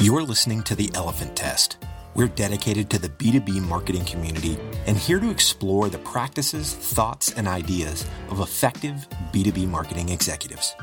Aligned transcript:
You're 0.00 0.22
listening 0.22 0.62
to 0.62 0.76
The 0.76 0.92
Elephant 0.94 1.34
Test. 1.34 1.78
We're 2.14 2.28
dedicated 2.28 2.88
to 2.90 3.00
the 3.00 3.08
B2B 3.08 3.60
marketing 3.62 4.04
community 4.04 4.56
and 4.86 4.96
here 4.96 5.18
to 5.18 5.28
explore 5.28 5.88
the 5.88 5.98
practices, 5.98 6.72
thoughts, 6.72 7.32
and 7.32 7.48
ideas 7.48 8.06
of 8.30 8.38
effective 8.38 9.08
B2B 9.32 9.66
marketing 9.66 10.10
executives. 10.10 10.76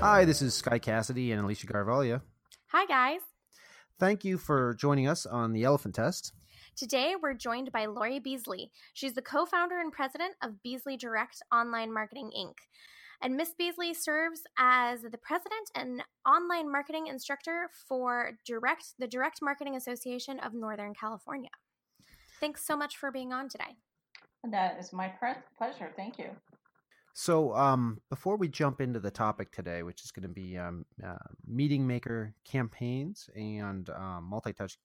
Hi, 0.00 0.24
this 0.24 0.42
is 0.42 0.54
Sky 0.54 0.80
Cassidy 0.80 1.30
and 1.30 1.40
Alicia 1.40 1.68
Garvalia. 1.68 2.20
Hi, 2.72 2.84
guys. 2.86 3.20
Thank 4.00 4.24
you 4.24 4.36
for 4.36 4.74
joining 4.74 5.06
us 5.06 5.24
on 5.24 5.52
The 5.52 5.62
Elephant 5.62 5.94
Test. 5.94 6.32
Today, 6.74 7.14
we're 7.22 7.34
joined 7.34 7.70
by 7.70 7.86
Lori 7.86 8.18
Beasley. 8.18 8.72
She's 8.92 9.14
the 9.14 9.22
co 9.22 9.46
founder 9.46 9.78
and 9.78 9.92
president 9.92 10.34
of 10.42 10.64
Beasley 10.64 10.96
Direct 10.96 11.42
Online 11.52 11.94
Marketing 11.94 12.32
Inc. 12.36 12.54
And 13.20 13.36
Miss 13.36 13.52
Beasley 13.58 13.94
serves 13.94 14.42
as 14.58 15.02
the 15.02 15.18
president 15.18 15.70
and 15.74 16.02
online 16.26 16.70
marketing 16.70 17.08
instructor 17.08 17.68
for 17.88 18.38
Direct 18.46 18.94
the 18.98 19.08
Direct 19.08 19.40
Marketing 19.42 19.74
Association 19.74 20.38
of 20.40 20.54
Northern 20.54 20.94
California. 20.94 21.50
Thanks 22.38 22.64
so 22.64 22.76
much 22.76 22.96
for 22.96 23.10
being 23.10 23.32
on 23.32 23.48
today. 23.48 23.76
That 24.48 24.78
is 24.78 24.92
my 24.92 25.08
pre- 25.08 25.32
pleasure. 25.56 25.92
Thank 25.96 26.18
you. 26.18 26.30
So, 27.12 27.52
um, 27.56 28.00
before 28.10 28.36
we 28.36 28.46
jump 28.46 28.80
into 28.80 29.00
the 29.00 29.10
topic 29.10 29.50
today, 29.50 29.82
which 29.82 30.04
is 30.04 30.12
going 30.12 30.22
to 30.22 30.28
be 30.28 30.56
um, 30.56 30.86
uh, 31.04 31.16
meeting 31.44 31.84
maker 31.84 32.32
campaigns 32.44 33.28
and 33.34 33.90
uh, 33.90 34.20
multi 34.20 34.52
touch 34.52 34.78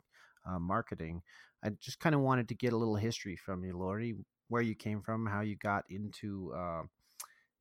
uh, 0.50 0.58
marketing, 0.58 1.22
I 1.64 1.70
just 1.80 2.00
kind 2.00 2.16
of 2.16 2.22
wanted 2.22 2.48
to 2.50 2.56
get 2.56 2.74
a 2.74 2.78
little 2.78 2.96
history 2.96 3.36
from 3.36 3.64
you, 3.64 3.78
Lori, 3.78 4.16
where 4.48 4.64
you 4.64 4.74
came 4.74 5.04
from, 5.04 5.28
how 5.28 5.42
you 5.42 5.56
got 5.56 5.84
into 5.92 6.52
uh, 6.58 6.82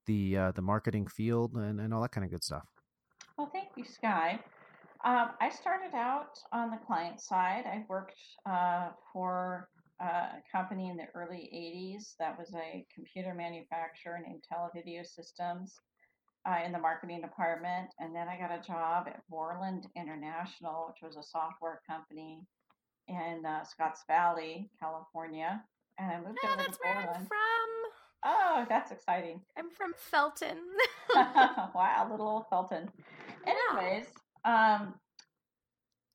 the 0.06 0.36
uh, 0.36 0.52
the 0.52 0.62
marketing 0.62 1.06
field, 1.06 1.54
and, 1.54 1.80
and 1.80 1.92
all 1.92 2.02
that 2.02 2.12
kind 2.12 2.24
of 2.24 2.30
good 2.30 2.44
stuff. 2.44 2.66
Well, 3.36 3.50
thank 3.52 3.68
you, 3.76 3.84
Sky. 3.84 4.40
Um, 5.04 5.30
I 5.40 5.50
started 5.50 5.94
out 5.94 6.38
on 6.52 6.70
the 6.70 6.78
client 6.86 7.20
side. 7.20 7.64
I 7.66 7.84
worked 7.88 8.18
uh, 8.48 8.90
for 9.12 9.68
uh, 10.00 10.38
a 10.38 10.42
company 10.50 10.90
in 10.90 10.96
the 10.96 11.06
early 11.14 11.50
80s 11.52 12.14
that 12.18 12.38
was 12.38 12.54
a 12.54 12.86
computer 12.94 13.34
manufacturer 13.34 14.20
named 14.24 14.44
TeleVideo 14.46 15.04
Systems 15.04 15.74
uh, 16.48 16.58
in 16.64 16.72
the 16.72 16.78
marketing 16.78 17.20
department. 17.20 17.88
And 17.98 18.14
then 18.14 18.28
I 18.28 18.38
got 18.38 18.50
a 18.50 18.62
job 18.64 19.06
at 19.08 19.22
Borland 19.28 19.86
International, 19.96 20.88
which 20.88 21.02
was 21.02 21.16
a 21.16 21.22
software 21.22 21.80
company 21.88 22.40
in 23.08 23.44
uh, 23.46 23.64
Scotts 23.64 24.04
Valley, 24.06 24.70
California. 24.78 25.62
And 25.98 26.10
I 26.10 26.16
moved 26.18 26.38
oh, 26.44 26.52
over 26.52 26.56
that's 26.62 26.78
to 26.78 26.84
where 26.84 26.94
Borland. 26.94 27.16
I'm 27.16 27.26
from. 27.26 27.71
Oh, 28.24 28.64
that's 28.68 28.92
exciting. 28.92 29.40
I'm 29.56 29.70
from 29.70 29.92
Felton. 29.96 30.58
wow, 31.14 32.08
little 32.10 32.28
old 32.28 32.44
Felton. 32.48 32.88
Anyways, 33.46 34.06
um, 34.44 34.94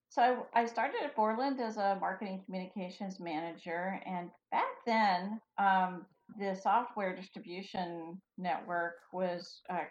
so 0.10 0.48
I 0.54 0.66
started 0.66 1.02
at 1.04 1.16
Borland 1.16 1.60
as 1.60 1.78
a 1.78 1.98
marketing 2.00 2.42
communications 2.46 3.20
manager, 3.20 4.00
and 4.06 4.30
back 4.52 4.66
then, 4.86 5.40
um, 5.58 6.06
the 6.40 6.56
software 6.56 7.16
distribution 7.16 8.20
network 8.38 8.96
was 9.14 9.62
uh, 9.70 9.84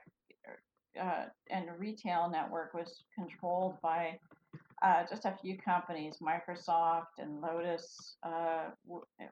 uh, 1.01 1.27
and 1.51 1.67
retail 1.79 2.31
network 2.31 2.75
was 2.75 3.05
controlled 3.15 3.77
by 3.83 4.19
uh, 4.83 5.05
just 5.09 5.25
a 5.25 5.35
few 5.41 5.57
companies, 5.57 6.19
Microsoft 6.21 7.19
and 7.19 7.41
Lotus, 7.41 8.17
uh, 8.23 8.71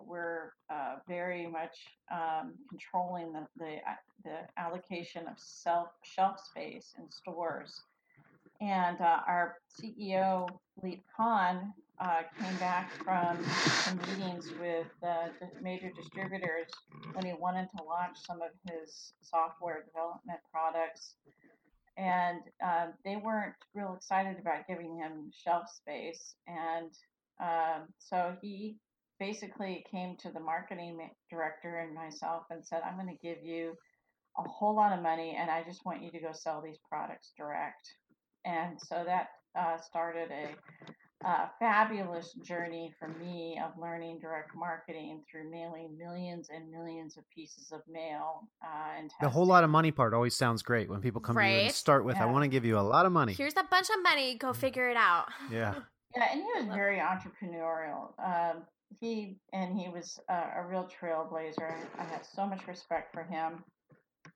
were 0.05 0.55
uh, 0.71 0.97
very 1.07 1.47
much 1.47 1.77
um, 2.11 2.55
controlling 2.69 3.33
the, 3.33 3.47
the, 3.57 3.75
uh, 3.77 3.95
the 4.25 4.39
allocation 4.57 5.27
of 5.27 5.35
self 5.37 5.89
shelf 6.03 6.41
space 6.41 6.95
in 6.99 7.11
stores. 7.11 7.83
And 8.61 9.01
uh, 9.01 9.21
our 9.27 9.57
CEO, 9.79 10.49
Philippe 10.81 11.03
Kahn, 11.15 11.75
uh, 12.01 12.23
came 12.41 12.57
back 12.57 12.91
from 13.05 13.39
some 13.83 13.99
meetings 13.99 14.51
with 14.59 14.87
the 15.01 15.31
major 15.63 15.91
distributors 15.91 16.69
when 17.13 17.25
he 17.25 17.33
wanted 17.35 17.69
to 17.77 17.83
launch 17.85 18.17
some 18.27 18.41
of 18.43 18.51
his 18.69 19.13
software 19.21 19.85
development 19.85 20.41
products 20.51 21.15
and 21.97 22.41
uh, 22.65 22.87
they 23.05 23.17
weren't 23.17 23.55
real 23.75 23.95
excited 23.97 24.39
about 24.41 24.67
giving 24.69 24.97
him 24.97 25.31
shelf 25.33 25.65
space. 25.71 26.35
And 26.47 26.91
um, 27.41 27.89
so 27.99 28.37
he 28.41 28.77
basically 29.21 29.85
came 29.91 30.17
to 30.19 30.31
the 30.33 30.41
marketing 30.41 31.11
director 31.31 31.79
and 31.79 31.95
myself 31.95 32.45
and 32.51 32.65
said, 32.65 32.83
I'm 32.85 32.97
going 32.97 33.17
to 33.17 33.27
give 33.27 33.45
you 33.45 33.75
a 34.39 34.43
whole 34.43 34.75
lot 34.75 34.93
of 34.93 35.03
money 35.03 35.37
and 35.39 35.51
I 35.51 35.63
just 35.63 35.85
want 35.87 36.03
you 36.03 36.11
to 36.11 36.19
go 36.19 36.33
sell 36.33 36.61
these 36.61 36.79
products 36.89 37.33
direct. 37.37 37.89
And 38.45 38.77
so 38.81 39.05
that 39.07 39.29
uh, 39.59 39.79
started 39.79 40.31
a 40.33 40.55
uh, 41.25 41.47
fabulous 41.59 42.33
journey 42.45 42.93
for 42.99 43.09
me 43.09 43.59
of 43.65 43.71
learning 43.81 44.19
direct 44.21 44.55
marketing 44.55 45.23
through 45.31 45.51
mailing 45.51 45.97
millions 45.97 46.49
and 46.55 46.71
millions 46.71 47.17
of 47.17 47.25
pieces 47.31 47.73
of 47.73 47.81
mail. 47.91 48.49
Uh, 48.63 48.99
and 48.99 49.11
the 49.21 49.29
whole 49.29 49.47
lot 49.47 49.65
of 49.65 49.71
money 49.71 49.91
part 49.91 50.13
always 50.13 50.37
sounds 50.37 50.63
great 50.63 50.89
when 50.89 51.01
people 51.01 51.21
come 51.21 51.37
right? 51.37 51.49
to 51.49 51.55
you 51.55 51.61
and 51.67 51.75
start 51.75 52.05
with, 52.05 52.17
yeah. 52.17 52.25
"I 52.25 52.27
want 52.27 52.45
to 52.45 52.49
give 52.49 52.65
you 52.65 52.79
a 52.79 52.81
lot 52.81 53.07
of 53.07 53.13
money." 53.13 53.33
Here's 53.33 53.57
a 53.57 53.65
bunch 53.71 53.89
of 53.91 54.03
money. 54.03 54.37
Go 54.37 54.53
figure 54.53 54.89
it 54.89 54.97
out. 54.97 55.27
Yeah. 55.51 55.75
yeah, 56.17 56.29
and 56.33 56.43
he 56.43 56.49
was 56.57 56.75
very 56.75 56.99
entrepreneurial. 56.99 58.13
Um, 58.23 58.63
he 59.01 59.37
and 59.53 59.79
he 59.79 59.89
was 59.89 60.21
uh, 60.31 60.51
a 60.57 60.67
real 60.67 60.89
trailblazer. 60.89 61.75
I 61.99 62.05
had 62.05 62.25
so 62.25 62.47
much 62.47 62.67
respect 62.69 63.15
for 63.15 63.23
him. 63.23 63.65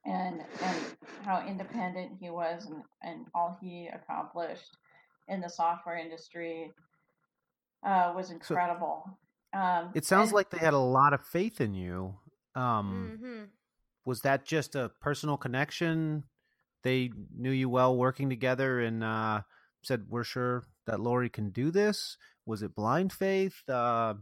And, 0.05 0.43
and 0.63 0.77
how 1.25 1.45
independent 1.47 2.13
he 2.21 2.31
was 2.31 2.67
and, 2.67 2.83
and 3.03 3.27
all 3.35 3.59
he 3.61 3.89
accomplished 3.93 4.77
in 5.29 5.41
the 5.41 5.49
software 5.49 5.97
industry 5.97 6.73
uh, 7.87 8.13
was 8.15 8.31
incredible. 8.31 9.05
So, 9.55 9.61
um, 9.61 9.91
it 9.95 10.05
sounds 10.05 10.29
and, 10.29 10.35
like 10.35 10.51
they 10.51 10.59
had 10.59 10.75
a 10.75 10.79
lot 10.79 11.13
of 11.13 11.23
faith 11.23 11.61
in 11.61 11.75
you. 11.75 12.17
Um, 12.55 13.19
mm-hmm. 13.23 13.45
Was 14.05 14.21
that 14.23 14.45
just 14.45 14.75
a 14.75 14.91
personal 15.01 15.37
connection? 15.37 16.25
They 16.83 17.11
knew 17.37 17.51
you 17.51 17.69
well 17.69 17.97
working 17.97 18.31
together 18.31 18.81
and 18.81 19.05
uh, 19.05 19.43
said, 19.83 20.07
We're 20.09 20.25
sure 20.25 20.65
that 20.87 21.01
Lori 21.01 21.29
can 21.29 21.51
do 21.51 21.71
this. 21.71 22.17
Was 22.47 22.63
it 22.63 22.75
blind 22.75 23.13
faith? 23.13 23.63
Uh, 23.69 24.15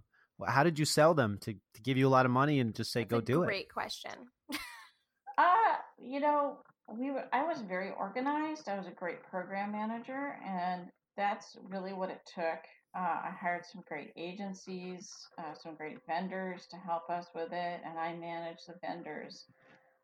how 0.46 0.64
did 0.64 0.78
you 0.78 0.84
sell 0.84 1.14
them 1.14 1.38
to, 1.42 1.54
to 1.74 1.82
give 1.82 1.96
you 1.96 2.06
a 2.06 2.10
lot 2.10 2.26
of 2.26 2.32
money 2.32 2.60
and 2.60 2.74
just 2.74 2.92
say, 2.92 3.00
That's 3.00 3.10
Go 3.10 3.20
do 3.20 3.38
great 3.38 3.44
it? 3.44 3.46
Great 3.46 3.72
question. 3.72 4.12
uh, 5.38 5.76
you 5.98 6.20
know, 6.20 6.58
we 6.88 7.10
were, 7.10 7.24
I 7.32 7.44
was 7.44 7.60
very 7.62 7.90
organized. 7.98 8.68
I 8.68 8.76
was 8.76 8.86
a 8.86 8.92
great 8.92 9.22
program 9.22 9.72
manager, 9.72 10.38
and 10.44 10.90
that's 11.16 11.56
really 11.68 11.92
what 11.92 12.10
it 12.10 12.20
took. 12.32 12.60
Uh, 12.94 13.20
I 13.24 13.30
hired 13.38 13.64
some 13.66 13.82
great 13.86 14.12
agencies, 14.16 15.10
uh, 15.38 15.54
some 15.54 15.74
great 15.74 15.98
vendors 16.06 16.66
to 16.70 16.76
help 16.76 17.10
us 17.10 17.26
with 17.34 17.52
it, 17.52 17.80
and 17.84 17.98
I 17.98 18.14
managed 18.14 18.68
the 18.68 18.74
vendors 18.80 19.44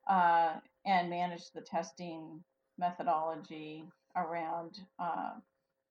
uh, 0.09 0.55
and 0.85 1.09
managed 1.09 1.55
the 1.55 1.63
testing 1.63 2.43
methodology 2.79 3.85
around. 4.17 4.81
Uh, 4.99 5.31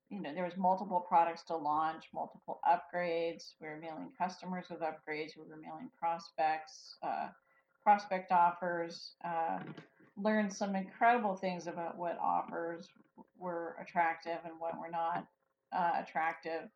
you 0.09 0.22
know, 0.22 0.34
there 0.34 0.44
was 0.44 0.57
multiple 0.57 1.00
products 1.00 1.44
to 1.44 1.56
launch, 1.56 2.03
multiple 2.13 2.59
upgrades. 2.69 3.53
We 3.62 3.68
were 3.68 3.80
mailing 3.81 4.09
customers 4.18 4.66
with 4.69 4.81
upgrades. 4.81 5.38
We 5.38 5.50
were 5.50 5.57
mailing 5.57 5.90
prospects, 5.97 6.97
uh, 7.01 7.30
prospect 7.84 8.31
offers. 8.31 9.13
Learned 10.17 10.53
some 10.53 10.75
incredible 10.75 11.35
things 11.35 11.67
about 11.67 11.97
what 11.97 12.17
offers 12.22 12.88
were 13.38 13.75
attractive 13.81 14.39
and 14.44 14.53
what 14.59 14.77
were 14.79 14.91
not 14.91 15.25
uh, 15.75 15.91
attractive. 15.99 16.69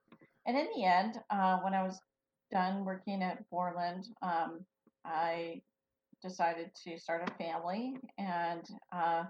And 0.46 0.57
in 0.57 0.68
the 0.75 0.85
end, 0.85 1.19
uh, 1.29 1.59
when 1.59 1.74
I 1.74 1.84
was 1.84 2.00
done 2.51 2.85
working 2.85 3.22
at 3.22 3.50
Borland, 3.50 4.07
um, 4.22 4.66
I 5.03 5.62
decided 6.22 6.72
to 6.84 6.97
start 6.97 7.30
a 7.30 7.44
family, 7.44 7.95
and 8.18 8.65
uh, 8.92 9.24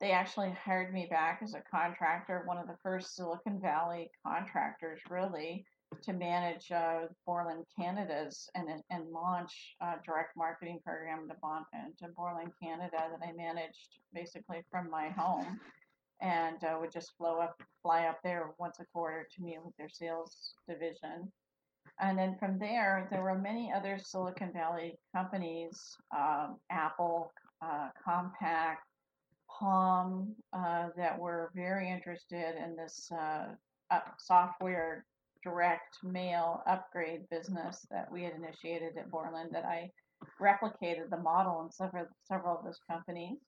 they 0.00 0.12
actually 0.12 0.52
hired 0.52 0.92
me 0.92 1.06
back 1.10 1.40
as 1.42 1.54
a 1.54 1.62
contractor, 1.70 2.42
one 2.46 2.58
of 2.58 2.66
the 2.66 2.76
first 2.82 3.16
Silicon 3.16 3.60
Valley 3.60 4.10
contractors, 4.26 5.00
really, 5.08 5.64
to 6.02 6.12
manage 6.12 6.70
uh, 6.70 7.00
Borland 7.26 7.64
Canada's 7.76 8.48
and 8.54 8.68
and 8.90 9.10
launch 9.10 9.76
a 9.80 9.94
direct 10.04 10.36
marketing 10.36 10.80
program 10.84 11.28
to, 11.28 11.34
bon- 11.42 11.64
to 11.98 12.08
Borland 12.16 12.52
Canada 12.62 12.98
that 13.10 13.26
I 13.26 13.32
managed 13.32 13.98
basically 14.14 14.62
from 14.70 14.90
my 14.90 15.08
home, 15.10 15.58
and 16.20 16.62
uh, 16.64 16.76
would 16.80 16.92
just 16.92 17.16
flow 17.16 17.40
up, 17.40 17.60
fly 17.82 18.06
up 18.06 18.20
there 18.22 18.50
once 18.58 18.78
a 18.80 18.84
quarter 18.92 19.26
to 19.34 19.42
meet 19.42 19.58
with 19.64 19.76
their 19.76 19.88
sales 19.88 20.54
division. 20.68 21.30
And 21.98 22.18
then 22.18 22.36
from 22.38 22.58
there, 22.58 23.08
there 23.10 23.22
were 23.22 23.38
many 23.38 23.72
other 23.74 23.98
Silicon 23.98 24.52
Valley 24.52 24.98
companies, 25.14 25.96
um, 26.16 26.56
Apple, 26.70 27.32
uh, 27.62 27.88
Compaq, 28.06 28.76
Palm, 29.50 30.34
uh, 30.52 30.88
that 30.96 31.18
were 31.18 31.50
very 31.54 31.90
interested 31.90 32.54
in 32.56 32.76
this 32.76 33.10
uh, 33.12 33.46
software 34.18 35.04
direct 35.42 35.98
mail 36.02 36.62
upgrade 36.66 37.28
business 37.30 37.86
that 37.90 38.10
we 38.10 38.22
had 38.22 38.34
initiated 38.34 38.96
at 38.98 39.10
Borland 39.10 39.50
that 39.52 39.64
I 39.64 39.90
replicated 40.40 41.10
the 41.10 41.16
model 41.16 41.62
in 41.62 41.70
several 41.70 42.06
several 42.24 42.58
of 42.58 42.64
those 42.64 42.80
companies. 42.90 43.38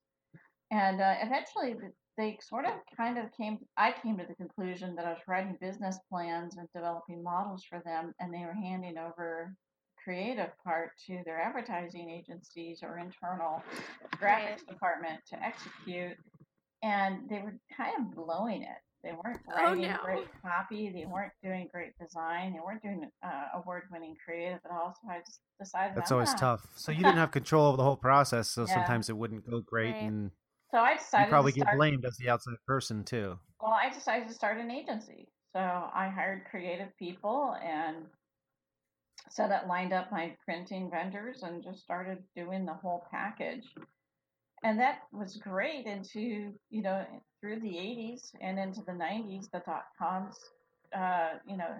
and 0.71 1.00
uh, 1.00 1.15
eventually 1.23 1.75
they 2.17 2.39
sort 2.43 2.67
of 2.67 2.73
kind 2.97 3.19
of 3.19 3.27
came 3.37 3.59
i 3.77 3.93
came 4.03 4.17
to 4.19 4.27
the 4.27 4.35
conclusion 4.35 4.94
that 4.94 5.06
i 5.06 5.11
was 5.11 5.29
writing 5.29 5.56
business 5.61 5.99
plans 6.11 6.56
and 6.56 6.69
developing 6.75 7.23
models 7.23 7.65
for 7.69 7.81
them 7.85 8.15
and 8.21 8.33
they 8.33 8.44
were 8.44 8.55
handing 8.55 8.99
over 8.99 9.55
creative 10.03 10.50
part 10.65 10.91
to 11.06 11.21
their 11.25 11.41
advertising 11.41 12.11
agencies 12.11 12.81
or 12.83 12.99
internal 12.99 13.62
graphics 14.21 14.67
department 14.67 15.21
to 15.29 15.41
execute 15.43 16.17
and 16.83 17.29
they 17.31 17.39
were 17.39 17.56
kind 17.77 17.94
of 17.99 18.15
blowing 18.15 18.62
it 18.62 18.83
they 19.03 19.13
weren't 19.13 19.41
Oh, 19.51 19.57
writing 19.57 19.83
no. 19.83 19.97
great 20.05 20.29
copy 20.43 20.91
they 20.93 21.07
weren't 21.07 21.33
doing 21.43 21.69
great 21.73 21.93
design 22.01 22.53
they 22.53 22.61
weren't 22.61 22.83
doing 22.83 23.09
uh, 23.25 23.45
award-winning 23.55 24.15
creative 24.25 24.61
at 24.65 24.71
all 24.71 24.95
so 25.03 25.11
i 25.11 25.19
just 25.19 25.41
decided 25.61 25.97
That's 25.97 26.11
I'm 26.11 26.17
always 26.17 26.31
not. 26.31 26.39
tough. 26.41 26.67
So 26.77 26.93
you 26.93 26.99
didn't 26.99 27.17
have 27.17 27.31
control 27.41 27.71
of 27.71 27.77
the 27.77 27.83
whole 27.85 27.97
process, 27.97 28.49
so 28.49 28.63
Yeah. 28.63 28.75
sometimes 28.75 29.09
it 29.09 29.17
wouldn't 29.17 29.49
go 29.49 29.61
great, 29.61 29.93
Right. 29.93 30.03
and 30.03 30.31
so 30.71 30.79
i 30.79 30.93
you 30.93 30.99
decided 30.99 31.31
probably 31.31 31.53
to 31.53 31.59
get 31.59 31.67
start 31.67 31.79
blamed 31.79 32.05
as 32.05 32.17
the 32.17 32.29
outside 32.31 32.55
person 32.67 33.05
too. 33.05 33.39
Well, 33.61 33.73
I 33.73 33.91
decided 33.91 34.29
to 34.29 34.35
start 34.35 34.59
an 34.59 34.71
agency. 34.71 35.29
So 35.53 35.61
I 35.61 36.09
hired 36.09 36.47
creative 36.51 36.97
people 36.99 37.57
and 37.63 38.07
set 39.31 39.53
up, 39.53 39.67
lined 39.69 39.93
up 39.93 40.11
my 40.11 40.35
printing 40.45 40.91
vendors 40.91 41.43
and 41.43 41.63
just 41.63 41.83
started 41.83 42.19
doing 42.35 42.65
the 42.65 42.75
whole 42.75 43.05
package. 43.11 43.65
And 44.65 44.81
that 44.81 45.01
was 45.13 45.37
great 45.37 45.87
into, 45.87 46.53
you 46.71 46.83
know, 46.83 47.05
through 47.43 47.61
the 47.61 47.75
80s 47.75 48.33
and 48.41 48.59
into 48.59 48.83
the 48.83 48.93
90s, 48.93 49.50
the 49.50 49.61
dot 49.67 49.87
coms, 49.99 50.37
uh, 50.97 51.31
you 51.47 51.56
know, 51.56 51.75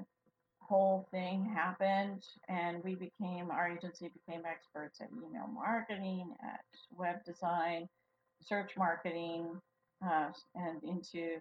whole 0.61 1.07
thing 1.11 1.49
happened 1.55 2.25
and 2.49 2.83
we 2.83 2.95
became, 2.97 3.51
our 3.51 3.71
agency 3.71 4.11
became 4.27 4.43
experts 4.45 5.01
at 5.01 5.09
email 5.13 5.47
marketing, 5.47 6.35
at 6.43 6.65
web 6.91 7.25
design, 7.25 7.89
search 8.43 8.73
marketing, 8.77 9.49
uh, 10.05 10.31
and 10.57 10.83
into 10.83 11.39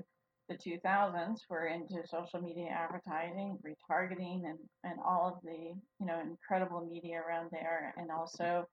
the 0.50 0.56
2000s 0.56 1.40
we're 1.50 1.68
into 1.68 2.06
social 2.06 2.42
media 2.42 2.68
advertising 2.68 3.58
retargeting 3.66 4.44
and, 4.46 4.60
and 4.84 5.00
all 5.06 5.28
of 5.28 5.42
the 5.44 5.74
you 6.00 6.06
know 6.06 6.20
incredible 6.20 6.86
media 6.92 7.22
around 7.22 7.48
there 7.52 7.94
and 7.98 8.12
also 8.12 8.68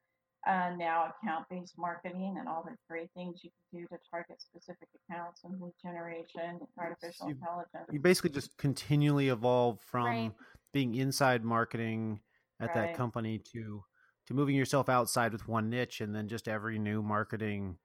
uh, 0.46 0.70
now 0.76 1.12
account-based 1.22 1.74
marketing 1.78 2.36
and 2.38 2.48
all 2.48 2.62
the 2.64 2.74
great 2.88 3.10
things 3.14 3.40
you 3.42 3.50
can 3.50 3.80
do 3.80 3.86
to 3.88 3.98
target 4.10 4.40
specific 4.40 4.88
accounts 5.10 5.42
and 5.44 5.60
lead 5.60 5.72
generation 5.82 6.58
artificial 6.78 7.26
you- 7.28 7.34
intelligence 7.34 7.88
You 7.90 8.00
basically 8.00 8.30
just 8.30 8.56
continually 8.56 9.28
evolve 9.28 9.80
from 9.80 10.04
Right. 10.06 10.32
being 10.72 10.94
inside 10.94 11.44
marketing 11.44 12.20
at 12.60 12.74
that 12.74 12.94
company 12.94 13.38
to 13.52 13.84
to 14.26 14.34
moving 14.34 14.54
yourself 14.54 14.90
outside 14.90 15.32
with 15.32 15.48
one 15.48 15.70
niche, 15.70 16.02
and 16.02 16.14
then 16.14 16.28
just 16.28 16.48
every 16.48 16.78
new 16.78 17.00
marketing 17.02 17.78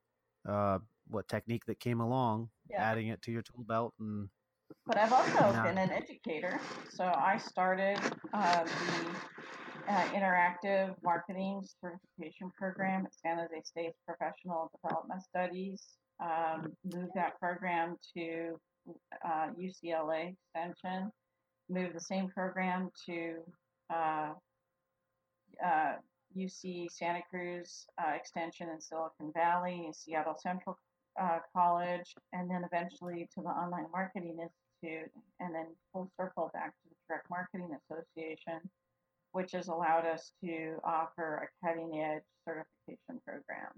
uh, 0.45 0.79
what 1.07 1.25
technique 1.29 1.63
that 1.65 1.79
came 1.79 2.01
along, 2.01 2.50
Yeah. 2.69 2.83
adding 2.83 3.07
it 3.07 3.21
to 3.21 3.31
your 3.31 3.41
tool 3.41 3.63
belt, 3.63 3.94
and 4.00 4.29
But 4.85 4.97
I've 4.97 5.13
also 5.13 5.51
Yeah. 5.53 5.63
been 5.63 5.77
an 5.77 5.91
educator. 5.91 6.59
So 6.89 7.05
I 7.05 7.38
started 7.38 7.97
uh, 8.33 8.63
the 8.65 9.15
uh, 9.88 10.06
interactive 10.09 10.95
marketing 11.03 11.62
certification 11.81 12.51
program 12.57 13.06
at 13.06 13.13
San 13.13 13.38
Jose 13.38 13.62
State's 13.63 13.97
Professional 14.07 14.71
Development 14.81 15.21
Studies. 15.21 15.83
Um, 16.19 16.74
moved 16.85 17.12
that 17.15 17.39
program 17.39 17.97
to 18.15 18.59
uh, 19.25 19.47
UCLA 19.59 20.35
Extension. 20.53 21.12
Moved 21.69 21.95
the 21.95 22.01
same 22.01 22.30
program 22.30 22.89
to 23.06 23.35
uh, 23.94 24.33
uh, 25.63 25.94
UC 26.38 26.88
Santa 26.91 27.21
Cruz 27.29 27.86
uh, 28.01 28.12
Extension 28.12 28.69
in 28.69 28.81
Silicon 28.81 29.31
Valley, 29.33 29.89
Seattle 29.94 30.36
Central 30.41 30.77
uh, 31.21 31.39
College, 31.56 32.15
and 32.33 32.50
then 32.50 32.63
eventually 32.65 33.29
to 33.36 33.41
the 33.41 33.50
Online 33.50 33.86
Marketing 33.91 34.38
Institute, 34.39 35.12
and 35.39 35.53
then 35.53 35.68
full 35.91 36.09
circle 36.18 36.50
back 36.53 36.71
to 36.71 36.89
the 36.89 36.95
Direct 37.07 37.29
Marketing 37.29 37.69
Association, 37.86 38.59
which 39.33 39.51
has 39.51 39.68
allowed 39.68 40.06
us 40.06 40.31
to 40.44 40.75
offer 40.83 41.50
a 41.50 41.68
cutting 41.68 42.00
edge 42.00 42.24
certification 42.45 43.21
program. 43.25 43.71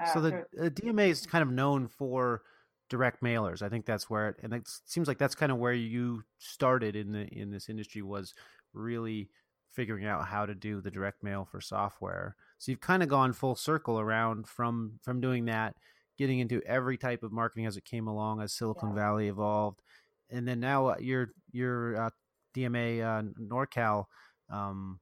Uh, 0.00 0.12
so 0.12 0.20
the, 0.20 0.44
the 0.52 0.70
DMA 0.70 1.08
is 1.08 1.26
kind 1.26 1.42
of 1.42 1.50
known 1.50 1.86
for 1.86 2.42
direct 2.88 3.22
mailers. 3.22 3.62
I 3.62 3.68
think 3.68 3.84
that's 3.84 4.08
where 4.08 4.30
it, 4.30 4.36
and 4.42 4.54
it 4.54 4.68
seems 4.86 5.06
like 5.08 5.18
that's 5.18 5.34
kind 5.34 5.52
of 5.52 5.58
where 5.58 5.72
you 5.74 6.22
started 6.38 6.96
in 6.96 7.12
the 7.12 7.26
in 7.28 7.50
this 7.50 7.68
industry 7.68 8.00
was 8.00 8.34
really 8.72 9.28
figuring 9.72 10.06
out 10.06 10.26
how 10.26 10.46
to 10.46 10.54
do 10.54 10.80
the 10.80 10.90
direct 10.90 11.22
mail 11.22 11.46
for 11.50 11.60
software. 11.60 12.36
So 12.58 12.72
you've 12.72 12.80
kind 12.80 13.02
of 13.02 13.08
gone 13.08 13.32
full 13.32 13.54
circle 13.54 14.00
around 14.00 14.48
from 14.48 14.98
from 15.02 15.20
doing 15.20 15.46
that, 15.46 15.74
getting 16.16 16.38
into 16.38 16.62
every 16.62 16.96
type 16.96 17.22
of 17.22 17.32
marketing 17.32 17.66
as 17.66 17.76
it 17.76 17.84
came 17.84 18.06
along 18.06 18.40
as 18.40 18.52
Silicon 18.52 18.90
Yeah. 18.90 18.94
Valley 18.94 19.28
evolved, 19.28 19.82
and 20.30 20.46
then 20.46 20.60
now 20.60 20.88
uh, 20.88 20.96
your 21.00 21.32
your 21.52 21.96
uh, 21.96 22.10
DMA 22.54 23.02
uh, 23.02 23.22
NorCal 23.40 24.06
um, 24.50 24.98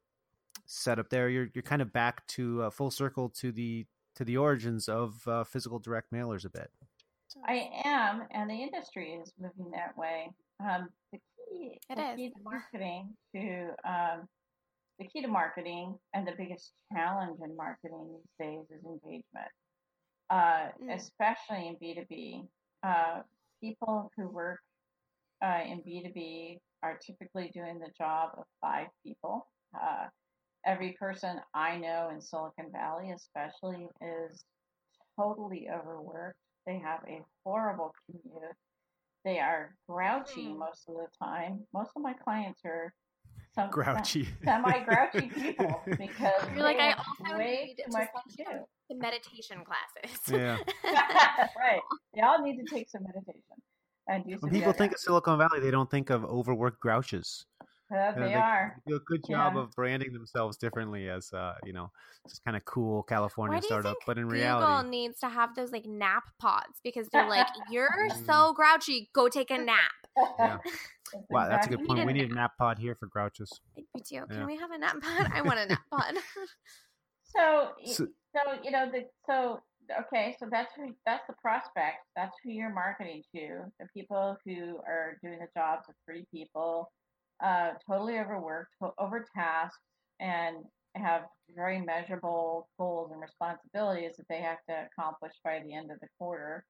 setup 0.67 1.09
there. 1.11 1.29
You're 1.29 1.49
you're 1.55 1.63
kind 1.63 1.83
of 1.83 1.93
back 1.93 2.27
to 2.29 2.63
uh, 2.65 2.71
full 2.71 2.91
circle 2.91 3.29
to 3.41 3.53
the 3.53 3.87
to 4.17 4.25
the 4.25 4.37
origins 4.37 4.89
of 4.89 5.27
uh, 5.29 5.45
physical 5.45 5.79
direct 5.79 6.13
mailers 6.13 6.45
a 6.45 6.51
bit. 6.51 6.71
I 7.47 7.71
am, 7.85 8.23
and 8.31 8.49
the 8.51 8.55
industry 8.63 9.13
is 9.13 9.33
moving 9.39 9.71
that 9.73 9.97
way. 9.97 10.31
Um, 10.61 10.89
the 11.13 11.19
key, 11.19 11.79
It 11.91 11.97
the 11.97 12.11
is. 12.13 12.17
key 12.17 12.29
to 12.31 12.43
marketing 12.43 13.15
to 13.35 13.69
um, 13.85 14.29
the 14.99 15.07
key 15.07 15.23
to 15.23 15.29
marketing 15.29 15.97
and 16.15 16.27
the 16.27 16.33
biggest 16.37 16.73
challenge 16.93 17.39
in 17.45 17.55
marketing 17.57 18.09
these 18.11 18.47
days 18.47 18.65
is 18.71 18.85
engagement, 18.85 19.53
uh, 20.31 20.69
Mm. 20.83 20.95
especially 20.97 21.69
in 21.69 21.77
B 21.81 21.95
two 21.95 22.07
B. 22.09 22.43
Uh, 22.83 23.23
People 23.61 24.13
who 24.17 24.29
work 24.29 24.61
uh, 25.45 25.61
in 25.67 25.83
B 25.85 26.03
two 26.05 26.13
B 26.13 26.59
are 26.83 26.99
typically 27.05 27.51
doing 27.55 27.79
the 27.79 27.91
job 27.97 28.31
of 28.39 28.45
five 28.61 28.87
people. 29.05 29.47
Uh, 29.75 30.07
every 30.67 30.93
person 30.99 31.41
I 31.55 31.77
know 31.77 32.11
in 32.13 32.21
Silicon 32.21 32.71
Valley, 32.73 33.13
especially, 33.13 33.89
is 34.03 34.45
totally 35.19 35.69
overworked. 35.73 36.37
They 36.67 36.79
have 36.79 37.01
a 37.09 37.23
horrible 37.45 37.95
commute. 38.07 38.55
They 39.25 39.39
are 39.41 39.75
grouchy 39.89 40.47
Mm. 40.49 40.59
most 40.59 40.89
of 40.89 40.95
the 40.95 41.07
time. 41.23 41.67
Most 41.75 41.91
of 41.97 42.03
my 42.03 42.13
clients 42.15 42.61
are 42.65 42.93
some 43.55 43.71
Grouchy. 43.71 44.29
semi 44.45 44.85
grouchy 44.85 45.29
people 45.29 45.83
because 45.87 46.33
You're 46.55 46.63
like, 46.63 46.79
I 46.79 46.89
have 46.91 46.99
also 47.21 47.37
way 47.39 47.75
need 47.77 47.83
too 47.85 47.91
to 47.91 47.99
much 47.99 48.09
to 48.31 48.37
do. 48.37 48.45
some 48.45 48.65
the 48.91 48.95
meditation 48.97 49.59
classes. 49.65 50.19
Yeah. 50.31 50.59
right. 51.59 51.81
Y'all 52.15 52.41
need 52.43 52.57
to 52.59 52.65
take 52.75 52.89
some 52.89 53.03
meditation 53.03 53.43
and 54.09 54.25
do 54.25 54.33
some 54.33 54.41
When 54.51 54.51
people 54.59 54.73
think 54.73 54.93
of 54.93 54.99
Silicon 54.99 55.39
Valley, 55.39 55.61
they 55.61 55.71
don't 55.71 55.91
think 55.91 56.11
of 56.11 56.25
overworked 56.25 56.81
grouches. 56.81 57.45
Uh, 57.91 57.97
Uh, 57.97 58.13
they 58.21 58.35
are. 58.35 58.77
do 58.87 58.97
a 58.97 59.01
good 59.01 59.23
job 59.27 59.55
Yeah. 59.55 59.61
of 59.63 59.71
branding 59.73 60.13
themselves 60.13 60.59
differently 60.59 61.09
as 61.09 61.33
uh, 61.33 61.55
you 61.65 61.73
know, 61.73 61.91
just 62.29 62.45
kind 62.45 62.55
of 62.57 62.63
cool 62.67 63.03
California 63.05 63.55
Why 63.57 63.61
do 63.61 63.65
you 63.65 63.69
startup. 63.69 63.97
But 64.07 64.19
in 64.19 64.27
reality, 64.29 64.61
Google 64.61 64.69
reality, 64.69 64.89
needs 64.91 65.19
to 65.21 65.29
have 65.31 65.55
those 65.55 65.73
like 65.73 65.87
nap 65.87 66.25
pods 66.39 66.81
because 66.85 67.09
they're 67.09 67.29
like, 67.29 67.47
you're 67.71 67.89
Mm. 68.11 68.27
so 68.27 68.53
grouchy, 68.53 69.09
go 69.15 69.29
take 69.31 69.51
a 69.51 69.57
nap. 69.57 69.91
Yeah. 70.39 70.59
wow, 71.31 71.49
that's 71.49 71.67
a 71.67 71.71
good 71.71 71.87
point. 71.87 72.05
We 72.05 72.13
need 72.13 72.31
a 72.31 72.35
nap 72.35 72.53
pod 72.59 72.79
here 72.79 72.95
for 72.95 73.07
grouches. 73.07 73.51
Me 73.77 73.85
too. 74.05 74.17
Yeah. 74.17 74.25
Can 74.37 74.45
we 74.47 74.57
have 74.59 74.71
a 74.71 74.77
nap 74.79 75.01
pod? 75.01 75.31
I 75.33 75.41
want 75.41 75.59
a 75.59 75.67
nap 75.67 75.81
pod. 75.91 76.15
So, 77.25 77.73
So- 77.85 78.07
so 78.35 78.41
you 78.63 78.71
know, 78.71 78.91
the 78.91 79.07
so 79.27 79.61
okay, 79.91 80.37
so 80.39 80.49
that's 80.51 80.75
who 80.75 80.95
that's 81.07 81.27
the 81.27 81.35
prospect. 81.43 81.99
That's 82.17 82.37
who 82.43 82.51
you're 82.51 82.73
marketing 82.73 83.25
to. 83.35 83.73
The 83.81 83.89
people 83.95 84.37
who 84.45 84.79
are 84.87 85.19
doing 85.23 85.41
the 85.41 85.49
jobs 85.57 85.89
of 85.89 85.95
three 86.07 86.27
people, 86.33 86.93
uh, 87.43 87.75
totally 87.89 88.19
overworked, 88.19 88.75
overtasked, 88.99 89.81
and 90.21 90.65
have 90.97 91.27
very 91.51 91.81
measurable 91.81 92.69
goals 92.79 93.13
and 93.13 93.21
responsibilities 93.21 94.17
that 94.17 94.27
they 94.29 94.41
have 94.43 94.59
to 94.69 94.87
accomplish 94.87 95.35
by 95.45 95.61
the 95.61 95.75
end 95.75 95.91
of 95.91 96.01
the 96.01 96.09
quarter, 96.19 96.67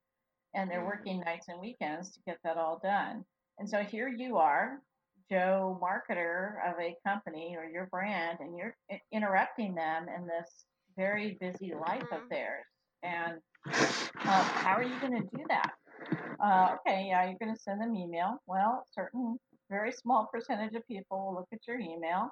and 0.55 0.71
they're 0.71 0.85
Mhm. 0.85 0.87
working 0.87 1.21
nights 1.21 1.49
and 1.49 1.61
weekends 1.61 2.13
to 2.13 2.21
get 2.27 2.39
that 2.45 2.57
all 2.59 2.79
done. 2.79 3.25
And 3.59 3.69
so 3.69 3.83
here 3.85 4.09
you 4.09 4.39
are, 4.39 4.83
Joe, 5.31 5.79
marketer 5.83 6.57
of 6.67 6.81
a 6.81 6.97
company 7.07 7.57
or 7.57 7.65
your 7.65 7.87
brand, 7.87 8.41
and 8.41 8.57
you're 8.57 8.77
interrupting 9.13 9.75
them 9.75 10.09
in 10.09 10.27
this 10.27 10.67
very 10.97 11.37
busy 11.41 11.75
life 11.75 12.11
of 12.13 12.23
Mhm. 12.23 12.31
theirs. 12.31 12.67
And 13.03 13.35
um, 13.67 14.45
how 14.55 14.75
are 14.77 14.83
you 14.83 14.99
going 15.01 15.15
to 15.23 15.37
do 15.37 15.45
that? 15.49 15.73
Uh, 16.43 16.77
okay, 16.77 17.07
yeah, 17.09 17.25
you're 17.25 17.39
going 17.41 17.55
to 17.55 17.61
send 17.61 17.81
them 17.81 17.95
email. 17.95 18.41
Well, 18.47 18.85
certain 18.93 19.39
very 19.71 19.93
small 19.93 20.29
percentage 20.33 20.75
of 20.75 20.87
people 20.87 21.27
will 21.27 21.35
look 21.35 21.49
at 21.53 21.67
your 21.67 21.79
email. 21.79 22.31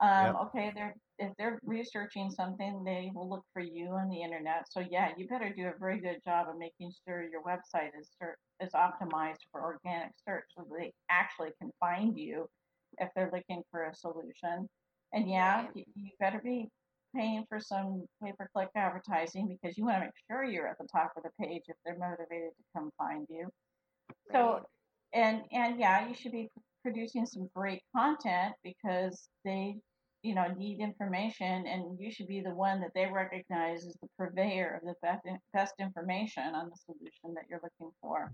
Um, 0.00 0.26
Yep. 0.26 0.36
Okay, 0.42 0.72
they're 0.74 0.94
if 1.18 1.32
they're 1.38 1.58
researching 1.64 2.30
something, 2.30 2.84
they 2.84 3.10
will 3.14 3.28
look 3.28 3.42
for 3.54 3.62
you 3.62 3.88
on 3.92 4.10
the 4.10 4.22
internet. 4.22 4.66
So 4.70 4.80
yeah, 4.80 5.12
you 5.16 5.26
better 5.26 5.50
do 5.50 5.68
a 5.68 5.72
very 5.80 5.98
good 5.98 6.18
job 6.22 6.48
of 6.50 6.58
making 6.58 6.92
sure 7.06 7.22
your 7.22 7.42
website 7.42 7.98
is 7.98 8.10
ser- 8.18 8.36
is 8.60 8.72
optimized 8.72 9.40
for 9.50 9.62
organic 9.62 10.10
search, 10.28 10.44
so 10.54 10.66
they 10.78 10.92
actually 11.08 11.52
can 11.58 11.70
find 11.80 12.18
you 12.18 12.46
if 12.98 13.08
they're 13.16 13.30
looking 13.32 13.62
for 13.70 13.84
a 13.84 13.94
solution. 13.94 14.68
And 15.14 15.30
yeah, 15.30 15.68
you, 15.74 15.84
you 15.94 16.10
better 16.20 16.40
be 16.44 16.68
paying 17.14 17.44
for 17.48 17.60
some 17.60 18.04
pay 18.22 18.32
per 18.38 18.48
click 18.54 18.68
advertising 18.76 19.48
because 19.48 19.76
you 19.76 19.84
want 19.84 19.96
to 19.96 20.00
make 20.00 20.10
sure 20.30 20.44
you're 20.44 20.68
at 20.68 20.78
the 20.78 20.88
top 20.92 21.12
of 21.16 21.22
the 21.22 21.30
page 21.44 21.62
if 21.66 21.76
they're 21.84 21.98
motivated 21.98 22.50
to 22.56 22.64
come 22.74 22.90
find 22.98 23.26
you. 23.28 23.48
So, 24.32 24.60
and 25.12 25.42
and 25.52 25.78
yeah, 25.78 26.08
you 26.08 26.14
should 26.14 26.32
be 26.32 26.48
producing 26.82 27.26
some 27.26 27.48
great 27.54 27.82
content 27.94 28.54
because 28.62 29.28
they, 29.44 29.76
you 30.22 30.34
know, 30.34 30.46
need 30.56 30.80
information, 30.80 31.66
and 31.66 31.98
you 31.98 32.10
should 32.12 32.28
be 32.28 32.40
the 32.40 32.54
one 32.54 32.80
that 32.80 32.90
they 32.94 33.06
recognize 33.06 33.86
as 33.86 33.96
the 34.00 34.08
purveyor 34.18 34.80
of 34.80 34.86
the 34.86 34.94
best 35.02 35.22
best 35.52 35.74
information 35.80 36.54
on 36.54 36.68
the 36.68 36.76
solution 36.84 37.34
that 37.34 37.44
you're 37.48 37.60
looking 37.62 37.92
for. 38.00 38.32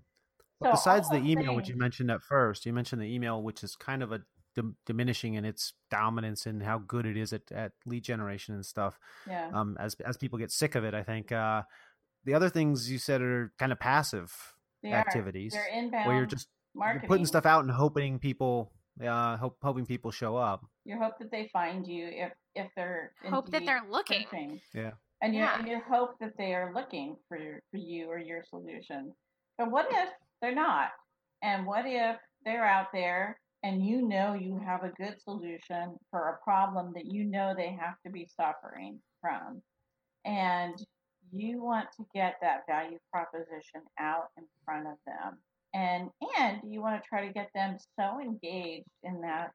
But 0.61 0.69
So 0.69 0.73
besides 0.73 1.09
the 1.09 1.17
email, 1.17 1.57
which 1.57 1.69
you 1.69 1.77
mentioned 1.77 2.11
at 2.11 2.23
first, 2.23 2.67
you 2.67 2.73
mentioned 2.73 3.03
the 3.03 3.13
email, 3.13 3.43
which 3.43 3.65
is 3.65 3.75
kind 3.75 4.03
of 4.03 4.13
a 4.13 4.21
dim- 4.55 4.77
diminishing 4.87 5.35
in 5.35 5.45
its 5.45 5.75
dominance 5.91 6.47
and 6.47 6.63
how 6.63 6.79
good 6.79 7.07
it 7.07 7.17
is 7.17 7.33
at, 7.33 7.43
at 7.53 7.73
lead 7.87 8.05
generation 8.05 8.55
and 8.55 8.65
stuff. 8.65 8.99
Yeah. 9.29 9.51
Um, 9.53 9.77
as 9.81 9.95
as 10.05 10.17
people 10.17 10.39
get 10.39 10.51
sick 10.51 10.75
of 10.75 10.85
it, 10.85 10.95
I 10.95 11.03
think 11.03 11.33
uh, 11.33 11.63
the 12.25 12.35
other 12.35 12.49
things 12.49 12.91
you 12.91 12.99
said 12.99 13.21
are 13.23 13.53
kind 13.59 13.73
of 13.73 13.79
passive 13.81 14.33
They 14.83 14.93
are. 14.93 14.97
activities 14.97 15.53
They're 15.53 15.69
inbound 15.73 16.07
where 16.07 16.17
you're 16.17 16.27
just 16.27 16.49
you're 16.75 17.03
putting 17.07 17.27
stuff 17.27 17.45
out 17.47 17.63
and 17.65 17.71
hoping 17.71 18.19
people, 18.19 18.73
uh, 19.05 19.37
hope, 19.37 19.59
hoping 19.63 19.85
people 19.87 20.11
show 20.11 20.37
up. 20.37 20.65
You 20.85 20.99
hope 20.99 21.19
that 21.19 21.31
they 21.31 21.49
find 21.53 21.87
you 21.87 22.09
if 22.11 22.33
if 22.55 22.69
they're 22.77 23.13
Hope 23.29 23.51
that 23.51 23.65
they're 23.67 23.83
looking. 23.89 24.25
searching. 24.31 24.61
Yeah. 24.75 24.93
and 25.23 25.35
you 25.35 25.41
Yeah. 25.41 25.59
and 25.59 25.69
you 25.69 25.81
hope 25.89 26.19
that 26.21 26.37
they 26.39 26.55
are 26.55 26.73
looking 26.75 27.17
for 27.29 27.37
your, 27.39 27.61
for 27.71 27.77
you 27.79 28.07
or 28.07 28.19
your 28.19 28.43
solution. 28.49 29.13
But 29.59 29.71
what 29.71 29.87
if 29.91 30.09
they're 30.41 30.55
not? 30.55 30.91
And 31.43 31.67
what 31.67 31.85
if 31.87 32.17
they're 32.45 32.65
out 32.67 32.87
there 32.93 33.39
and 33.63 33.85
you 33.85 34.07
know 34.07 34.35
you 34.35 34.61
have 34.65 34.83
a 34.85 34.93
good 34.97 35.17
solution 35.23 35.97
for 36.11 36.29
a 36.31 36.45
problem 36.45 36.93
that 36.95 37.07
you 37.07 37.25
know 37.25 37.55
they 37.57 37.77
have 37.81 37.95
to 38.05 38.13
be 38.13 38.29
suffering 38.37 38.99
from, 39.21 39.63
and 40.25 40.75
you 41.33 41.63
want 41.63 41.87
to 41.97 42.05
get 42.15 42.37
that 42.43 42.63
value 42.69 42.99
proposition 43.13 43.83
out 43.99 44.29
in 44.37 44.45
front 44.65 44.87
of 44.87 44.97
them, 45.07 45.39
and 45.75 46.09
and 46.39 46.59
you 46.69 46.81
want 46.83 47.03
to 47.03 47.09
try 47.09 47.27
to 47.27 47.33
get 47.33 47.51
them 47.55 47.77
so 47.99 48.21
engaged 48.21 48.89
in 49.05 49.21
that 49.21 49.51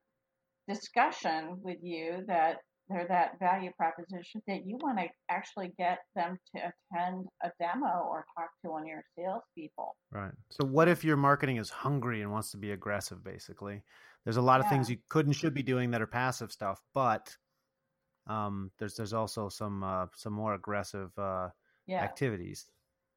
discussion 0.68 1.58
with 1.62 1.78
you 1.82 2.24
that 2.28 2.58
they're 2.90 3.08
that 3.08 3.40
value 3.40 3.72
proposition 3.78 4.42
that 4.48 4.66
you 4.66 4.78
want 4.78 4.98
to 4.98 5.08
actually 5.30 5.74
get 5.78 6.00
them 6.16 6.38
to 6.56 6.62
attend 6.92 7.28
a 7.44 7.52
demo 7.60 8.06
or 8.10 8.26
talk 8.38 8.50
to 8.64 8.72
one 8.72 8.84
of 8.84 8.88
your 8.88 9.04
salespeople. 9.18 9.96
Right. 10.12 10.32
So 10.50 10.66
what 10.66 10.88
if 10.88 11.04
your 11.04 11.18
marketing 11.18 11.58
is 11.58 11.70
hungry 11.70 12.22
and 12.22 12.32
wants 12.32 12.52
to 12.52 12.58
be 12.58 12.72
aggressive 12.72 13.24
basically? 13.24 13.84
There's 14.24 14.38
a 14.38 14.42
lot 14.42 14.60
of 14.60 14.70
things 14.70 14.90
you 14.90 14.98
could 15.10 15.26
and 15.26 15.36
should 15.36 15.54
be 15.54 15.64
doing 15.64 15.92
that 15.92 16.02
are 16.02 16.08
passive 16.08 16.52
stuff, 16.52 16.82
but 16.94 17.36
um 18.28 18.72
there's 18.78 18.96
there's 18.96 19.14
also 19.14 19.48
some 19.48 19.84
uh 19.84 20.06
some 20.16 20.34
more 20.34 20.54
aggressive 20.54 21.18
uh 21.18 21.50
Yeah. 21.86 22.04
activities. 22.04 22.66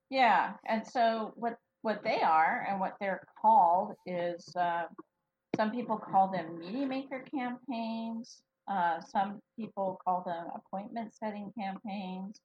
Yeah, 0.08 0.54
and 0.66 0.86
so 0.86 1.32
what 1.36 1.58
what 1.82 2.02
they 2.04 2.20
are 2.20 2.66
and 2.68 2.78
what 2.78 2.96
they're 3.00 3.22
called 3.40 3.94
is 4.06 4.54
uh, 4.56 4.84
some 5.56 5.70
people 5.70 5.96
call 5.96 6.28
them 6.28 6.58
meeting 6.58 6.88
maker 6.88 7.24
campaigns. 7.34 8.42
Uh, 8.70 9.00
some 9.00 9.40
people 9.58 10.00
call 10.04 10.22
them 10.24 10.46
appointment 10.54 11.12
setting 11.14 11.52
campaigns. 11.58 12.40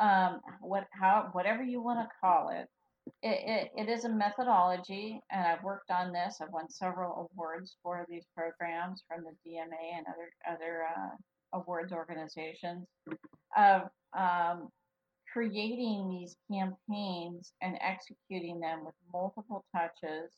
Um, 0.00 0.40
what 0.60 0.86
how 0.92 1.28
whatever 1.32 1.62
you 1.62 1.80
want 1.80 2.00
to 2.00 2.08
call 2.20 2.50
it. 2.50 2.68
It, 3.22 3.70
it, 3.76 3.88
it 3.88 3.92
is 3.92 4.04
a 4.04 4.08
methodology, 4.08 5.20
and 5.30 5.44
I've 5.44 5.64
worked 5.64 5.90
on 5.90 6.12
this. 6.12 6.38
I've 6.40 6.52
won 6.52 6.70
several 6.70 7.28
awards 7.34 7.76
for 7.82 8.06
these 8.08 8.24
programs 8.36 9.02
from 9.08 9.24
the 9.24 9.50
DMA 9.50 9.96
and 9.96 10.06
other 10.06 10.54
other 10.54 10.84
uh, 10.96 11.58
awards 11.58 11.92
organizations 11.92 12.86
of 13.56 13.82
um, 14.16 14.68
creating 15.32 16.08
these 16.10 16.36
campaigns 16.50 17.52
and 17.62 17.78
executing 17.80 18.60
them 18.60 18.84
with 18.84 18.94
multiple 19.12 19.64
touches 19.74 20.32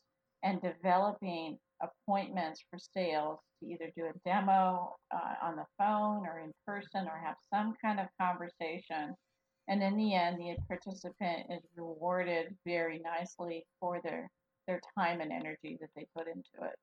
and 0.45 0.61
developing 0.61 1.57
appointments 1.81 2.63
for 2.69 2.79
sales 2.79 3.39
to 3.59 3.69
either 3.69 3.91
do 3.97 4.05
a 4.05 4.29
demo 4.29 4.95
uh, 5.13 5.33
on 5.45 5.55
the 5.55 5.65
phone 5.77 6.25
or 6.25 6.39
in 6.39 6.51
person 6.65 7.07
or 7.07 7.19
have 7.21 7.35
some 7.53 7.73
kind 7.83 7.99
of 7.99 8.05
conversation. 8.21 9.13
And 9.67 9.81
in 9.81 9.97
the 9.97 10.13
end, 10.13 10.37
the 10.39 10.55
participant 10.67 11.47
is 11.49 11.61
rewarded 11.75 12.55
very 12.65 12.99
nicely 12.99 13.65
for 13.79 13.99
their, 14.03 14.29
their 14.67 14.79
time 14.97 15.19
and 15.19 15.31
energy 15.31 15.77
that 15.81 15.89
they 15.95 16.05
put 16.15 16.27
into 16.27 16.63
it. 16.63 16.75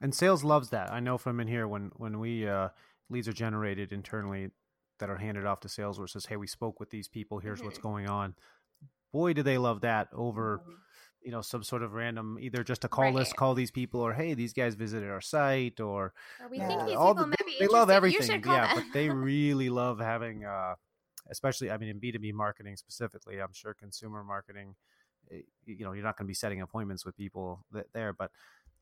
And 0.00 0.14
sales 0.14 0.42
loves 0.42 0.70
that. 0.70 0.90
I 0.90 1.00
know 1.00 1.18
from 1.18 1.38
in 1.40 1.48
here 1.48 1.68
when 1.68 1.90
when 1.96 2.18
we 2.18 2.48
uh 2.48 2.68
leads 3.08 3.28
are 3.28 3.32
generated 3.32 3.92
internally 3.92 4.50
that 4.98 5.08
are 5.08 5.16
handed 5.16 5.46
off 5.46 5.60
to 5.60 5.68
sales 5.68 5.98
where 5.98 6.06
it 6.06 6.10
says, 6.10 6.26
Hey, 6.26 6.36
we 6.36 6.46
spoke 6.46 6.80
with 6.80 6.90
these 6.90 7.08
people, 7.08 7.38
here's 7.38 7.62
what's 7.62 7.78
Mhm. 7.78 7.82
going 7.82 8.08
on. 8.08 8.34
Boy, 9.12 9.32
do 9.32 9.42
they 9.42 9.58
love 9.58 9.82
that 9.82 10.08
over 10.12 10.58
Mhm. 10.58 10.76
You 11.26 11.32
know 11.32 11.42
some 11.42 11.62
sort 11.64 11.82
of 11.82 11.92
random 11.92 12.38
either 12.40 12.64
just 12.64 12.84
a 12.84 12.88
call 12.88 13.12
list 13.12 13.36
call 13.36 13.54
these 13.54 13.70
people 13.72 14.00
or 14.00 14.14
hey 14.14 14.34
these 14.34 14.52
guys 14.54 14.74
visited 14.76 15.10
our 15.10 15.20
site 15.20 15.80
or 15.80 16.14
Or 16.40 16.48
we 16.48 16.58
Yeah. 16.58 16.68
think 16.68 16.80
these 16.88 16.96
all 16.96 17.14
people 17.14 17.24
the, 17.24 17.26
might 17.26 17.38
they, 17.40 17.44
be 17.46 17.56
they 17.60 17.66
love 17.68 17.90
interested. 17.90 18.12
You 18.12 18.18
everything 18.18 18.42
call 18.42 18.54
yeah 18.54 18.66
them. 18.66 18.70
but 18.76 18.84
they 18.94 19.08
really 19.32 19.68
love 19.70 19.98
having 20.00 20.44
uh 20.44 20.74
especially 21.30 21.70
i 21.70 21.76
mean 21.76 21.88
in 21.90 22.00
b2b 22.00 22.32
marketing 22.32 22.76
specifically 22.76 23.40
i'm 23.40 23.52
sure 23.52 23.74
consumer 23.74 24.22
marketing 24.24 24.74
eh, 25.32 25.40
you 25.66 25.84
know 25.84 25.92
you're 25.92 26.04
not 26.04 26.16
going 26.16 26.26
to 26.26 26.28
be 26.28 26.34
setting 26.34 26.62
appointments 26.62 27.04
with 27.04 27.16
people 27.16 27.64
th- 27.72 27.86
there 27.92 28.12
but 28.12 28.30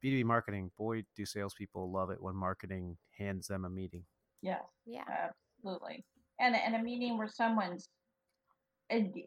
b2b 0.04 0.24
marketing 0.24 0.70
boy 0.78 1.02
do 1.16 1.24
salespeople 1.24 1.90
love 1.90 2.10
it 2.10 2.20
when 2.22 2.34
marketing 2.36 2.96
hands 3.18 3.46
them 3.48 3.64
a 3.64 3.70
meeting 3.70 4.04
yeah 4.42 4.58
yeah. 4.86 5.30
Absolutely. 5.64 6.04
And 6.40 6.54
and 6.54 6.74
a 6.76 6.82
meeting 6.82 7.16
where 7.16 7.28
someone's 7.28 7.88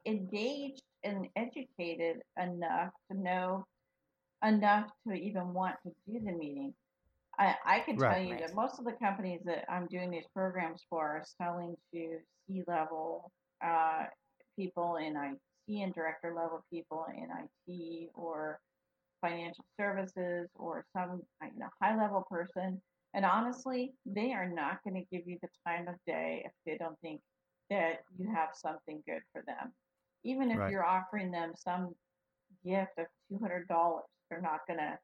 engaged 0.05 0.83
and 1.03 1.27
educated 1.35 2.21
enough 2.41 2.91
to 3.11 3.17
know 3.17 3.65
enough 4.45 4.89
to 5.07 5.13
even 5.13 5.53
want 5.53 5.75
to 5.83 5.91
do 6.07 6.19
the 6.23 6.31
meeting. 6.31 6.73
I, 7.39 7.55
I 7.65 7.79
can 7.79 7.97
tell 7.97 8.09
Right. 8.11 8.25
you 8.25 8.31
Right. 8.31 8.47
that 8.47 8.55
most 8.55 8.79
of 8.79 8.85
the 8.85 8.93
companies 8.93 9.41
that 9.45 9.65
I'm 9.71 9.87
doing 9.87 10.09
these 10.09 10.25
programs 10.33 10.83
for 10.89 11.03
are 11.03 11.23
selling 11.37 11.75
to 11.93 12.17
C 12.47 12.63
level 12.67 13.31
uh, 13.63 14.05
people 14.57 14.95
in 14.97 15.15
IT 15.15 15.81
and 15.81 15.93
director 15.93 16.33
level 16.35 16.63
people 16.71 17.05
in 17.15 17.27
IT 17.69 18.09
or 18.15 18.59
financial 19.21 19.65
services 19.79 20.49
or 20.55 20.85
some 20.93 21.21
you 21.41 21.59
know, 21.59 21.67
high 21.81 21.97
level 21.97 22.25
person. 22.29 22.81
And 23.13 23.25
honestly, 23.25 23.93
they 24.05 24.33
are 24.33 24.47
not 24.47 24.83
going 24.83 24.95
to 24.95 25.15
give 25.15 25.27
you 25.27 25.37
the 25.41 25.49
time 25.65 25.87
of 25.87 25.95
day 26.05 26.43
if 26.45 26.51
they 26.65 26.77
don't 26.77 26.99
think 27.01 27.21
that 27.69 28.03
you 28.17 28.29
have 28.33 28.49
something 28.53 29.01
good 29.07 29.21
for 29.33 29.43
them. 29.45 29.73
Even 30.27 30.51
if 30.51 30.57
Right. 30.57 30.71
you're 30.71 30.85
offering 30.85 31.31
them 31.31 31.53
some 31.55 31.95
gift 32.63 32.91
of 32.99 33.05
two 33.29 33.39
hundred 33.39 33.67
dollars, 33.67 34.03
they're 34.29 34.41
not 34.41 34.59
gonna. 34.67 34.99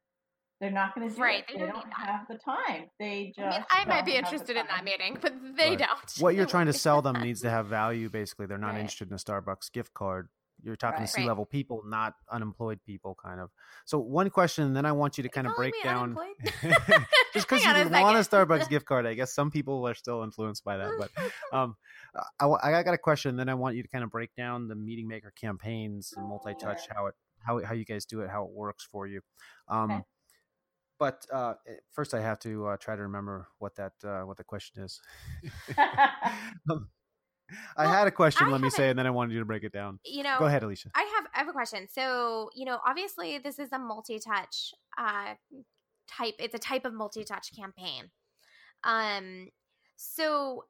They're 0.62 0.72
not 0.72 0.96
going 0.96 1.10
to 1.10 1.14
do 1.14 1.22
Right, 1.22 1.40
it. 1.40 1.46
they 1.48 1.54
They, 1.56 1.66
don't 1.66 1.74
don't 1.74 1.86
need 1.88 1.94
that. 1.98 2.08
have 2.08 2.28
the 2.30 2.38
time. 2.38 2.86
They 2.98 3.34
just. 3.36 3.48
I 3.48 3.50
mean, 3.50 3.66
I 3.70 3.86
might 3.86 4.06
be 4.06 4.16
interested 4.16 4.56
in 4.56 4.66
that 4.68 4.86
meeting, 4.86 5.18
but 5.22 5.34
they 5.58 5.70
Right. 5.72 5.80
don't. 5.80 6.12
what 6.22 6.36
you're 6.36 6.46
trying 6.46 6.68
to 6.68 6.74
sell 6.74 7.02
them 7.02 7.20
needs 7.22 7.42
to 7.42 7.50
have 7.58 7.66
value 7.66 8.10
basically 8.10 8.46
they're 8.46 8.58
not 8.58 8.76
Right. 8.76 8.82
interested 8.82 9.10
in 9.10 9.14
a 9.14 9.18
starbucks 9.18 9.72
gift 9.74 9.94
card 9.94 10.30
you're 10.62 10.76
talking 10.78 11.00
Right. 11.02 11.08
to 11.08 11.14
c-level 11.14 11.46
people 11.46 11.82
not 11.86 12.14
unemployed 12.32 12.80
people 12.86 13.18
kind 13.22 13.40
of 13.42 13.50
so 13.86 14.00
one 14.00 14.30
question 14.30 14.64
and 14.66 14.76
then 14.76 14.86
i 14.86 14.92
want 14.92 15.18
you 15.18 15.24
to 15.24 15.30
kind 15.30 15.48
of 15.48 15.56
break 15.56 15.74
down 15.84 16.18
just 17.34 17.48
because 17.50 17.66
you 17.66 17.74
want 17.90 18.18
a 18.18 18.22
starbucks 18.22 18.70
gift 18.70 18.86
card 18.86 19.06
i 19.06 19.14
guess 19.14 19.34
some 19.34 19.52
people 19.52 19.86
are 19.88 19.96
still 19.96 20.24
influenced 20.24 20.64
by 20.64 20.78
that 20.78 20.92
but 20.98 21.10
um 21.58 21.76
I, 22.40 22.48
I 22.48 22.84
got 22.84 22.94
a 22.94 22.98
question 22.98 23.36
then 23.36 23.50
i 23.50 23.54
want 23.54 23.76
you 23.76 23.82
to 23.82 23.90
kind 23.90 24.04
of 24.04 24.12
break 24.12 24.36
down 24.36 24.68
the 24.68 24.76
meeting 24.76 25.08
maker 25.08 25.32
campaigns 25.36 26.14
and 26.16 26.28
multi-touch 26.28 26.82
how 26.90 27.08
it 27.08 27.16
how, 27.46 27.64
how 27.64 27.74
you 27.74 27.86
guys 27.86 28.06
do 28.06 28.22
it 28.22 28.30
how 28.30 28.44
it 28.44 28.52
works 28.52 28.88
for 28.90 29.08
you 29.08 29.22
um 29.68 29.92
Okay. 29.92 30.02
but 31.00 31.26
uh, 31.34 31.56
eh, 31.68 31.74
first, 31.92 32.14
I 32.14 32.22
have 32.22 32.40
to 32.40 32.68
uh, 32.68 32.78
try 32.78 32.96
to 32.96 33.02
remember 33.02 33.48
what 33.60 33.76
that 33.76 33.94
uh, 34.06 34.22
what 34.22 34.38
the 34.38 34.44
question 34.44 34.84
is. 34.84 35.02
Um, 36.70 36.88
I 37.78 37.86
Well, 37.86 37.94
had 37.94 38.08
a 38.08 38.12
question. 38.12 38.48
I 38.48 38.52
let 38.52 38.62
me 38.62 38.70
say, 38.70 38.90
and 38.90 38.98
then 38.98 39.06
I 39.08 39.10
wanted 39.10 39.34
you 39.34 39.40
to 39.40 39.46
break 39.46 39.64
it 39.64 39.72
down. 39.74 40.00
you 40.06 40.24
know, 40.24 40.38
Go 40.40 40.46
ahead, 40.46 40.64
Alicia. 40.64 40.90
I 40.96 41.02
have 41.16 41.26
I 41.34 41.40
have 41.40 41.48
a 41.48 41.52
question. 41.52 41.88
So, 41.92 42.50
you 42.56 42.66
know, 42.66 42.80
obviously 42.86 43.38
this 43.38 43.60
is 43.60 43.72
a 43.74 43.80
multi-touch 43.80 44.74
uh 44.98 45.34
type 46.08 46.36
it's 46.40 46.56
a 46.56 46.60
type 46.60 46.86
of 46.86 46.94
multi-touch 46.94 47.56
campaign. 47.56 48.10
Um 48.84 49.50
so 49.98 50.66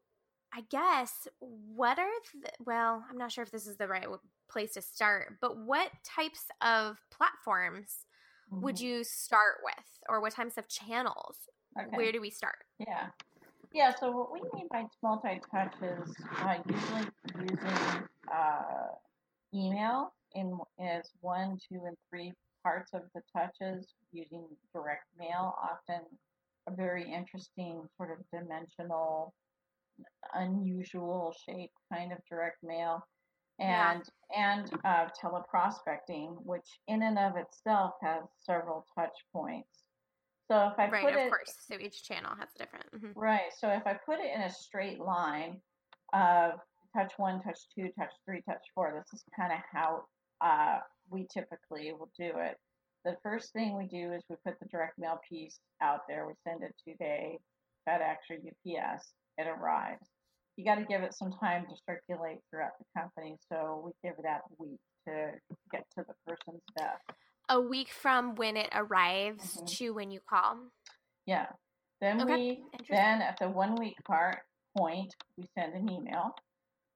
I 0.55 0.61
guess 0.69 1.27
what 1.39 1.97
are 1.97 2.09
the, 2.41 2.49
well, 2.63 3.03
I'm 3.09 3.17
not 3.17 3.31
sure 3.31 3.43
if 3.43 3.51
this 3.51 3.65
is 3.65 3.77
the 3.77 3.87
right 3.87 4.05
place 4.49 4.73
to 4.73 4.81
start, 4.81 5.39
but 5.41 5.57
what 5.57 5.91
types 6.03 6.45
of 6.61 6.97
platforms 7.09 8.05
would 8.51 8.75
Mhm. 8.75 8.81
you 8.81 9.03
start 9.03 9.61
with 9.63 9.99
or 10.07 10.21
what 10.21 10.33
types 10.33 10.57
of 10.59 10.67
channels? 10.67 11.49
Okay. 11.77 11.97
Where 11.97 12.11
do 12.11 12.21
we 12.21 12.29
start? 12.29 12.65
Yeah. 12.77 13.09
Yeah, 13.71 13.95
so 13.95 14.11
what 14.11 14.31
we 14.31 14.41
mean 14.53 14.67
by 14.69 14.85
multi-touch 15.01 15.73
is 15.81 16.15
uh, 16.41 16.61
usually 16.67 17.07
using 17.39 18.07
uh, 18.31 18.89
email 19.51 20.13
in 20.35 20.59
as 20.77 21.09
one, 21.21 21.57
two, 21.57 21.85
and 21.85 21.97
three 22.11 22.31
parts 22.61 22.93
of 22.93 23.01
the 23.15 23.23
touches, 23.35 23.95
using 24.11 24.45
direct 24.71 25.07
mail, 25.17 25.55
often 25.59 26.01
a 26.67 26.71
very 26.71 27.11
interesting 27.11 27.89
sort 27.97 28.11
of 28.11 28.19
dimensional 28.31 29.33
unusual 30.33 31.33
shape 31.45 31.71
kind 31.91 32.11
of 32.11 32.19
direct 32.29 32.63
mail 32.63 33.05
Yeah. 33.59 33.91
and 33.93 34.09
and 34.35 34.73
uh, 34.83 35.09
teleprospecting, 35.21 36.43
which 36.43 36.79
in 36.87 37.03
and 37.03 37.19
of 37.19 37.37
itself 37.37 37.93
has 38.01 38.23
several 38.39 38.85
touch 38.95 39.15
points. 39.31 39.83
So 40.49 40.67
if 40.69 40.79
I 40.79 40.89
Right, 40.89 41.03
put 41.05 41.13
of 41.13 41.19
it 41.19 41.29
course. 41.29 41.55
So 41.67 41.75
each 41.79 42.03
channel 42.03 42.35
has 42.35 42.49
a 42.55 42.57
different. 42.59 42.91
mhm. 42.91 43.13
right, 43.15 43.51
so 43.57 43.69
if 43.69 43.85
I 43.85 43.93
put 43.93 44.19
it 44.19 44.31
in 44.35 44.41
a 44.41 44.49
straight 44.49 44.99
line 44.99 45.61
of 46.13 46.59
touch 46.95 47.13
one, 47.17 47.41
touch 47.43 47.59
two, 47.73 47.89
touch 47.97 48.11
three, 48.25 48.41
touch 48.41 48.65
four, 48.73 48.91
this 48.93 49.13
is 49.13 49.23
kind 49.35 49.51
of 49.53 49.59
how 49.71 50.05
uh, 50.41 50.79
we 51.09 51.27
typically 51.31 51.91
will 51.93 52.11
do 52.17 52.31
it. 52.37 52.57
The 53.05 53.17
first 53.21 53.53
thing 53.53 53.77
we 53.77 53.85
do 53.87 54.13
is 54.13 54.23
we 54.29 54.35
put 54.45 54.59
the 54.59 54.65
direct 54.67 54.97
mail 54.97 55.19
piece 55.29 55.59
out 55.81 56.01
there. 56.07 56.25
We 56.27 56.33
send 56.43 56.63
it 56.63 56.73
today, 56.87 57.39
FedEx 57.87 58.17
or 58.29 58.35
UPS. 58.35 59.13
It 59.37 59.47
arrives. 59.47 60.07
You 60.55 60.65
got 60.65 60.75
to 60.75 60.85
give 60.85 61.01
it 61.01 61.13
some 61.15 61.31
time 61.39 61.65
to 61.67 61.75
circulate 61.87 62.37
throughout 62.49 62.71
the 62.79 62.85
company, 62.99 63.37
so 63.51 63.81
we 63.85 63.91
give 64.07 64.17
it 64.19 64.23
that 64.23 64.41
a 64.49 64.63
week 64.63 64.79
to 65.07 65.31
get 65.71 65.83
to 65.97 66.05
the 66.07 66.13
person's 66.27 66.61
desk. 66.77 67.01
A 67.49 67.59
week 67.59 67.89
from 67.89 68.35
when 68.35 68.55
it 68.55 68.69
arrives 68.73 69.57
Mhm. 69.57 69.67
to 69.77 69.93
when 69.93 70.11
you 70.11 70.21
call. 70.21 70.69
Yeah. 71.25 71.51
Then 71.99 72.21
Okay, 72.21 72.35
we 72.35 72.67
then 72.89 73.21
at 73.21 73.37
the 73.39 73.49
one 73.49 73.75
week 73.75 73.95
part 74.05 74.45
point 74.77 75.13
we 75.37 75.47
send 75.57 75.73
an 75.73 75.89
email, 75.89 76.35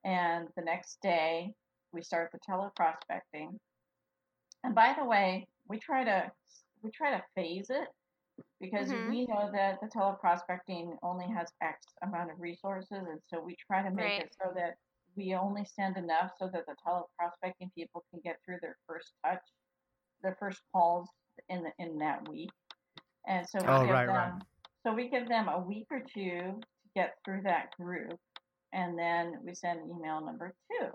and 0.03 0.47
the 0.55 0.61
next 0.61 1.01
day 1.01 1.53
we 1.91 2.01
start 2.03 2.31
the 2.31 2.39
teleprospecting. 2.39 3.59
And 4.63 4.75
by 4.75 4.93
the 4.93 5.05
way, 5.05 5.47
we 5.67 5.79
try 5.79 6.03
to 6.03 6.31
we 6.81 6.91
try 6.91 7.11
to 7.11 7.23
phase 7.35 7.69
it 7.69 7.87
because 8.59 8.91
Mhm. 8.91 9.09
we 9.09 9.25
know 9.27 9.51
that 9.51 9.79
the 9.81 9.87
teleprospecting 9.87 10.97
only 11.03 11.27
has 11.27 11.51
X 11.61 11.85
amount 12.01 12.31
of 12.31 12.39
resources, 12.39 13.05
and 13.07 13.21
so 13.27 13.39
we 13.39 13.55
try 13.55 13.81
to 13.81 13.91
make 13.91 14.05
Right. 14.05 14.21
it 14.25 14.35
so 14.41 14.51
that 14.55 14.77
we 15.15 15.33
only 15.35 15.65
send 15.65 15.97
enough 15.97 16.31
so 16.37 16.47
that 16.49 16.65
the 16.65 16.75
teleprospecting 16.85 17.73
people 17.73 18.03
can 18.11 18.19
get 18.23 18.37
through 18.45 18.59
their 18.61 18.77
first 18.87 19.13
touch, 19.25 19.41
their 20.21 20.35
first 20.39 20.61
calls 20.71 21.09
in 21.49 21.63
the, 21.63 21.71
in 21.79 21.97
that 21.97 22.27
week. 22.29 22.51
And 23.25 23.47
so 23.49 23.59
we 23.59 23.67
Oh, 23.67 23.81
give 23.81 23.89
right, 23.89 24.05
them 24.07 24.15
right. 24.15 24.43
so 24.83 24.93
we 24.93 25.09
give 25.09 25.27
them 25.27 25.49
a 25.49 25.59
week 25.59 25.87
or 25.91 25.99
two 25.99 26.59
to 26.61 26.89
get 26.95 27.15
through 27.25 27.41
that 27.43 27.75
group, 27.77 28.19
and 28.73 28.97
then 28.97 29.39
we 29.43 29.53
send 29.53 29.81
email 29.89 30.21
number 30.23 30.55
two, 30.71 30.87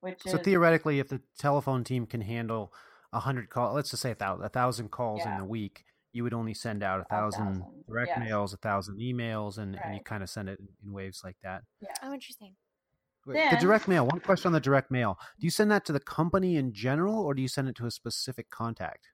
which 0.00 0.22
So 0.26 0.36
is 0.36 0.42
theoretically, 0.42 0.98
if 0.98 1.08
the 1.08 1.20
telephone 1.38 1.84
team 1.84 2.06
can 2.06 2.20
handle 2.20 2.72
a 3.12 3.20
hundred 3.20 3.48
call, 3.48 3.74
let's 3.74 3.90
just 3.90 4.02
say 4.02 4.10
a 4.10 4.14
thousand, 4.14 4.44
a 4.44 4.48
thousand 4.48 4.90
calls 4.90 5.24
Yeah. 5.24 5.34
in 5.34 5.40
a 5.40 5.44
week, 5.44 5.84
you 6.12 6.22
would 6.22 6.34
only 6.34 6.54
send 6.54 6.82
out 6.82 7.00
a 7.00 7.04
thousand 7.04 7.60
thousand, 7.60 7.84
direct 7.88 8.12
yes. 8.16 8.18
mails, 8.18 8.52
a 8.54 8.56
thousand 8.56 8.98
emails, 8.98 9.58
and, 9.58 9.78
and 9.82 9.94
you 9.94 10.00
kind 10.02 10.22
of 10.22 10.30
send 10.30 10.48
it 10.48 10.58
in 10.84 10.92
waves 10.92 11.22
like 11.24 11.36
that. 11.42 11.62
yeah. 11.80 11.88
Oh, 12.02 12.12
interesting. 12.12 12.54
Wait, 13.26 13.34
Then- 13.34 13.54
the 13.54 13.60
direct 13.60 13.88
mail. 13.88 14.06
One 14.06 14.20
question 14.20 14.48
on 14.48 14.52
the 14.52 14.60
direct 14.60 14.90
mail: 14.90 15.18
Do 15.38 15.46
you 15.46 15.50
send 15.50 15.70
that 15.70 15.84
to 15.86 15.92
the 15.92 16.00
company 16.00 16.56
in 16.56 16.72
general, 16.72 17.18
or 17.18 17.34
do 17.34 17.42
you 17.42 17.48
send 17.48 17.68
it 17.68 17.76
to 17.76 17.86
a 17.86 17.90
specific 17.90 18.50
contact? 18.50 19.08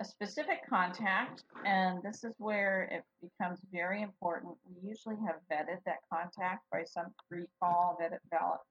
a 0.00 0.04
specific 0.04 0.60
contact, 0.68 1.44
and 1.64 2.02
this 2.02 2.24
is 2.24 2.34
where 2.38 2.88
it 2.90 3.04
becomes 3.20 3.60
very 3.72 4.02
important. 4.02 4.54
We 4.64 4.88
usually 4.88 5.16
have 5.26 5.36
vetted 5.50 5.78
that 5.86 5.98
contact 6.12 6.64
by 6.72 6.82
some 6.84 7.06
pre-call 7.28 7.98
vet- 8.00 8.20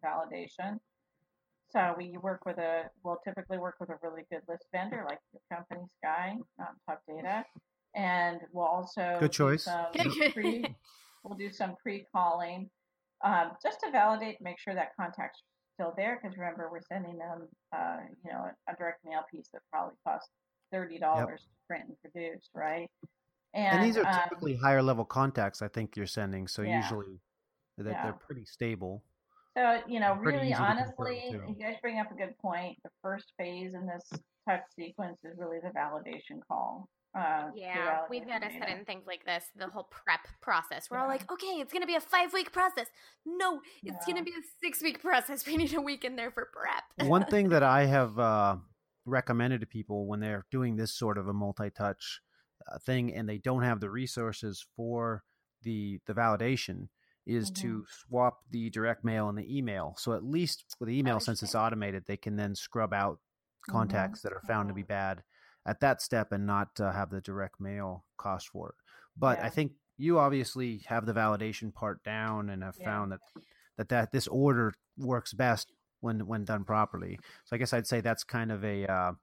validation. 0.03 0.79
So 1.71 1.95
we 1.97 2.17
work 2.21 2.45
with 2.45 2.57
a, 2.57 2.83
we'll 3.03 3.19
typically 3.25 3.57
work 3.57 3.75
with 3.79 3.89
a 3.89 3.95
really 4.03 4.23
good 4.29 4.41
list 4.47 4.65
vendor 4.73 5.05
like 5.07 5.19
your 5.31 5.41
company 5.57 5.87
Sky, 6.03 6.35
not 6.59 6.73
Top 6.87 7.01
Data, 7.07 7.45
and 7.95 8.39
we'll 8.51 8.65
also 8.65 9.17
Good 9.19 9.31
do 9.31 9.37
choice. 9.37 9.63
some 9.63 9.85
pre, 10.33 10.65
we'll 11.23 11.37
do 11.37 11.49
some 11.51 11.75
pre-calling 11.81 12.69
um, 13.23 13.51
just 13.63 13.79
to 13.81 13.91
validate, 13.91 14.37
make 14.41 14.59
sure 14.59 14.73
that 14.73 14.89
contact's 14.99 15.43
still 15.75 15.93
there. 15.95 16.19
Because 16.21 16.37
remember, 16.37 16.69
we're 16.71 16.81
sending 16.91 17.17
them, 17.17 17.47
uh, 17.75 17.97
you 18.23 18.31
know, 18.31 18.45
a 18.67 18.75
direct 18.75 19.05
mail 19.05 19.21
piece 19.31 19.47
that 19.53 19.61
probably 19.71 19.95
costs 20.05 20.29
thirty 20.71 20.97
dollars 20.97 21.41
to 21.41 21.49
print 21.67 21.85
and 21.87 21.97
produce, 22.01 22.49
right? 22.55 22.89
And, 23.53 23.83
these 23.83 23.97
are 23.97 24.07
um, 24.07 24.19
typically 24.23 24.55
higher 24.55 24.81
level 24.81 25.05
contacts. 25.05 25.61
I 25.61 25.67
think 25.67 25.95
you're 25.95 26.07
sending, 26.07 26.47
so 26.47 26.61
Yeah. 26.61 26.77
usually 26.77 27.19
that 27.77 27.91
Yeah. 27.91 28.03
they're 28.03 28.13
pretty 28.13 28.45
stable. 28.45 29.03
So, 29.57 29.81
you 29.87 29.99
know, 29.99 30.15
Pretty 30.21 30.37
really 30.37 30.49
easy 30.51 30.55
to 30.57 30.65
confirm, 30.65 30.77
honestly, 30.77 31.23
too. 31.31 31.41
you 31.49 31.55
guys 31.55 31.75
bring 31.81 31.99
up 31.99 32.11
a 32.11 32.15
good 32.15 32.37
point. 32.41 32.77
The 32.83 32.89
first 33.01 33.33
phase 33.37 33.73
in 33.73 33.85
this 33.85 34.21
touch 34.47 34.61
sequence 34.77 35.17
is 35.23 35.37
really 35.37 35.57
the 35.61 35.69
validation 35.69 36.39
call. 36.47 36.87
Uh, 37.13 37.49
Yeah, 37.53 38.03
we've 38.09 38.21
validate 38.23 38.41
the 38.41 38.47
noticed 38.47 38.59
that 38.59 38.77
in 38.77 38.85
things 38.85 39.03
like 39.05 39.25
this, 39.25 39.43
the 39.57 39.67
whole 39.67 39.89
prep 39.91 40.21
process. 40.41 40.89
We're 40.89 40.99
all 40.99 41.09
like, 41.09 41.29
okay, 41.29 41.59
it's 41.59 41.73
going 41.73 41.81
to 41.81 41.87
be 41.87 41.95
a 41.95 41.99
five 42.01 42.31
week 42.31 42.53
process. 42.53 42.87
No, 43.25 43.59
it's 43.83 44.05
going 44.05 44.17
to 44.17 44.23
be 44.23 44.31
a 44.31 44.43
six 44.63 44.81
week 44.81 45.01
process. 45.01 45.45
We 45.51 45.57
need 45.57 45.73
a 45.73 45.81
week 45.81 46.05
in 46.05 46.15
there 46.15 46.31
for 46.31 46.47
prep. 46.53 47.09
One 47.09 47.25
thing 47.25 47.49
that 47.49 47.63
I 47.79 47.85
have 47.87 48.17
uh, 48.17 48.55
recommended 49.05 49.59
to 49.61 49.67
people 49.67 50.07
when 50.07 50.21
they're 50.21 50.45
doing 50.51 50.77
this 50.77 50.93
sort 50.93 51.17
of 51.17 51.27
a 51.27 51.33
multi-touch 51.33 52.21
uh, 52.71 52.77
thing 52.79 53.13
and 53.13 53.27
they 53.27 53.37
don't 53.39 53.63
have 53.63 53.81
the 53.81 53.89
resources 53.89 54.65
for 54.77 55.23
the 55.63 55.99
the 56.07 56.13
validation 56.13 56.87
is 57.35 57.51
Mm-hmm. 57.51 57.61
to 57.61 57.85
swap 57.89 58.39
the 58.51 58.69
direct 58.69 59.03
mail 59.03 59.29
and 59.29 59.37
the 59.37 59.57
email. 59.57 59.95
So 59.97 60.13
at 60.13 60.23
least 60.23 60.65
with 60.79 60.87
the 60.89 60.97
email, 60.97 61.19
since 61.19 61.41
it's 61.43 61.55
automated, 61.55 62.03
they 62.07 62.17
can 62.17 62.35
then 62.35 62.55
scrub 62.55 62.93
out 62.93 63.19
Mhm. 63.67 63.71
contacts 63.73 64.21
that 64.21 64.33
are 64.33 64.41
found 64.47 64.69
to 64.69 64.73
be 64.73 64.83
bad 64.83 65.23
at 65.65 65.79
that 65.81 66.01
step 66.01 66.31
and 66.31 66.45
not 66.47 66.79
uh, 66.79 66.91
have 66.91 67.09
the 67.11 67.21
direct 67.21 67.59
mail 67.59 68.05
cost 68.17 68.49
for 68.49 68.69
it. 68.69 68.75
But 69.15 69.39
I 69.39 69.49
think 69.49 69.73
you 69.97 70.17
obviously 70.17 70.79
have 70.87 71.05
the 71.05 71.13
validation 71.13 71.71
part 71.73 72.03
down 72.03 72.49
and 72.49 72.63
have 72.63 72.77
Yeah. 72.79 72.85
found 72.85 73.11
that 73.11 73.19
that 73.77 73.89
that 73.89 74.11
this 74.11 74.27
order 74.27 74.73
works 74.97 75.33
best 75.33 75.71
when 75.99 76.25
when 76.25 76.43
done 76.45 76.63
properly. 76.65 77.19
So 77.45 77.55
I 77.55 77.59
guess 77.59 77.73
I'd 77.73 77.85
say 77.87 78.01
that's 78.01 78.23
kind 78.23 78.51
of 78.51 78.63
a 78.65 78.87
uh, 78.87 79.13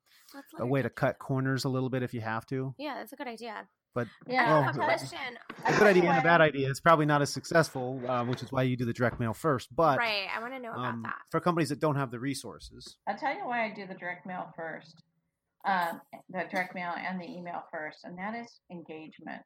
a 0.58 0.66
way 0.66 0.82
to 0.82 0.90
cut 0.90 1.18
corners 1.18 1.64
a 1.64 1.68
little 1.68 1.90
bit 1.90 2.02
if 2.04 2.14
you 2.14 2.20
have 2.20 2.46
to. 2.46 2.74
Yeah, 2.78 2.94
that's 2.98 3.12
a 3.12 3.16
good 3.16 3.26
idea. 3.28 3.68
But 3.94 4.08
Yeah, 4.26 4.44
I 4.44 4.48
well, 4.52 4.62
have 4.62 4.74
a 4.76 4.78
good- 4.78 4.84
question. 4.84 5.18
I 5.64 5.68
a 5.70 5.72
tell 5.72 5.78
good 5.78 5.86
idea 5.88 6.10
and 6.10 6.18
a 6.18 6.22
bad 6.22 6.40
idea. 6.40 6.70
It's 6.70 6.80
probably 6.80 7.06
not 7.06 7.22
as 7.22 7.32
successful, 7.32 8.00
uh, 8.08 8.24
which 8.24 8.42
is 8.42 8.52
why 8.52 8.62
you 8.62 8.76
do 8.76 8.84
the 8.84 8.92
direct 8.92 9.18
mail 9.18 9.32
first. 9.32 9.74
But 9.74 9.98
right, 9.98 10.28
I 10.34 10.40
want 10.40 10.52
to 10.54 10.60
know 10.60 10.70
about 10.72 10.84
um, 10.84 11.02
that. 11.02 11.16
for 11.30 11.40
companies 11.40 11.68
that 11.70 11.80
don't 11.80 11.96
have 11.96 12.10
the 12.10 12.20
resources, 12.20 12.96
I'll 13.06 13.16
tell 13.16 13.34
you 13.34 13.46
why 13.46 13.64
I 13.64 13.74
do 13.74 13.86
the 13.86 13.94
direct 13.94 14.26
mail 14.26 14.52
first, 14.56 15.02
um, 15.64 16.00
the 16.28 16.44
direct 16.50 16.74
mail 16.74 16.92
and 16.96 17.20
the 17.20 17.26
email 17.28 17.64
first, 17.72 18.04
and 18.04 18.16
that 18.18 18.34
is 18.34 18.60
engagement. 18.70 19.42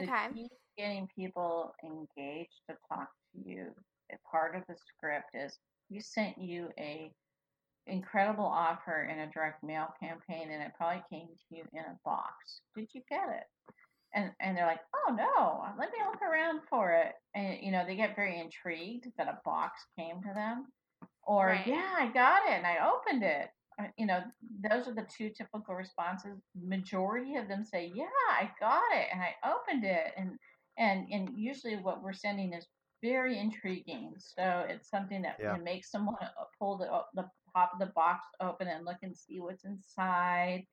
Okay. 0.00 0.28
key 0.32 0.48
getting 0.76 1.08
people 1.16 1.74
engaged 1.82 2.60
to 2.70 2.76
talk 2.88 3.08
to 3.34 3.48
you, 3.48 3.66
a 4.12 4.16
part 4.30 4.54
of 4.54 4.62
the 4.68 4.76
script 4.76 5.30
is 5.34 5.58
we 5.90 5.98
sent 6.00 6.38
you 6.38 6.68
a 6.78 7.10
incredible 7.88 8.46
offer 8.46 9.04
in 9.04 9.20
a 9.20 9.30
direct 9.30 9.62
mail 9.64 9.88
campaign, 10.00 10.50
and 10.50 10.62
it 10.62 10.72
probably 10.76 11.02
came 11.10 11.28
to 11.28 11.56
you 11.56 11.64
in 11.72 11.80
a 11.84 11.98
box. 12.04 12.62
Did 12.76 12.88
you 12.94 13.02
get 13.08 13.28
it? 13.30 13.44
And 14.14 14.32
and 14.40 14.56
they're 14.56 14.66
like, 14.66 14.80
oh 14.94 15.14
no, 15.14 15.64
let 15.78 15.90
me 15.92 15.98
look 16.04 16.22
around 16.22 16.62
for 16.70 16.92
it. 16.92 17.14
And 17.34 17.58
you 17.62 17.72
know, 17.72 17.84
they 17.86 17.96
get 17.96 18.16
very 18.16 18.40
intrigued 18.40 19.06
that 19.18 19.28
a 19.28 19.40
box 19.44 19.80
came 19.98 20.22
to 20.22 20.32
them. 20.34 20.66
Or 21.22 21.48
Right. 21.48 21.66
yeah, 21.66 21.94
I 21.98 22.08
got 22.12 22.42
it 22.48 22.54
and 22.54 22.66
I 22.66 22.78
opened 22.90 23.22
it. 23.22 23.50
Uh, 23.80 23.88
You 23.96 24.06
know, 24.06 24.22
those 24.70 24.88
are 24.88 24.94
the 24.94 25.06
two 25.16 25.30
typical 25.30 25.74
responses. 25.74 26.40
Majority 26.54 27.36
of 27.36 27.48
them 27.48 27.64
say, 27.64 27.92
"Yeah, 27.94 28.06
I 28.30 28.50
got 28.58 28.82
it 28.92 29.08
and 29.12 29.20
I 29.22 29.34
opened 29.46 29.84
it." 29.84 30.12
And 30.16 30.38
and 30.78 31.06
and 31.12 31.30
usually 31.36 31.76
what 31.76 32.02
we're 32.02 32.12
sending 32.14 32.54
is 32.54 32.66
very 33.02 33.38
intriguing. 33.38 34.14
So 34.18 34.66
it's 34.68 34.88
something 34.90 35.22
that 35.22 35.38
Yeah. 35.38 35.54
can 35.54 35.62
make 35.64 35.84
someone 35.84 36.16
uh, 36.22 36.44
pull 36.58 36.78
the 36.78 37.02
the 37.14 37.28
of 37.72 37.78
the 37.78 37.86
box 37.86 38.24
open 38.40 38.68
and 38.68 38.84
look 38.84 38.98
and 39.02 39.16
see 39.16 39.40
what's 39.40 39.64
inside. 39.64 40.66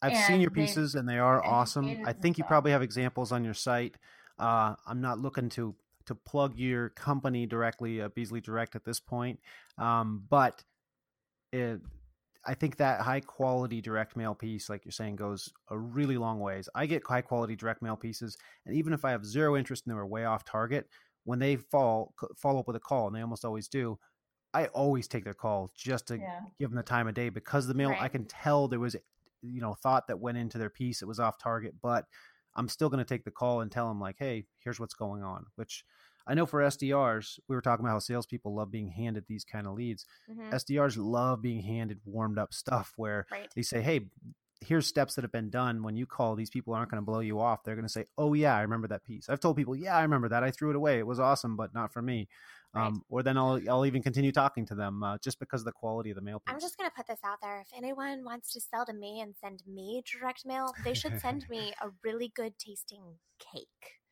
I've 0.00 0.16
seen 0.26 0.40
your 0.40 0.48
And 0.50 0.56
they- 0.56 0.62
pieces 0.62 0.94
and 0.96 1.08
they 1.08 1.18
are 1.18 1.44
awesome. 1.44 2.02
I 2.06 2.12
think 2.12 2.36
you 2.38 2.44
probably 2.44 2.72
have 2.72 2.82
examples 2.82 3.30
on 3.32 3.44
your 3.44 3.54
site. 3.54 3.96
Uh, 4.38 4.74
I'm 4.86 5.00
not 5.00 5.18
looking 5.18 5.48
to 5.50 5.74
to 6.06 6.16
plug 6.16 6.56
your 6.58 6.88
company 6.88 7.46
directly, 7.46 8.00
uh, 8.02 8.08
Beasley 8.08 8.40
Direct, 8.40 8.74
at 8.74 8.82
this 8.84 8.98
point, 8.98 9.38
um, 9.78 10.24
but 10.28 10.64
it, 11.52 11.80
I 12.44 12.54
think 12.54 12.78
that 12.78 13.02
high 13.02 13.20
quality 13.20 13.80
direct 13.80 14.16
mail 14.16 14.34
piece, 14.34 14.68
like 14.68 14.84
you're 14.84 14.90
saying, 14.90 15.14
goes 15.14 15.52
a 15.68 15.78
really 15.78 16.16
long 16.18 16.40
ways. 16.40 16.68
I 16.74 16.86
get 16.86 17.06
high 17.06 17.20
quality 17.20 17.54
direct 17.54 17.82
mail 17.82 17.94
pieces, 17.94 18.36
and 18.66 18.74
even 18.74 18.92
if 18.92 19.04
I 19.04 19.12
have 19.12 19.24
zero 19.24 19.56
interest 19.56 19.84
and 19.86 19.92
they 19.92 19.96
were 19.96 20.04
way 20.04 20.24
off 20.24 20.44
target, 20.44 20.88
when 21.22 21.38
they 21.38 21.54
fall 21.54 22.14
follow 22.36 22.58
up 22.58 22.66
with 22.66 22.74
a 22.74 22.80
call, 22.80 23.06
and 23.06 23.14
they 23.14 23.20
almost 23.20 23.44
always 23.44 23.68
do, 23.68 23.96
I 24.54 24.66
always 24.66 25.08
take 25.08 25.24
their 25.24 25.34
call 25.34 25.70
just 25.74 26.08
to 26.08 26.18
Yeah. 26.18 26.40
give 26.58 26.70
them 26.70 26.76
the 26.76 26.82
time 26.82 27.08
of 27.08 27.14
day 27.14 27.28
because 27.30 27.66
the 27.66 27.74
mail 27.74 27.96
I 27.98 28.08
can 28.08 28.26
tell 28.26 28.68
there 28.68 28.80
was 28.80 28.96
you 29.42 29.60
know 29.60 29.74
thought 29.74 30.06
that 30.06 30.20
went 30.20 30.38
into 30.38 30.58
their 30.58 30.70
piece 30.70 31.02
it 31.02 31.08
was 31.08 31.18
off 31.18 31.36
target 31.36 31.74
but 31.82 32.06
i'm 32.54 32.68
still 32.68 32.88
going 32.88 33.04
to 33.04 33.04
take 33.04 33.24
the 33.24 33.30
call 33.30 33.60
and 33.60 33.72
tell 33.72 33.88
them 33.88 34.00
like 34.00 34.16
hey 34.18 34.46
here's 34.62 34.78
what's 34.78 34.94
going 34.94 35.22
on 35.22 35.46
which 35.56 35.84
i 36.28 36.34
know 36.34 36.46
for 36.46 36.60
sdrs 36.60 37.40
we 37.48 37.56
were 37.56 37.60
talking 37.62 37.84
about 37.84 37.92
how 37.94 37.98
salespeople 37.98 38.54
love 38.54 38.70
being 38.70 38.88
handed 38.88 39.24
these 39.26 39.44
kind 39.44 39.66
of 39.66 39.74
leads 39.74 40.06
Mhm. 40.26 40.52
sdrs 40.52 40.96
love 40.96 41.42
being 41.42 41.60
handed 41.60 42.00
warmed 42.04 42.38
up 42.38 42.54
stuff 42.54 42.92
where 42.96 43.26
Right. 43.30 43.52
they 43.56 43.62
say 43.62 43.80
hey 43.82 44.08
here's 44.60 44.86
steps 44.86 45.16
that 45.16 45.22
have 45.24 45.32
been 45.32 45.50
done. 45.50 45.82
When 45.82 45.96
you 45.96 46.06
call, 46.06 46.36
these 46.36 46.48
people 46.50 46.72
aren't 46.72 46.88
going 46.88 47.02
to 47.02 47.04
blow 47.04 47.18
you 47.18 47.40
off. 47.40 47.64
They're 47.64 47.74
going 47.74 47.84
to 47.84 47.92
say, 47.92 48.06
"Oh 48.16 48.32
yeah, 48.32 48.56
I 48.56 48.62
remember 48.62 48.86
that 48.88 49.02
piece." 49.02 49.28
I've 49.28 49.40
told 49.40 49.56
people, 49.56 49.74
"Yeah, 49.74 49.96
I 49.96 50.02
remember 50.02 50.28
that. 50.28 50.44
I 50.44 50.52
threw 50.52 50.70
it 50.70 50.76
away. 50.76 51.00
It 51.00 51.06
was 51.06 51.18
awesome, 51.18 51.56
but 51.56 51.74
not 51.74 51.92
for 51.92 52.00
me." 52.00 52.28
Right. 52.74 52.86
Um, 52.86 53.02
or 53.10 53.22
then 53.22 53.36
I'll 53.36 53.60
I'll 53.68 53.84
even 53.84 54.02
continue 54.02 54.32
talking 54.32 54.64
to 54.66 54.74
them 54.74 55.02
uh, 55.02 55.18
just 55.22 55.38
because 55.38 55.60
of 55.60 55.66
the 55.66 55.72
quality 55.72 56.10
of 56.10 56.16
the 56.16 56.22
mail. 56.22 56.40
Piece. 56.40 56.54
I'm 56.54 56.60
just 56.60 56.78
going 56.78 56.88
to 56.88 56.94
put 56.96 57.06
this 57.06 57.18
out 57.24 57.38
there. 57.42 57.60
If 57.60 57.68
anyone 57.76 58.24
wants 58.24 58.52
to 58.54 58.60
sell 58.60 58.86
to 58.86 58.94
me 58.94 59.20
and 59.20 59.34
send 59.42 59.62
me 59.66 60.02
direct 60.10 60.46
mail, 60.46 60.72
they 60.84 60.94
should 60.94 61.20
send 61.20 61.46
me 61.50 61.74
a 61.82 61.90
really 62.02 62.32
good 62.34 62.54
tasting 62.58 63.16
cake. 63.38 63.66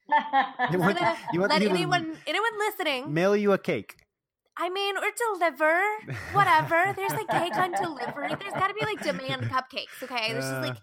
You 0.72 0.78
want- 0.78 0.98
gonna 0.98 1.16
you 1.32 1.40
want 1.40 1.52
let 1.52 1.60
me 1.62 1.68
to 1.68 1.72
anyone 1.74 2.16
anyone 2.26 2.50
listening. 2.58 3.14
mail 3.14 3.34
you 3.36 3.52
a 3.52 3.58
cake. 3.58 3.94
I 4.56 4.68
mean, 4.68 4.96
or 4.98 5.08
deliver 5.38 5.80
whatever. 6.32 6.92
There's 6.96 7.12
like 7.12 7.28
cake 7.28 7.56
on 7.56 7.72
delivery. 7.72 8.28
There's 8.38 8.52
got 8.52 8.68
to 8.68 8.74
be 8.74 8.84
like 8.84 9.00
demand 9.02 9.42
cupcakes. 9.44 10.02
Okay, 10.02 10.32
there's 10.32 10.44
just 10.44 10.56
Uh, 10.56 10.60
like 10.60 10.76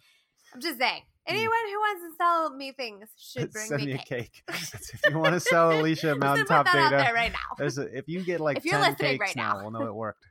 I'm 0.58 0.62
just 0.62 0.80
saying. 0.80 1.02
Anyone 1.28 1.58
who 1.66 1.74
wants 1.80 2.02
to 2.04 2.16
sell 2.18 2.50
me 2.56 2.72
things 2.72 3.10
should 3.18 3.52
bring 3.54 3.68
Send 3.68 3.86
me, 3.86 3.94
me 3.94 3.98
cake. 4.00 4.42
a 4.48 4.52
cake. 4.54 4.72
if 4.74 5.02
you 5.10 5.20
want 5.20 5.34
to 5.36 5.40
sell 5.40 5.72
Alicia 5.72 6.08
Just 6.08 6.20
Mountaintop 6.20 6.66
put 6.66 6.72
that 6.74 6.80
out 6.86 6.90
data, 6.90 7.04
there 7.04 7.14
right 7.14 7.32
now. 7.32 7.38
there's 7.60 7.78
a, 7.78 7.96
if 7.96 8.08
you 8.08 8.24
get 8.24 8.40
like 8.40 8.58
If 8.58 8.66
you're 8.66 8.80
ten 8.80 8.94
listening 8.94 9.12
cakes 9.12 9.22
right 9.22 9.36
now, 9.36 9.54
now. 9.54 9.62
we'll 9.62 9.72
know 9.72 9.86
it 9.86 9.94
worked. 9.94 10.26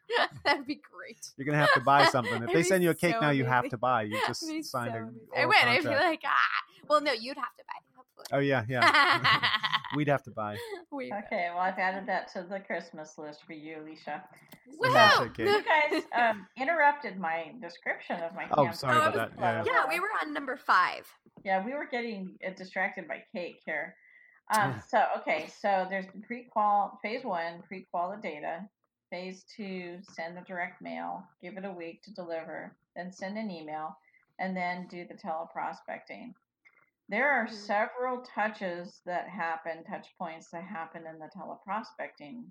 That'd 0.44 0.66
be 0.66 0.74
great. 0.76 1.18
You're 1.36 1.44
gonna 1.46 1.58
have 1.58 1.72
to 1.74 1.80
buy 1.80 2.06
something. 2.06 2.42
If 2.42 2.52
they 2.52 2.64
send 2.64 2.82
you 2.82 2.90
a 2.90 2.94
cake 2.94 3.14
so 3.14 3.20
now, 3.20 3.30
you 3.30 3.44
have 3.44 3.68
to 3.68 3.76
buy. 3.76 4.02
You 4.02 4.18
just 4.26 4.40
signed 4.40 4.64
so 4.64 4.78
a 4.88 4.90
amazing. 4.90 5.20
I 5.36 5.46
would. 5.46 5.56
I'd 5.56 5.82
be 5.82 5.88
like, 5.90 6.22
ah. 6.24 6.34
Well, 6.88 7.00
no, 7.02 7.12
you'd 7.12 7.36
have 7.36 7.54
to 7.56 7.62
buy. 7.64 7.78
Hopefully. 7.94 8.26
Oh 8.32 8.38
yeah, 8.40 8.64
yeah. 8.68 9.60
We'd 9.94 10.08
have 10.08 10.22
to 10.24 10.30
buy. 10.30 10.56
we 10.90 11.12
okay, 11.12 11.48
well, 11.50 11.60
I've 11.60 11.78
added 11.78 12.08
that 12.08 12.32
to 12.32 12.42
the 12.48 12.58
Christmas 12.60 13.18
list 13.18 13.44
for 13.46 13.52
you, 13.52 13.80
Alicia. 13.80 14.24
Woohoo! 14.80 15.26
Okay. 15.26 15.44
You 15.44 15.62
guys 15.62 16.02
um, 16.18 16.46
interrupted 16.56 17.18
my 17.18 17.52
description 17.60 18.20
of 18.22 18.34
my 18.34 18.46
Oh, 18.52 18.56
campaign. 18.64 18.72
sorry 18.74 18.96
about 18.96 19.14
that. 19.14 19.32
Yeah, 19.38 19.64
Yeah, 19.66 19.88
we 19.88 20.00
were 20.00 20.10
on 20.22 20.32
number 20.32 20.56
five. 20.56 21.06
Yeah, 21.44 21.64
we 21.64 21.72
were 21.74 21.86
getting 21.90 22.36
uh, 22.46 22.50
distracted 22.56 23.06
by 23.08 23.22
cake 23.32 23.60
here. 23.64 23.94
Um, 24.54 24.80
so 24.88 25.04
okay, 25.18 25.48
so 25.60 25.86
there's 25.90 26.06
the 26.14 26.20
pre-qual 26.26 26.98
phase 27.02 27.24
one, 27.24 27.62
pre-qual 27.66 28.10
the 28.10 28.22
data. 28.22 28.68
Phase 29.10 29.44
two, 29.56 29.98
send 30.14 30.36
the 30.36 30.40
direct 30.42 30.82
mail, 30.82 31.22
give 31.40 31.56
it 31.56 31.64
a 31.64 31.70
week 31.72 32.02
to 32.02 32.12
deliver, 32.14 32.74
then 32.96 33.12
send 33.12 33.38
an 33.38 33.50
email, 33.50 33.96
and 34.40 34.56
then 34.56 34.88
do 34.90 35.04
the 35.06 35.14
teleprospecting. 35.14 36.34
There 37.08 37.30
are 37.30 37.46
Mhm. 37.46 37.52
several 37.52 38.22
touches 38.22 39.00
that 39.06 39.28
happen, 39.28 39.84
touch 39.84 40.08
points 40.18 40.50
that 40.50 40.64
happen 40.64 41.06
in 41.06 41.20
the 41.20 41.30
teleprospecting 41.36 42.46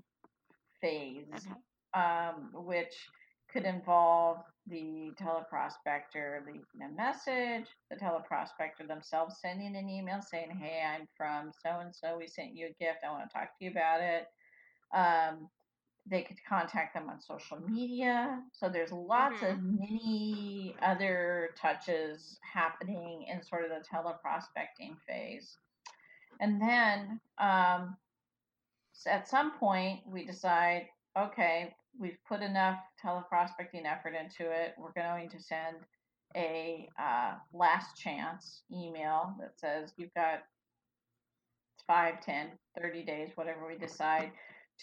phase, 0.79 1.47
um, 1.95 2.49
which 2.53 2.93
could 3.51 3.63
involve 3.63 4.39
the 4.67 5.11
teleprospector 5.21 6.45
leaving 6.45 6.61
a 6.83 6.89
message, 6.95 7.67
the 7.89 7.95
teleprospector 7.95 8.87
themselves 8.87 9.37
sending 9.41 9.75
an 9.75 9.87
email 9.89 10.21
saying, 10.21 10.49
Hey, 10.51 10.81
I'm 10.83 11.07
from 11.15 11.51
so 11.63 11.79
and 11.79 11.95
so. 11.95 12.17
We 12.17 12.27
sent 12.27 12.55
you 12.55 12.65
a 12.67 12.83
gift. 12.83 12.99
I 13.07 13.11
want 13.11 13.29
to 13.29 13.33
talk 13.33 13.57
to 13.57 13.65
you 13.65 13.71
about 13.71 14.01
it. 14.01 14.27
Um, 14.93 15.49
they 16.07 16.21
could 16.21 16.37
contact 16.47 16.93
them 16.93 17.09
on 17.09 17.19
social 17.21 17.59
media. 17.67 18.41
So 18.51 18.69
there's 18.69 18.91
lots 18.91 19.41
of 19.41 19.63
many 19.63 20.75
other 20.81 21.49
touches 21.59 22.39
happening 22.53 23.25
in 23.31 23.41
sort 23.41 23.63
of 23.63 23.69
the 23.71 23.83
teleprospecting 23.87 24.97
phase. 25.07 25.57
And 26.39 26.61
then 26.61 27.19
um, 27.39 27.95
s- 28.95 29.07
at 29.07 29.27
some 29.27 29.57
point, 29.57 30.01
we 30.05 30.25
decide, 30.25 30.87
okay, 31.17 31.73
we've 31.99 32.17
put 32.27 32.41
enough 32.41 32.79
teleprospecting 33.03 33.85
effort 33.85 34.13
into 34.15 34.51
it. 34.51 34.73
We're 34.77 34.93
going 34.93 35.29
to 35.29 35.39
send 35.41 35.77
a 36.35 36.89
uh, 36.99 37.35
last 37.53 37.97
chance 37.97 38.63
email 38.71 39.33
that 39.39 39.59
says 39.59 39.93
you've 39.97 40.13
got 40.13 40.43
5, 41.87 42.21
10, 42.21 42.47
30 42.81 43.03
days, 43.03 43.29
whatever 43.35 43.67
we 43.67 43.77
decide 43.77 44.31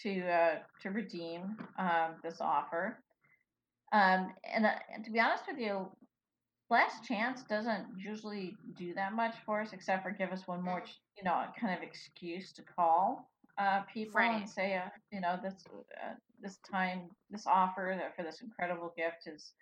to 0.01 0.21
uh, 0.27 0.55
to 0.81 0.89
redeem 0.89 1.55
um, 1.77 2.15
this 2.23 2.41
offer. 2.41 2.97
Um, 3.91 4.33
and, 4.51 4.65
uh, 4.65 4.71
and 4.91 5.05
to 5.05 5.11
be 5.11 5.19
honest 5.19 5.43
with 5.47 5.59
you, 5.59 5.87
last 6.71 7.03
chance 7.03 7.43
doesn't 7.43 7.85
usually 7.95 8.55
do 8.75 8.95
that 8.95 9.13
much 9.13 9.35
for 9.45 9.61
us, 9.61 9.71
except 9.71 10.03
for 10.03 10.09
give 10.09 10.31
us 10.31 10.47
one 10.47 10.63
more, 10.63 10.83
you 11.15 11.23
know, 11.23 11.43
kind 11.59 11.77
of 11.77 11.83
excuse 11.83 12.51
to 12.53 12.63
call 12.63 13.29
uh, 13.59 13.81
people 13.93 14.19
Right. 14.19 14.41
and 14.41 14.49
say, 14.49 14.75
uh, 14.77 14.89
you 15.11 15.21
know, 15.21 15.37
this 15.43 15.53
uh, 16.03 16.15
this 16.43 16.59
time, 16.69 17.09
this 17.31 17.47
offer 17.47 17.95
that 17.97 18.15
for 18.15 18.23
this 18.23 18.41
incredible 18.41 18.93
gift 18.95 19.27
is 19.27 19.53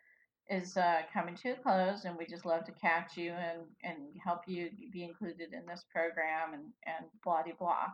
is 0.50 0.76
uh, 0.76 1.02
coming 1.14 1.36
to 1.36 1.52
a 1.52 1.56
close, 1.56 2.04
and 2.04 2.18
we 2.18 2.26
just 2.26 2.46
love 2.46 2.66
to 2.66 2.72
catch 2.74 3.16
you 3.16 3.32
and 3.32 3.62
and 3.84 3.98
help 4.24 4.42
you 4.48 4.70
be 4.92 5.04
included 5.04 5.54
in 5.54 5.66
this 5.66 5.86
program 5.94 6.54
and 6.54 6.64
and 6.86 7.06
blah 7.24 7.44
de 7.44 7.54
blah. 7.58 7.88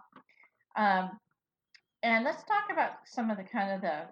Um, 0.76 1.12
and 2.04 2.24
let's 2.24 2.44
talk 2.44 2.66
about 2.72 2.92
some 3.06 3.30
of 3.30 3.38
the 3.38 3.44
kind 3.44 3.72
of 3.72 3.82
the 3.82 4.04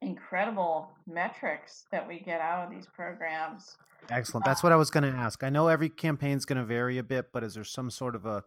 incredible 0.00 0.90
metrics 1.06 1.84
that 1.90 2.06
we 2.06 2.20
get 2.20 2.40
out 2.40 2.64
of 2.64 2.70
these 2.70 2.86
programs. 2.86 3.76
Excellent. 4.10 4.44
That's 4.44 4.62
what 4.62 4.72
I 4.72 4.76
was 4.76 4.90
going 4.90 5.10
to 5.10 5.18
ask. 5.18 5.42
I 5.42 5.48
know 5.48 5.68
every 5.68 5.88
campaign 5.88 6.36
is 6.36 6.44
going 6.44 6.58
to 6.58 6.64
vary 6.64 6.98
a 6.98 7.02
bit, 7.02 7.32
but 7.32 7.42
is 7.42 7.54
there 7.54 7.64
some 7.64 7.90
sort 7.90 8.14
of 8.14 8.26
a, 8.26 8.44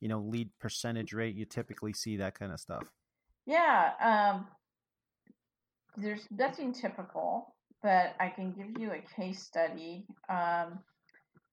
you 0.00 0.08
know, 0.08 0.18
lead 0.18 0.50
percentage 0.58 1.12
rate 1.12 1.36
you 1.36 1.44
typically 1.44 1.92
see 1.92 2.16
that 2.16 2.36
kind 2.36 2.52
of 2.52 2.58
stuff? 2.58 2.90
Yeah, 3.46 3.92
um, 4.02 4.46
there's 6.00 6.26
nothing 6.30 6.72
typical, 6.72 7.54
but 7.82 8.14
I 8.20 8.28
can 8.28 8.52
give 8.52 8.78
you 8.80 8.92
a 8.92 9.02
case 9.20 9.42
study 9.42 10.06
um, 10.28 10.78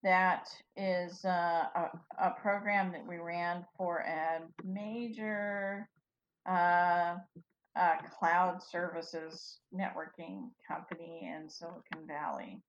that 0.04 0.48
is 0.78 1.24
uh, 1.26 1.30
a, 1.76 1.90
a 2.20 2.32
program 2.42 2.92
that 2.92 3.06
we 3.06 3.18
ran 3.18 3.66
for 3.78 4.00
a 4.00 4.42
major 4.64 5.90
uh, 6.48 7.16
uh, 7.76 7.96
cloud 8.18 8.62
services 8.62 9.60
networking 9.74 10.50
company 10.68 11.22
in 11.36 11.50
Silicon 11.50 12.08
Valley. 12.08 12.62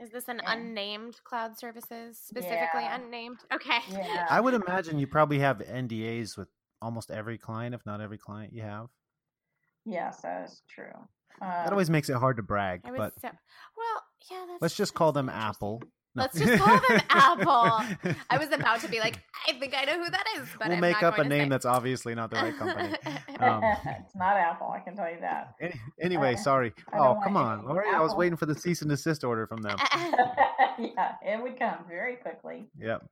Is 0.00 0.10
this 0.10 0.28
an 0.28 0.40
Yeah. 0.42 0.52
unnamed 0.52 1.16
cloud 1.24 1.58
services 1.58 2.18
specifically 2.18 2.82
Yeah. 2.82 2.96
unnamed? 2.96 3.38
Okay. 3.52 3.80
Yeah. 3.88 4.26
I 4.28 4.40
would 4.40 4.54
imagine 4.54 4.98
you 4.98 5.06
probably 5.06 5.38
have 5.40 5.58
NDAs 5.58 6.36
with 6.36 6.48
almost 6.80 7.10
every 7.10 7.38
client, 7.38 7.74
if 7.74 7.84
not 7.86 8.00
every 8.00 8.18
client 8.18 8.52
you 8.52 8.62
have. 8.62 8.88
Yes, 9.84 10.22
that 10.22 10.48
is 10.48 10.62
true. 10.68 10.92
That 11.40 11.66
Um, 11.66 11.72
always 11.72 11.90
makes 11.90 12.08
it 12.08 12.16
hard 12.16 12.36
to 12.38 12.42
brag, 12.42 12.82
but 12.84 13.12
so 13.20 13.28
well. 13.28 14.02
Yeah. 14.30 14.44
That's, 14.48 14.62
let's 14.62 14.76
just 14.76 14.94
call 14.94 15.12
them. 15.12 15.28
Apple. 15.28 15.82
No. 16.16 16.22
Let's 16.22 16.38
just 16.38 16.62
call 16.62 16.76
them 16.88 17.00
Apple. 17.10 18.14
I 18.30 18.38
was 18.38 18.52
about 18.52 18.80
to 18.82 18.88
be 18.88 19.00
like, 19.00 19.18
I 19.48 19.52
think 19.58 19.74
I 19.76 19.84
know 19.84 20.02
who 20.04 20.08
that 20.10 20.24
is, 20.36 20.46
but 20.58 20.68
we'll 20.68 20.76
I'm 20.76 20.80
make 20.80 21.02
up 21.02 21.18
a 21.18 21.24
name 21.24 21.46
say. 21.46 21.48
that's 21.48 21.66
obviously 21.66 22.14
not 22.14 22.30
the 22.30 22.36
right 22.36 22.56
company. 22.56 22.94
Um, 23.40 23.60
it's 23.84 24.14
not 24.14 24.36
Apple, 24.36 24.70
I 24.70 24.78
can 24.78 24.94
tell 24.96 25.10
you 25.10 25.18
that. 25.20 25.54
Any, 25.60 25.74
anyway, 26.00 26.34
Uh, 26.34 26.38
sorry. 26.38 26.72
Oh, 26.96 27.18
come 27.24 27.36
on, 27.36 27.66
Lori. 27.66 27.88
I 27.92 28.00
was 28.00 28.14
waiting 28.14 28.36
for 28.36 28.46
the 28.46 28.54
cease 28.54 28.80
and 28.80 28.88
desist 28.90 29.24
order 29.24 29.48
from 29.48 29.60
them. 29.62 29.76
yeah, 30.78 31.12
it 31.22 31.42
would 31.42 31.58
come 31.58 31.78
very 31.88 32.14
quickly. 32.16 32.66
Yep. 32.78 33.04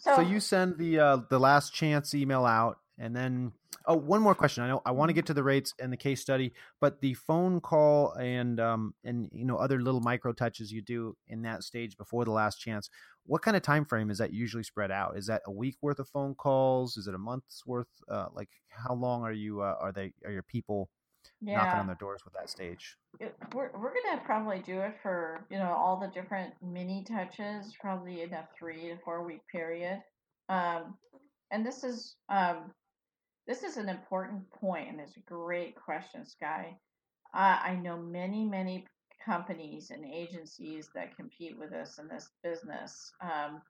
So, 0.00 0.16
So 0.16 0.22
you 0.22 0.38
send 0.40 0.78
the 0.78 0.98
uh, 1.00 1.16
the 1.30 1.38
last 1.40 1.74
chance 1.74 2.14
email 2.14 2.44
out, 2.44 2.78
and 2.98 3.14
then 3.14 3.52
oh, 3.86 3.96
one 3.96 4.22
more 4.22 4.34
question. 4.34 4.62
I 4.62 4.68
know 4.68 4.82
I 4.86 4.92
want 4.92 5.08
to 5.08 5.12
get 5.12 5.26
to 5.26 5.34
the 5.34 5.42
rates 5.42 5.74
and 5.80 5.92
the 5.92 5.96
case 5.96 6.20
study, 6.20 6.52
but 6.80 7.00
the 7.00 7.14
phone 7.14 7.60
call 7.60 8.12
and 8.14 8.60
um 8.60 8.94
and 9.04 9.28
you 9.32 9.44
know 9.44 9.56
other 9.56 9.80
little 9.80 10.00
micro 10.00 10.32
touches 10.32 10.72
you 10.72 10.82
do 10.82 11.16
in 11.26 11.42
that 11.42 11.64
stage 11.64 11.96
before 11.96 12.24
the 12.24 12.30
last 12.30 12.56
chance. 12.56 12.88
What 13.26 13.42
kind 13.42 13.56
of 13.56 13.62
time 13.62 13.84
frame 13.84 14.10
is 14.10 14.18
that 14.18 14.32
usually 14.32 14.62
spread 14.62 14.90
out? 14.90 15.16
Is 15.16 15.26
that 15.26 15.42
a 15.46 15.50
week 15.50 15.76
worth 15.80 15.98
of 15.98 16.08
phone 16.08 16.34
calls? 16.34 16.96
Is 16.96 17.06
it 17.06 17.14
a 17.14 17.18
month's 17.18 17.64
worth? 17.66 17.88
Uh, 18.08 18.26
like 18.32 18.50
how 18.68 18.94
long 18.94 19.22
are 19.22 19.32
you 19.32 19.60
uh, 19.60 19.76
are 19.80 19.92
they 19.92 20.12
are 20.24 20.32
your 20.32 20.42
people 20.42 20.88
knocking 21.56 21.80
on 21.80 21.86
their 21.86 21.96
doors 21.96 22.24
with 22.24 22.34
that 22.34 22.50
stage? 22.50 22.96
it- 23.20 23.36
we're 23.54 23.70
we're 23.78 23.94
gonna 23.94 24.20
probably 24.24 24.60
do 24.60 24.80
it 24.80 24.94
for 25.02 25.46
you 25.50 25.58
know 25.58 25.72
all 25.72 26.00
the 26.00 26.08
different 26.08 26.52
mini 26.62 27.04
touches, 27.04 27.74
probably 27.80 28.22
in 28.22 28.32
a 28.32 28.48
three 28.58 28.88
to 28.88 28.98
four 29.04 29.24
week 29.24 29.40
period. 29.50 30.00
Um, 30.48 30.96
and 31.50 31.64
this 31.64 31.84
is 31.84 32.16
um, 32.28 32.72
this 33.46 33.62
is 33.62 33.76
an 33.76 33.88
important 33.88 34.50
point, 34.50 34.88
and 34.88 35.00
it's 35.00 35.16
a 35.16 35.20
great 35.20 35.74
question, 35.76 36.24
Sky. 36.24 36.76
Uh, 37.34 37.58
I 37.62 37.74
know 37.76 37.96
many 37.98 38.44
many 38.44 38.86
companies 39.24 39.90
and 39.90 40.04
agencies 40.04 40.90
that 40.94 41.16
compete 41.16 41.58
with 41.58 41.72
us 41.72 41.98
in 41.98 42.08
this 42.08 42.30
business. 42.42 43.12
Um, 43.20 43.62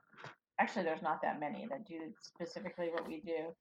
actually, 0.59 0.85
there's 0.85 1.03
not 1.03 1.23
that 1.23 1.39
many 1.41 1.67
that 1.71 1.87
do 1.87 2.13
specifically 2.23 2.89
what 2.93 3.07
we 3.07 3.21
do, 3.21 3.55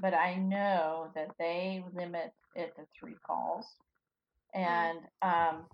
but 0.00 0.12
I 0.14 0.34
know 0.36 1.10
that 1.14 1.30
they 1.38 1.84
limit 1.94 2.32
it 2.56 2.74
to 2.76 2.82
three 2.98 3.14
calls. 3.24 3.66
And 4.54 4.98
um, 5.22 5.66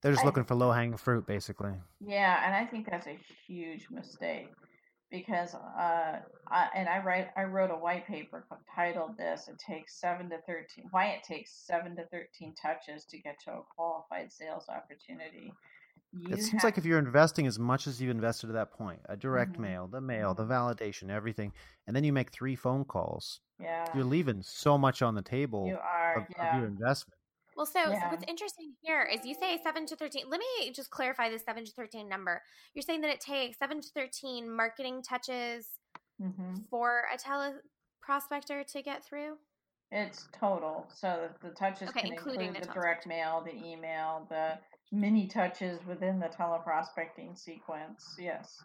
They're 0.00 0.12
just 0.12 0.24
I- 0.24 0.26
looking 0.26 0.44
for 0.44 0.54
low 0.56 0.72
hanging 0.72 0.96
fruit, 0.96 1.26
basically. 1.26 1.74
yeah, 2.04 2.44
and 2.44 2.54
I 2.54 2.64
think 2.64 2.90
that's 2.90 3.06
a 3.06 3.18
huge 3.46 3.86
mistake 3.90 4.48
because, 5.12 5.54
uh, 5.54 6.22
I, 6.48 6.70
and 6.74 6.88
I 6.88 7.00
write, 7.04 7.30
I 7.36 7.44
wrote 7.44 7.70
a 7.70 7.76
white 7.78 8.06
paper 8.08 8.48
titled 8.74 9.18
"This: 9.18 9.48
It 9.48 9.60
takes 9.60 10.00
seven 10.00 10.30
to 10.30 10.42
thirteen. 10.42 10.88
Why 10.90 11.08
it 11.10 11.24
takes 11.24 11.52
seven 11.66 11.96
to 11.96 12.06
thirteen 12.08 12.54
touches 12.56 13.06
to 13.06 13.18
get 13.20 13.38
to 13.44 13.52
a 13.52 13.62
qualified 13.76 14.32
sales 14.32 14.68
opportunity." 14.68 15.52
you 16.12 16.30
it 16.30 16.40
seems 16.42 16.62
have, 16.62 16.64
like 16.64 16.78
if 16.78 16.84
you're 16.84 16.98
investing 16.98 17.46
as 17.46 17.58
much 17.58 17.86
as 17.86 18.00
you've 18.00 18.10
invested 18.10 18.46
to 18.48 18.52
that 18.54 18.70
point, 18.72 19.00
a 19.08 19.16
direct 19.16 19.58
Mhm. 19.58 19.58
mail, 19.58 19.86
the 19.88 20.00
mail, 20.00 20.34
the 20.34 20.44
validation, 20.44 21.10
everything, 21.10 21.52
and 21.86 21.94
then 21.96 22.04
you 22.04 22.12
make 22.12 22.30
three 22.32 22.56
phone 22.56 22.84
calls, 22.84 23.40
yeah, 23.58 23.86
you're 23.92 24.04
leaving 24.04 24.42
so 24.42 24.78
much 24.78 25.02
on 25.02 25.14
the 25.14 25.22
table 25.22 25.74
you 25.74 25.78
are, 25.78 26.16
of, 26.16 26.26
of 26.40 26.52
your 26.52 26.66
investment. 26.66 27.18
Well, 27.56 27.66
so, 27.66 27.84
so 27.84 27.98
what's 28.08 28.24
interesting 28.26 28.72
here 28.82 29.02
is 29.02 29.24
you 29.24 29.34
say 29.34 29.58
7 29.62 29.86
to 29.86 29.96
13. 29.96 30.24
Let 30.28 30.40
me 30.40 30.72
just 30.72 30.90
clarify 30.90 31.28
this 31.28 31.44
7 31.44 31.64
to 31.64 31.72
13 31.72 32.08
number. 32.08 32.40
You're 32.74 32.82
saying 32.82 33.02
that 33.02 33.10
it 33.10 33.20
takes 33.20 33.58
7 33.58 33.80
to 33.80 33.88
13 33.94 34.54
marketing 34.54 35.02
touches 35.02 35.66
hmm 36.20 36.54
for 36.70 37.04
a 37.12 37.18
teleprospector 37.18 38.66
to 38.66 38.82
get 38.82 39.04
through? 39.04 39.36
It's 39.90 40.28
total. 40.38 40.86
So 40.94 41.28
the, 41.42 41.48
the 41.48 41.54
touches 41.54 41.88
Okay, 41.90 42.02
can 42.02 42.12
including 42.12 42.48
include 42.48 42.64
the 42.64 42.68
the 42.68 42.74
direct 42.74 43.06
mail, 43.06 43.42
the 43.44 43.54
email, 43.54 44.26
the 44.30 44.58
mini 44.90 45.26
touches 45.26 45.78
within 45.86 46.18
the 46.18 46.28
teleprospecting 46.28 47.38
sequence. 47.38 48.16
Yes. 48.18 48.58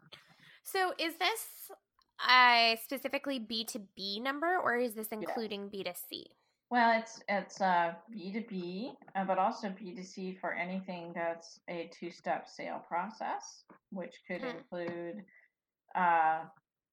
So 0.63 0.93
is 0.97 1.17
this 1.17 1.47
a 2.29 2.77
specifically 2.83 3.39
B2B 3.39 4.21
number 4.21 4.57
or 4.57 4.77
is 4.77 4.93
this 4.93 5.07
including 5.11 5.69
B2C? 5.69 6.23
Well, 6.69 6.99
it's 6.99 7.21
it's 7.29 7.61
uh, 7.61 7.93
B2B, 8.13 8.91
uh, 9.15 9.23
but 9.25 9.37
also 9.37 9.69
B2C 9.69 10.37
for 10.39 10.53
anything 10.53 11.13
that's 11.15 11.59
a 11.69 11.89
two-step 11.93 12.47
sale 12.47 12.83
process, 12.87 13.63
which 13.91 14.15
could 14.27 14.41
Hmm. 14.41 14.57
include 14.57 15.23
uh, 15.95 16.43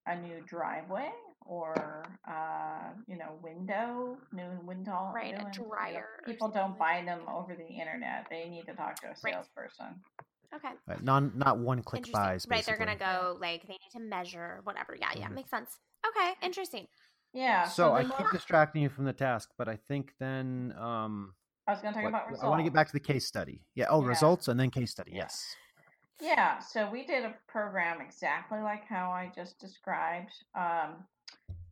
a 0.07 0.17
new 0.21 0.41
driveway 0.47 1.11
or 1.45 2.05
uh, 2.29 2.93
you 3.09 3.17
know 3.17 3.37
window, 3.43 4.17
new 4.33 4.49
window. 4.65 5.11
Right, 5.13 5.35
a 5.35 5.39
new 5.39 5.47
ins- 5.49 5.57
you 5.57 5.63
know, 5.65 5.69
dryer 5.71 6.07
or 6.21 6.25
People 6.25 6.49
don't 6.51 6.79
buy 6.79 7.03
them 7.05 7.23
over 7.29 7.57
the 7.57 7.67
internet. 7.67 8.27
They 8.31 8.49
need 8.49 8.67
to 8.67 8.75
talk 8.75 9.01
to 9.01 9.07
a 9.09 9.17
Right. 9.25 9.35
salesperson. 9.35 10.01
Okay. 10.55 10.71
Right? 10.87 11.03
Non, 11.03 11.33
not 11.37 11.59
one 11.59 11.83
click 11.83 12.03
Interesting. 12.07 12.13
buys. 12.23 12.47
Right, 12.49 12.65
they're 12.65 12.77
going 12.77 12.91
to 12.91 12.97
go 12.97 13.37
like 13.41 13.63
they 13.67 13.73
need 13.75 13.91
to 13.93 14.01
measure 14.01 14.61
whatever. 14.63 14.95
Yeah, 14.95 15.11
yeah, 15.17 15.27
Mhm. 15.29 15.35
makes 15.35 15.51
sense. 15.51 15.81
Okay, 16.07 16.35
interesting. 16.43 16.87
Yeah. 17.35 17.65
So 17.65 17.93
I 17.93 18.05
the 18.05 18.11
keep 18.11 18.31
distracting 18.31 18.83
you 18.83 18.89
from 18.89 19.05
the 19.05 19.13
task, 19.13 19.51
but 19.59 19.69
I 19.69 19.77
think 19.77 20.13
then 20.21 20.73
um, 20.79 21.35
I 21.67 21.73
was 21.73 21.81
going 21.83 21.93
to 21.93 22.01
talk 22.01 22.05
what- 22.05 22.09
about 22.11 22.29
results. 22.29 22.45
I 22.45 22.49
want 22.49 22.61
to 22.61 22.65
get 22.65 22.73
back 22.73 22.87
to 22.87 22.93
the 22.93 23.01
case 23.01 23.27
study. 23.27 23.61
Yeah. 23.75 23.87
Oh, 23.91 24.01
Yeah. 24.03 24.09
results 24.09 24.49
and 24.49 24.59
then 24.59 24.71
case 24.71 24.91
study. 24.93 25.13
Yes. 25.15 25.45
Yeah, 26.21 26.61
so 26.61 26.89
we 26.89 27.05
did 27.05 27.25
a 27.25 27.35
program 27.49 28.01
exactly 28.01 28.61
like 28.61 28.85
how 28.89 29.11
I 29.11 29.33
just 29.35 29.59
described. 29.59 30.33
Um, 30.55 31.05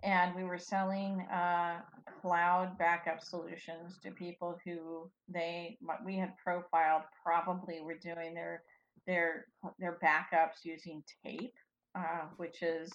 and 0.02 0.34
we 0.34 0.42
were 0.42 0.58
selling 0.58 1.20
uh, 1.32 1.80
cloud 2.20 2.76
backup 2.76 3.20
solutions 3.22 3.98
to 4.02 4.10
people 4.10 4.58
who 4.64 5.08
they 5.28 5.78
we 6.04 6.16
had 6.16 6.36
profiled 6.38 7.02
probably 7.22 7.80
were 7.82 7.96
doing 7.96 8.34
their 8.34 8.64
their 9.06 9.46
their 9.78 9.98
backups 10.02 10.64
using 10.64 11.04
tape, 11.24 11.54
uh, 11.94 12.22
which 12.36 12.62
is 12.62 12.90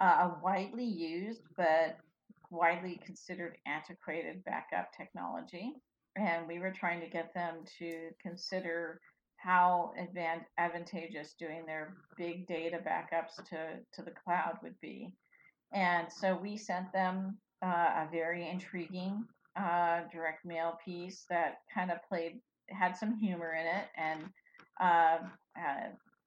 uh, 0.00 0.28
a 0.28 0.36
widely 0.42 0.84
used 0.84 1.42
but 1.56 1.96
widely 2.50 3.00
considered 3.04 3.56
antiquated 3.66 4.44
backup 4.44 4.92
technology. 4.96 5.72
And 6.16 6.48
we 6.48 6.58
were 6.58 6.72
trying 6.72 7.00
to 7.00 7.08
get 7.08 7.32
them 7.34 7.58
to 7.78 8.10
consider 8.20 9.00
how 9.36 9.92
advan- 9.98 10.44
advantageous 10.58 11.34
doing 11.38 11.64
their 11.66 11.94
big 12.16 12.46
data 12.46 12.78
backups 12.78 13.36
to, 13.48 13.78
to 13.94 14.02
the 14.02 14.10
cloud 14.10 14.58
would 14.62 14.78
be. 14.80 15.14
And 15.72 16.08
so 16.12 16.36
we 16.36 16.56
sent 16.56 16.92
them 16.92 17.38
uh, 17.64 18.04
a 18.04 18.08
very 18.10 18.48
intriguing 18.48 19.24
uh, 19.56 20.00
direct 20.12 20.44
mail 20.44 20.78
piece 20.84 21.24
that 21.30 21.58
kind 21.72 21.90
of 21.90 21.98
played, 22.08 22.40
had 22.68 22.96
some 22.96 23.16
humor 23.16 23.54
in 23.54 23.66
it 23.66 23.86
and 23.96 24.24
uh, 24.80 25.18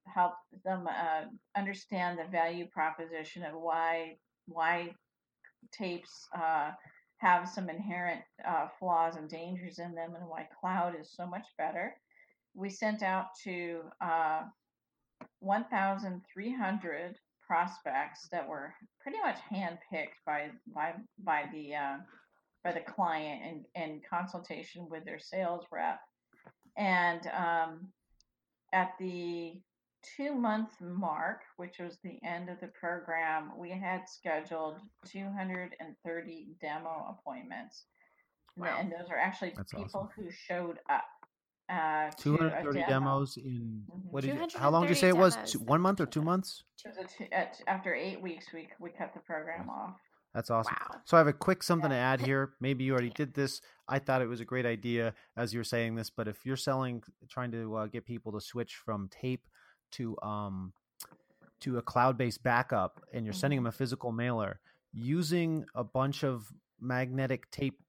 helped 0.06 0.38
them 0.64 0.86
uh, 0.88 1.22
understand 1.56 2.18
the 2.18 2.30
value 2.30 2.66
proposition 2.72 3.42
of 3.44 3.54
why 3.54 4.16
why 4.46 4.90
tapes 5.72 6.28
uh, 6.36 6.70
have 7.18 7.48
some 7.48 7.70
inherent 7.70 8.20
uh, 8.46 8.66
flaws 8.78 9.16
and 9.16 9.28
dangers 9.30 9.78
in 9.78 9.94
them 9.94 10.14
and 10.14 10.28
why 10.28 10.46
cloud 10.60 10.94
is 11.00 11.12
so 11.14 11.26
much 11.26 11.46
better 11.56 11.94
we 12.54 12.70
sent 12.70 13.02
out 13.02 13.26
to 13.42 13.80
uh, 14.00 14.42
1,300 15.40 17.16
prospects 17.46 18.28
that 18.30 18.48
were 18.48 18.72
pretty 19.00 19.18
much 19.18 19.36
handpicked 19.52 20.16
by 20.24 20.50
by 20.74 20.94
by 21.18 21.44
the 21.52 21.74
uh, 21.74 21.96
by 22.62 22.72
the 22.72 22.80
client 22.80 23.64
in, 23.74 23.82
in 23.82 24.00
consultation 24.08 24.88
with 24.88 25.04
their 25.04 25.18
sales 25.18 25.64
rep. 25.70 26.00
And 26.76 27.26
um, 27.26 27.88
at 28.72 28.92
the 28.98 29.60
two 30.16 30.34
month 30.34 30.70
mark, 30.80 31.40
which 31.56 31.78
was 31.78 31.98
the 32.02 32.18
end 32.24 32.48
of 32.48 32.60
the 32.60 32.68
program, 32.78 33.52
we 33.58 33.70
had 33.70 34.08
scheduled 34.08 34.78
230 35.06 36.56
demo 36.60 37.16
appointments. 37.18 37.84
And- 38.56 38.64
Wow. 38.64 38.78
And 38.78 38.92
those 38.92 39.08
are 39.10 39.18
actually 39.18 39.52
That's 39.56 39.72
people 39.72 40.08
awesome. 40.08 40.24
who 40.24 40.30
showed 40.30 40.78
up. 40.88 41.04
Uh, 41.68 42.10
to 42.10 42.16
Two 42.22 42.34
a 42.34 42.38
hundred 42.50 42.62
thirty 42.62 42.80
demo. 42.80 42.90
demos 42.90 43.36
in 43.38 43.86
Mhm. 43.90 44.04
what 44.10 44.20
did 44.22 44.34
you, 44.38 44.58
how 44.58 44.68
long 44.68 44.82
did 44.82 44.90
you 44.90 44.94
say 44.96 45.08
it 45.08 45.16
was? 45.16 45.34
Two, 45.50 45.60
one 45.60 45.80
month 45.80 45.98
or 45.98 46.04
two 46.04 46.20
months? 46.20 46.62
It 46.84 46.88
was 46.88 46.98
a 46.98 47.04
two, 47.08 47.26
after 47.66 47.94
eight 47.94 48.20
weeks, 48.20 48.52
we 48.52 48.68
we 48.78 48.90
cut 48.90 49.14
the 49.14 49.20
program 49.20 49.70
off. 49.70 49.98
That's 50.34 50.50
awesome. 50.50 50.76
Wow. 50.78 51.00
So 51.06 51.16
I 51.16 51.20
have 51.20 51.26
a 51.26 51.32
quick 51.32 51.62
something 51.62 51.88
to 51.88 51.96
add 51.96 52.20
here. 52.20 52.52
Maybe 52.60 52.84
you 52.84 52.92
already 52.92 53.08
did 53.10 53.32
this. 53.32 53.62
I 53.88 53.98
thought 53.98 54.20
it 54.20 54.26
was 54.28 54.40
a 54.40 54.44
great 54.44 54.66
idea 54.66 55.14
as 55.38 55.54
you 55.54 55.60
were 55.60 55.64
saying 55.64 55.94
this, 55.94 56.10
but 56.10 56.28
if 56.28 56.44
you're 56.44 56.56
selling, 56.58 57.02
trying 57.30 57.50
to 57.52 57.74
uh, 57.76 57.86
get 57.86 58.04
people 58.04 58.30
to 58.32 58.40
switch 58.42 58.74
from 58.76 59.08
tape 59.08 59.48
to 59.92 60.16
um 60.22 60.72
to 61.60 61.78
a 61.78 61.82
cloud-based 61.82 62.42
backup, 62.42 63.00
and 63.12 63.24
you're 63.24 63.32
sending 63.32 63.58
them 63.58 63.66
a 63.66 63.72
physical 63.72 64.12
mailer, 64.12 64.60
using 64.92 65.64
a 65.74 65.82
bunch 65.84 66.22
of 66.22 66.52
magnetic 66.80 67.50
tape 67.50 67.80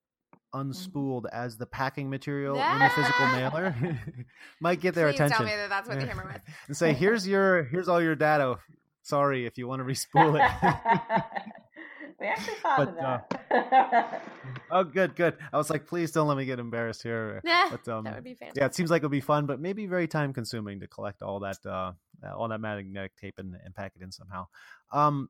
unspooled 0.54 1.26
as 1.34 1.58
the 1.58 1.66
packing 1.66 2.10
material 2.10 2.56
in 2.56 2.80
the 2.80 2.90
physical 2.96 3.28
mailer 3.28 3.76
might 4.62 4.80
get 4.80 4.96
their 4.96 5.10
Please 5.10 5.16
attention 5.16 5.38
tell 5.38 5.46
me 5.46 5.52
that 5.56 5.70
that's 5.70 5.90
what 5.90 6.00
the 6.00 6.06
hammer 6.08 6.24
was. 6.32 6.42
and 6.68 6.78
say, 6.78 6.94
"Here's 6.94 7.28
your 7.28 7.64
here's 7.64 7.90
all 7.90 8.02
your 8.02 8.16
data. 8.16 8.58
Sorry 9.02 9.46
if 9.46 9.58
you 9.58 9.68
want 9.68 9.82
to 9.82 9.86
respool 9.86 10.40
it." 10.40 11.24
We 12.20 12.28
actually 12.28 12.56
thought 12.56 12.88
of 12.88 12.96
But, 12.96 13.56
uh, 13.56 14.20
oh, 14.72 14.84
good, 14.84 15.16
good. 15.16 15.36
I 15.52 15.58
was 15.58 15.70
like, 15.70 15.86
please 15.88 16.12
don't 16.12 16.28
let 16.28 16.38
me 16.38 16.46
get 16.46 16.60
embarrassed 16.60 17.04
here. 17.04 17.42
Nah, 17.46 17.70
But 17.70 17.88
um, 17.88 18.04
that 18.06 18.16
would 18.16 18.24
be 18.24 18.34
fantastic. 18.34 18.62
yeah, 18.62 18.66
it 18.66 18.76
seems 18.76 18.90
like 18.90 19.04
it 19.04 19.06
would 19.06 19.12
be 19.12 19.22
fun, 19.22 19.46
but 19.46 19.60
maybe 19.60 19.86
very 19.86 20.08
time 20.08 20.34
consuming 20.34 20.80
to 20.80 20.88
collect 20.88 21.22
all 21.22 21.40
that 21.42 21.66
uh, 21.66 21.92
all 22.36 22.48
that 22.48 22.60
magnetic 22.62 23.16
tape 23.18 23.36
and, 23.38 23.56
and 23.64 23.76
pack 23.76 23.94
it 23.96 24.02
in 24.02 24.12
somehow. 24.12 24.48
Um, 24.92 25.30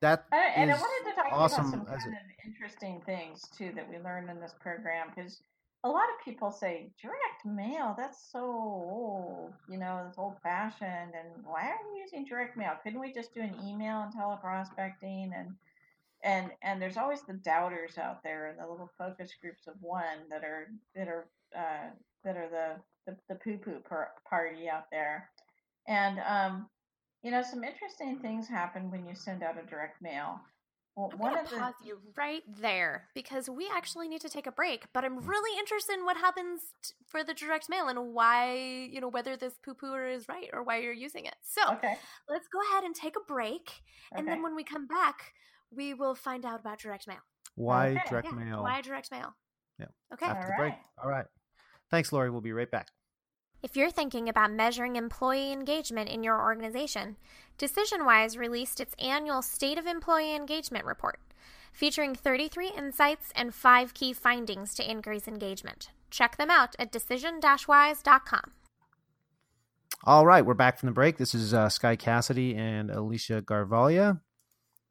that 0.00 0.24
and 0.32 0.70
I 0.70 0.74
wanted 0.74 1.10
to 1.10 1.16
talk 1.16 1.26
awesome 1.30 1.66
about 1.74 1.86
some 2.00 2.12
kind 2.12 2.16
of 2.16 2.46
interesting 2.46 3.02
things 3.04 3.44
too 3.56 3.70
that 3.76 3.88
we 3.88 3.98
learned 3.98 4.30
in 4.30 4.40
this 4.40 4.54
program 4.58 5.08
because 5.14 5.42
a 5.84 5.88
lot 5.88 6.04
of 6.04 6.24
people 6.24 6.50
say 6.50 6.90
direct 7.00 7.44
mail 7.44 7.94
that's 7.96 8.30
so 8.32 8.40
old 8.40 9.52
you 9.68 9.78
know 9.78 10.02
it's 10.08 10.18
old 10.18 10.36
fashioned 10.42 11.12
and 11.14 11.44
why 11.44 11.62
are 11.68 11.76
you 11.94 12.00
using 12.02 12.24
direct 12.24 12.56
mail 12.56 12.72
couldn't 12.82 13.00
we 13.00 13.12
just 13.12 13.34
do 13.34 13.40
an 13.40 13.54
email 13.62 14.00
and 14.02 14.12
teleprospecting 14.14 15.30
and 15.38 15.54
and 16.22 16.50
and 16.62 16.80
there's 16.80 16.96
always 16.96 17.22
the 17.22 17.34
doubters 17.34 17.98
out 17.98 18.22
there 18.22 18.48
and 18.48 18.58
the 18.58 18.70
little 18.70 18.90
focus 18.98 19.32
groups 19.40 19.66
of 19.66 19.74
one 19.80 20.28
that 20.28 20.44
are 20.44 20.68
that 20.94 21.08
are 21.08 21.28
uh, 21.56 21.90
that 22.24 22.36
are 22.36 22.48
the 22.48 23.10
the, 23.10 23.16
the 23.28 23.34
poo 23.36 23.56
poo 23.58 23.80
par- 23.88 24.12
party 24.28 24.68
out 24.68 24.84
there 24.90 25.30
and 25.88 26.18
um 26.26 26.68
you 27.22 27.30
know 27.30 27.42
some 27.42 27.64
interesting 27.64 28.18
things 28.18 28.46
happen 28.46 28.90
when 28.90 29.06
you 29.06 29.14
send 29.14 29.42
out 29.42 29.56
a 29.58 29.66
direct 29.66 30.00
mail 30.02 30.40
well, 30.96 31.08
I'm 31.12 31.18
one 31.20 31.38
of 31.38 31.48
the 31.48 31.56
pause 31.56 31.74
you 31.84 31.98
right 32.16 32.42
there 32.60 33.04
because 33.14 33.48
we 33.48 33.70
actually 33.72 34.08
need 34.08 34.20
to 34.22 34.28
take 34.28 34.48
a 34.48 34.52
break. 34.52 34.86
But 34.92 35.04
I'm 35.04 35.18
really 35.20 35.58
interested 35.58 35.94
in 35.94 36.04
what 36.04 36.16
happens 36.16 36.60
t- 36.82 36.92
for 37.06 37.22
the 37.22 37.32
direct 37.32 37.70
mail 37.70 37.86
and 37.86 38.12
why, 38.12 38.88
you 38.90 39.00
know, 39.00 39.08
whether 39.08 39.36
this 39.36 39.54
poo 39.64 39.74
pooer 39.74 40.12
is 40.12 40.28
right 40.28 40.50
or 40.52 40.64
why 40.64 40.78
you're 40.80 40.92
using 40.92 41.26
it. 41.26 41.36
So 41.42 41.62
okay 41.74 41.94
let's 42.28 42.48
go 42.48 42.58
ahead 42.70 42.84
and 42.84 42.94
take 42.94 43.16
a 43.16 43.24
break, 43.26 43.82
and 44.12 44.26
then 44.26 44.42
when 44.42 44.54
we 44.54 44.64
come 44.64 44.86
back, 44.86 45.32
we 45.74 45.94
will 45.94 46.14
find 46.14 46.44
out 46.44 46.60
about 46.60 46.78
direct 46.78 47.06
mail. 47.06 47.18
why 47.54 47.90
Okay, 47.90 48.02
direct 48.08 48.28
Yeah, 48.28 48.44
mail 48.44 48.62
Why 48.62 48.80
direct 48.80 49.10
mail? 49.10 49.34
Yeah. 49.78 49.86
Okay. 50.12 50.26
after 50.26 50.46
the 50.46 50.52
All 50.52 50.58
break. 50.58 50.74
All 51.02 51.10
right. 51.10 51.26
Thanks, 51.90 52.12
Lori. 52.12 52.30
We'll 52.30 52.40
be 52.40 52.52
right 52.52 52.70
back. 52.70 52.88
If 53.62 53.76
you're 53.76 53.90
thinking 53.90 54.28
about 54.28 54.52
measuring 54.52 54.96
employee 54.96 55.52
engagement 55.52 56.08
in 56.08 56.22
your 56.22 56.40
organization, 56.40 57.16
DecisionWise 57.58 58.38
released 58.38 58.80
its 58.80 58.94
annual 58.98 59.42
State 59.42 59.76
of 59.76 59.86
Employee 59.86 60.34
Engagement 60.34 60.86
Report, 60.86 61.20
featuring 61.72 62.14
33 62.14 62.72
insights 62.76 63.30
and 63.36 63.54
5 63.54 63.92
key 63.92 64.14
findings 64.14 64.74
to 64.76 64.90
increase 64.90 65.28
engagement. 65.28 65.90
Check 66.10 66.38
them 66.38 66.50
out 66.50 66.74
at 66.78 66.90
decision-wise.com. 66.90 68.52
All 70.04 70.24
right, 70.24 70.46
we're 70.46 70.54
back 70.54 70.78
from 70.78 70.86
the 70.86 70.94
break. 70.94 71.18
This 71.18 71.34
is 71.34 71.52
uh, 71.52 71.68
Sky 71.68 71.96
Cassidy 71.96 72.54
and 72.56 72.90
Alicia 72.90 73.42
Garvalia. 73.42 74.20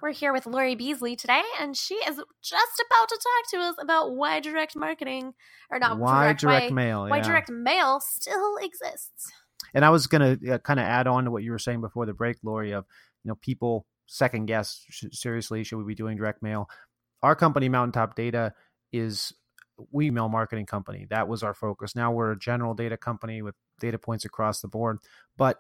We're 0.02 0.12
here 0.12 0.32
with 0.32 0.46
Lori 0.46 0.76
Beasley 0.76 1.18
today, 1.18 1.42
and 1.60 1.76
she 1.76 1.96
is 1.96 2.22
just 2.42 2.84
about 2.86 3.10
to 3.10 3.16
talk 3.22 3.52
to 3.52 3.58
us 3.58 3.76
about 3.82 4.16
why 4.16 4.40
direct 4.40 4.74
marketing, 4.78 5.34
or 5.70 5.78
not 5.78 6.00
why 6.00 6.28
direct, 6.28 6.40
direct 6.40 6.72
why, 6.72 6.76
mail? 6.76 7.08
why 7.10 7.18
yeah. 7.18 7.24
direct 7.24 7.50
mail 7.52 8.00
still 8.00 8.56
exists. 8.62 9.30
and 9.74 9.84
I 9.84 9.90
was 9.90 10.08
going 10.08 10.40
to 10.40 10.54
uh, 10.54 10.58
kind 10.60 10.80
of 10.80 10.86
add 10.86 11.08
on 11.08 11.26
to 11.26 11.32
what 11.32 11.44
you 11.44 11.52
were 11.52 11.60
saying 11.60 11.82
before 11.82 12.06
the 12.06 12.14
break, 12.14 12.38
Lori, 12.44 12.72
of 12.72 12.86
you 13.26 13.30
know 13.30 13.36
people 13.42 13.86
second 14.06 14.46
guess 14.46 14.86
seriously 15.12 15.66
should 15.66 15.78
we 15.78 15.84
be 15.84 15.96
doing 15.96 16.16
direct 16.16 16.42
mail? 16.42 16.70
Our 17.22 17.36
company, 17.36 17.68
Mountaintop 17.68 18.16
Data, 18.16 18.54
is 18.94 19.34
we 19.92 20.08
email 20.08 20.30
marketing 20.30 20.66
company. 20.66 21.08
That 21.10 21.28
was 21.28 21.44
our 21.44 21.54
focus. 21.54 21.94
Now 21.94 22.14
we're 22.14 22.32
a 22.32 22.40
general 22.40 22.74
data 22.74 22.96
company 22.96 23.42
with 23.42 23.56
data 23.82 23.98
points 23.98 24.24
across 24.24 24.62
the 24.62 24.70
board, 24.70 25.00
but 25.38 25.60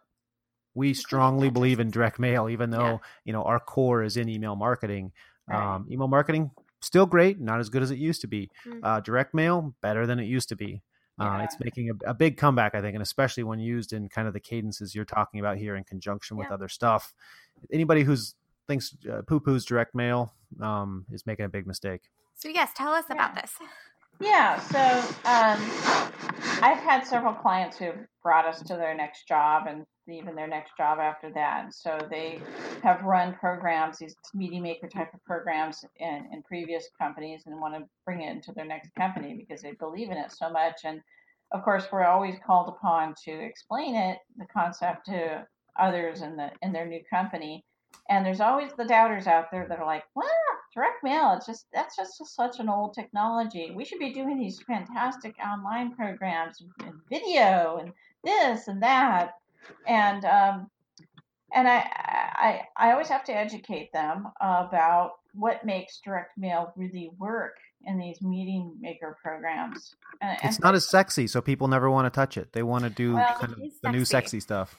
we 0.76 0.94
strongly 0.94 1.50
believe 1.50 1.80
in 1.80 1.90
direct 1.92 2.20
mail, 2.20 2.50
even 2.50 2.70
though 2.70 2.86
yeah. 2.86 2.98
you 3.26 3.34
know 3.34 3.44
our 3.44 3.60
core 3.60 4.04
is 4.04 4.18
in 4.18 4.30
email 4.30 4.56
marketing. 4.56 5.12
Right. 5.48 5.76
Um, 5.76 5.88
email 5.90 6.08
marketing 6.08 6.52
still 6.82 7.06
great, 7.06 7.40
not 7.40 7.60
as 7.60 7.70
good 7.70 7.82
as 7.82 7.92
it 7.92 7.98
used 7.98 8.22
to 8.22 8.28
be. 8.28 8.50
Mm-hmm. 8.66 8.80
Uh, 8.84 9.00
direct 9.02 9.34
mail 9.34 9.74
better 9.82 10.06
than 10.06 10.20
it 10.20 10.26
used 10.26 10.50
to 10.50 10.56
be. 10.56 10.82
Yeah. 11.20 11.38
Uh, 11.38 11.44
it's 11.44 11.58
making 11.60 11.90
a, 11.90 12.12
a, 12.12 12.14
big 12.14 12.38
comeback, 12.38 12.76
I 12.76 12.82
think, 12.82 12.96
and 12.96 13.02
especially 13.02 13.44
when 13.44 13.60
used 13.60 13.92
in 13.92 14.08
kind 14.08 14.28
of 14.28 14.34
the 14.34 14.40
cadences 14.40 14.96
you're 14.96 15.04
talking 15.04 15.42
about 15.42 15.58
here 15.58 15.76
in 15.76 15.84
conjunction 15.84 16.38
with 16.38 16.48
yeah. 16.48 16.54
other 16.54 16.70
stuff. 16.70 17.14
Anybody 17.74 18.04
who's 18.04 18.36
thinks 18.68 18.96
uh, 19.12 19.22
poo 19.24 19.42
poos 19.42 19.66
direct 19.66 19.94
mail 19.94 20.34
um, 20.62 21.06
is 21.12 21.26
making 21.26 21.44
a 21.44 21.50
big 21.50 21.68
mistake. 21.68 22.04
So 22.36 22.48
yes, 22.48 22.72
tell 22.74 22.94
us 22.94 23.06
about 23.10 23.36
this. 23.36 23.54
Yeah, 24.22 24.60
so 24.60 24.80
um, 25.26 25.60
I've 26.62 26.80
had 26.80 27.06
several 27.06 27.34
clients 27.34 27.78
who've 27.78 28.06
brought 28.22 28.46
us 28.46 28.62
to 28.64 28.76
their 28.76 28.94
next 28.94 29.28
job 29.28 29.68
and 29.68 29.86
even 30.10 30.36
their 30.36 30.48
next 30.48 30.76
job 30.76 31.00
after 31.00 31.32
that. 31.34 31.74
So 31.74 31.98
they 32.10 32.40
have 32.84 33.02
run 33.04 33.36
programs, 33.36 34.00
these 34.00 34.16
meeting 34.34 34.64
maker 34.64 34.88
type 34.88 35.14
of 35.14 35.24
programs 35.24 35.86
in, 35.98 36.28
in 36.34 36.44
previous 36.44 36.90
companies 37.00 37.44
and 37.46 37.62
want 37.62 37.76
to 37.76 37.88
bring 38.06 38.22
it 38.22 38.32
into 38.32 38.52
their 38.52 38.66
next 38.66 38.94
company 38.96 39.36
because 39.36 39.62
they 39.62 39.74
believe 39.74 40.12
in 40.12 40.18
it 40.18 40.32
so 40.32 40.50
much. 40.50 40.82
And 40.84 41.02
of 41.52 41.64
course, 41.64 41.88
we're 41.92 42.06
always 42.06 42.36
called 42.46 42.70
upon 42.70 43.16
to 43.26 43.32
explain 43.32 43.96
it, 43.96 44.18
the 44.38 44.46
concept 44.48 45.06
to 45.06 45.48
others 45.80 46.22
in 46.22 46.36
the 46.36 46.52
in 46.62 46.74
their 46.74 46.86
new 46.86 47.02
company. 47.10 47.64
And 48.10 48.26
there's 48.26 48.42
always 48.42 48.72
the 48.74 48.86
doubters 48.86 49.28
out 49.28 49.52
there 49.52 49.66
that 49.68 49.80
are 49.80 49.86
like, 49.86 50.04
well, 50.16 50.28
direct 50.80 51.04
mail, 51.04 51.34
it's 51.36 51.46
just 51.46 51.66
that's 51.74 51.98
just 51.98 52.36
such 52.36 52.60
an 52.60 52.70
old 52.70 52.94
technology. 52.94 53.72
We 53.76 53.84
should 53.84 54.00
be 54.00 54.14
doing 54.14 54.40
these 54.40 54.62
fantastic 54.62 55.36
online 55.46 55.94
programs 55.94 56.64
and 56.80 56.94
video 57.10 57.78
and 57.82 57.92
this 58.24 58.68
and 58.68 58.82
that. 58.82 59.36
And 59.88 60.24
um, 60.24 60.70
and 61.54 61.68
I, 61.68 61.78
I 61.78 62.62
I 62.78 62.92
always 62.92 63.10
have 63.10 63.26
to 63.26 63.36
educate 63.36 63.92
them 63.92 64.28
about 64.40 65.14
what 65.34 65.66
makes 65.66 66.00
direct 66.00 66.38
mail 66.38 66.74
really 66.78 67.12
work 67.20 67.58
in 67.86 67.98
these 67.98 68.22
meeting 68.22 68.74
maker 68.80 69.18
programs. 69.22 69.96
And, 70.22 70.38
it's 70.44 70.56
and 70.56 70.64
not 70.64 70.76
as 70.76 70.88
sexy, 70.88 71.28
so 71.28 71.42
people 71.42 71.68
never 71.68 71.90
want 71.90 72.06
to 72.06 72.10
touch 72.10 72.38
it. 72.38 72.54
They 72.54 72.64
want 72.64 72.86
to 72.86 72.90
do 72.90 73.16
well, 73.16 73.36
kind 73.40 73.54
of 73.54 73.60
the 73.84 73.92
new 73.92 74.06
sexy 74.06 74.40
stuff. 74.40 74.78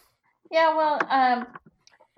Yeah, 0.51 0.75
well, 0.77 0.99
um, 1.09 1.47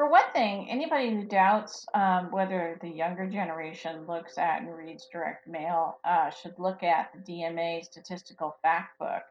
for 0.02 0.10
one 0.10 0.32
thing, 0.32 0.68
anybody 0.68 1.10
who 1.10 1.22
doubts 1.22 1.86
um, 1.94 2.32
whether 2.32 2.76
the 2.80 2.88
younger 2.88 3.24
generation 3.30 4.04
looks 4.08 4.36
at 4.36 4.60
and 4.60 4.76
reads 4.76 5.06
direct 5.12 5.46
mail 5.46 6.00
uh, 6.04 6.28
should 6.28 6.58
look 6.58 6.82
at 6.82 7.12
the 7.14 7.32
DMA 7.32 7.84
statistical 7.84 8.56
fact 8.62 8.98
book. 8.98 9.22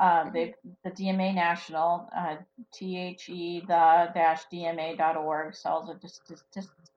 Uh, 0.00 0.30
the 0.30 0.54
DMA 0.86 1.34
National, 1.34 2.08
uh, 2.16 2.36
the 2.80 3.60
dash 3.68 4.44
DMA.org, 4.50 5.54
sells 5.54 5.90
a 5.90 6.08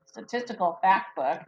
statistical 0.06 0.78
fact 0.80 1.14
book 1.14 1.40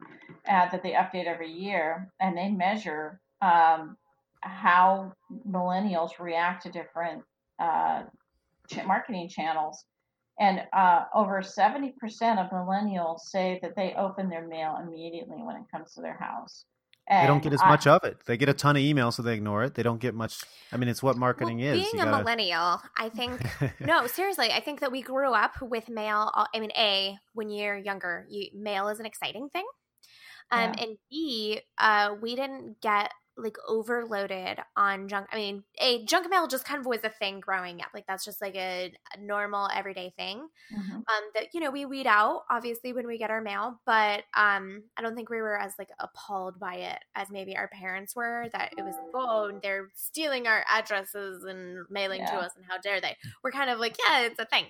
uh, 0.47 0.69
that 0.69 0.83
they 0.83 0.93
update 0.93 1.25
every 1.25 1.51
year, 1.51 2.13
and 2.21 2.37
they 2.37 2.51
measure 2.51 3.19
um, 3.41 3.97
how 4.43 5.15
millennials 5.49 6.19
react 6.19 6.65
to 6.65 6.71
different 6.71 7.23
uh, 7.59 8.03
marketing 8.85 9.31
channels 9.31 9.87
and 10.41 10.63
uh, 10.73 11.05
over 11.15 11.43
70% 11.43 11.93
of 12.39 12.51
millennials 12.51 13.21
say 13.21 13.59
that 13.63 13.77
they 13.77 13.95
open 13.97 14.29
their 14.29 14.47
mail 14.47 14.79
immediately 14.83 15.43
when 15.43 15.57
it 15.57 15.63
comes 15.71 15.95
to 15.95 16.01
their 16.01 16.19
house. 16.19 16.65
And 17.07 17.23
they 17.23 17.27
don't 17.27 17.43
get 17.43 17.53
as 17.53 17.61
I, 17.63 17.69
much 17.69 17.87
of 17.87 18.03
it. 18.05 18.17
They 18.25 18.39
get 18.39 18.49
a 18.49 18.55
ton 18.55 18.77
of 18.77 18.83
email, 18.83 19.13
so 19.13 19.23
they 19.23 19.35
ignore 19.35 19.63
it. 19.63 19.75
They 19.75 19.83
don't 19.83 20.01
get 20.01 20.15
much. 20.15 20.41
I 20.73 20.79
mean, 20.79 20.89
it's 20.89 21.03
what 21.03 21.19
marketing 21.19 21.59
well, 21.59 21.75
is. 21.75 21.91
Being 21.91 22.03
a 22.03 22.07
millennial, 22.07 22.81
I 22.97 23.09
think. 23.15 23.47
no, 23.79 24.07
seriously, 24.07 24.51
I 24.51 24.61
think 24.61 24.81
that 24.81 24.91
we 24.91 25.03
grew 25.03 25.35
up 25.35 25.53
with 25.61 25.91
mail. 25.91 26.31
I 26.35 26.59
mean, 26.59 26.73
a 26.77 27.19
when 27.35 27.51
you're 27.51 27.77
younger, 27.77 28.27
you, 28.31 28.49
mail 28.55 28.89
is 28.89 29.01
an 29.01 29.07
exciting 29.07 29.51
thing, 29.51 29.67
um, 30.51 30.73
yeah. 30.75 30.83
and 30.83 30.99
b 31.11 31.61
uh, 31.77 32.15
we 32.23 32.37
didn't 32.37 32.81
get 32.81 33.13
like 33.37 33.57
overloaded 33.67 34.59
on 34.77 35.09
junk. 35.09 35.27
I 35.33 35.37
mean, 35.37 35.65
a 35.79 36.05
junk 36.05 36.29
mail 36.31 36.47
just 36.47 36.65
kind 36.65 36.79
of 36.79 36.87
was 36.87 37.03
a 37.05 37.09
thing 37.09 37.41
growing 37.41 37.81
up. 37.81 37.89
Like 37.93 38.07
that's 38.07 38.25
just 38.25 38.41
like 38.41 38.55
a, 38.55 38.93
a 39.15 39.21
normal 39.21 39.69
everyday 39.75 40.13
thing. 40.17 40.49
Mm-hmm. 40.75 40.97
Um, 40.97 41.31
that 41.35 41.49
you 41.53 41.61
know 41.61 41.71
we 41.71 41.85
weed 41.85 42.07
out 42.07 42.43
obviously 42.51 42.93
when 42.93 43.07
we 43.07 43.19
get 43.19 43.31
our 43.31 43.41
mail, 43.41 43.81
but 43.87 44.25
um, 44.35 44.85
I 44.97 45.03
don't 45.03 45.15
think 45.15 45.31
we 45.31 45.43
were 45.43 45.59
as 45.59 45.75
like 45.79 45.91
appalled 45.99 46.59
by 46.59 46.77
it 46.77 46.99
as 47.15 47.31
maybe 47.31 47.57
our 47.57 47.69
parents 47.69 48.15
were. 48.15 48.49
That 48.53 48.73
it 48.77 48.83
was 48.83 48.95
oh 49.15 49.59
they're 49.63 49.91
stealing 49.95 50.47
our 50.47 50.65
addresses 50.71 51.45
and 51.45 51.87
mailing 51.91 52.21
yeah. 52.21 52.31
to 52.31 52.37
us, 52.37 52.53
and 52.57 52.65
how 52.69 52.79
dare 52.79 53.01
they? 53.01 53.17
We're 53.43 53.53
kind 53.53 53.71
of 53.71 53.79
like 53.79 53.97
yeah, 54.07 54.23
it's 54.23 54.39
a 54.39 54.47
thing, 54.47 54.67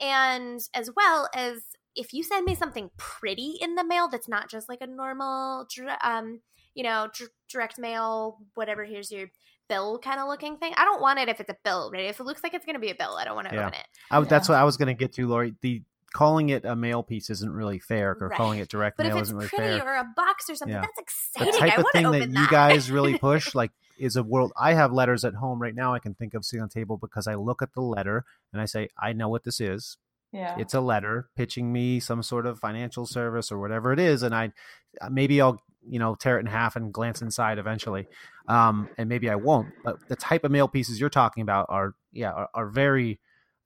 and 0.00 0.60
as 0.74 0.90
well 0.96 1.28
as 1.34 1.62
if 1.94 2.14
you 2.14 2.22
send 2.22 2.44
me 2.44 2.54
something 2.54 2.90
pretty 2.96 3.56
in 3.60 3.74
the 3.74 3.84
mail 3.84 4.08
that's 4.08 4.28
not 4.28 4.48
just 4.48 4.68
like 4.68 4.80
a 4.80 4.86
normal 4.86 5.66
um 6.02 6.40
you 6.78 6.84
know, 6.84 7.08
d- 7.12 7.24
direct 7.50 7.76
mail, 7.76 8.38
whatever. 8.54 8.84
Here's 8.84 9.10
your 9.10 9.26
bill 9.68 9.98
kind 9.98 10.20
of 10.20 10.28
looking 10.28 10.58
thing. 10.58 10.72
I 10.76 10.84
don't 10.84 11.02
want 11.02 11.18
it 11.18 11.28
if 11.28 11.40
it's 11.40 11.50
a 11.50 11.56
bill. 11.64 11.90
Right? 11.92 12.04
If 12.04 12.20
it 12.20 12.22
looks 12.22 12.44
like 12.44 12.54
it's 12.54 12.64
going 12.64 12.76
to 12.76 12.80
be 12.80 12.90
a 12.90 12.94
bill, 12.94 13.16
I 13.18 13.24
don't 13.24 13.34
want 13.34 13.48
to 13.48 13.54
yeah. 13.56 13.66
open 13.66 13.80
it. 13.80 13.86
I, 14.12 14.20
that's 14.20 14.48
what 14.48 14.54
I 14.56 14.62
was 14.62 14.76
going 14.76 14.86
to 14.86 14.94
get 14.94 15.12
to, 15.14 15.26
Lori. 15.26 15.54
The 15.60 15.82
calling 16.14 16.50
it 16.50 16.64
a 16.64 16.76
mail 16.76 17.02
piece 17.02 17.30
isn't 17.30 17.50
really 17.50 17.80
fair, 17.80 18.16
or 18.20 18.28
right. 18.28 18.36
calling 18.36 18.60
it 18.60 18.68
direct 18.68 18.96
but 18.96 19.06
mail 19.06 19.18
isn't 19.18 19.36
really 19.36 19.48
fair. 19.48 19.84
Or 19.84 19.96
a 19.96 20.06
box 20.16 20.48
or 20.48 20.54
something, 20.54 20.76
yeah. 20.76 20.82
that's 20.82 20.98
exciting. 21.00 21.52
The 21.52 21.58
type 21.58 21.78
of 21.78 21.86
thing 21.92 22.10
that, 22.12 22.32
that, 22.32 22.40
you 22.40 22.48
guys 22.48 22.92
really 22.92 23.18
push, 23.18 23.56
like, 23.56 23.72
is 23.98 24.14
a 24.14 24.22
world. 24.22 24.52
I 24.56 24.74
have 24.74 24.92
letters 24.92 25.24
at 25.24 25.34
home 25.34 25.60
right 25.60 25.74
now. 25.74 25.94
I 25.94 25.98
can 25.98 26.14
think 26.14 26.34
of 26.34 26.44
sitting 26.44 26.62
on 26.62 26.68
the 26.72 26.80
table 26.80 26.96
because 26.96 27.26
I 27.26 27.34
look 27.34 27.60
at 27.60 27.74
the 27.74 27.80
letter 27.80 28.24
and 28.52 28.62
I 28.62 28.66
say, 28.66 28.88
I 28.96 29.12
know 29.12 29.28
what 29.28 29.42
this 29.42 29.60
is. 29.60 29.96
Yeah. 30.32 30.56
It's 30.58 30.74
a 30.74 30.80
letter 30.80 31.28
pitching 31.36 31.72
me 31.72 31.98
some 31.98 32.22
sort 32.22 32.46
of 32.46 32.60
financial 32.60 33.04
service 33.04 33.50
or 33.50 33.58
whatever 33.58 33.92
it 33.92 33.98
is, 33.98 34.22
and 34.22 34.34
I 34.34 34.52
uh, 35.00 35.08
maybe 35.10 35.40
I'll 35.40 35.60
you 35.88 35.98
know 35.98 36.14
tear 36.14 36.36
it 36.36 36.40
in 36.40 36.46
half 36.46 36.76
and 36.76 36.92
glance 36.92 37.22
inside 37.22 37.58
eventually. 37.58 38.06
Um, 38.46 38.88
and 38.96 39.10
maybe 39.10 39.28
i 39.28 39.34
won't 39.34 39.68
but 39.84 40.08
the 40.08 40.16
type 40.16 40.42
of 40.42 40.50
mail 40.50 40.68
pieces 40.68 40.98
you're 40.98 41.10
talking 41.10 41.42
about 41.42 41.66
are 41.68 41.94
yeah 42.12 42.32
are, 42.32 42.48
are 42.54 42.68
very 42.70 43.20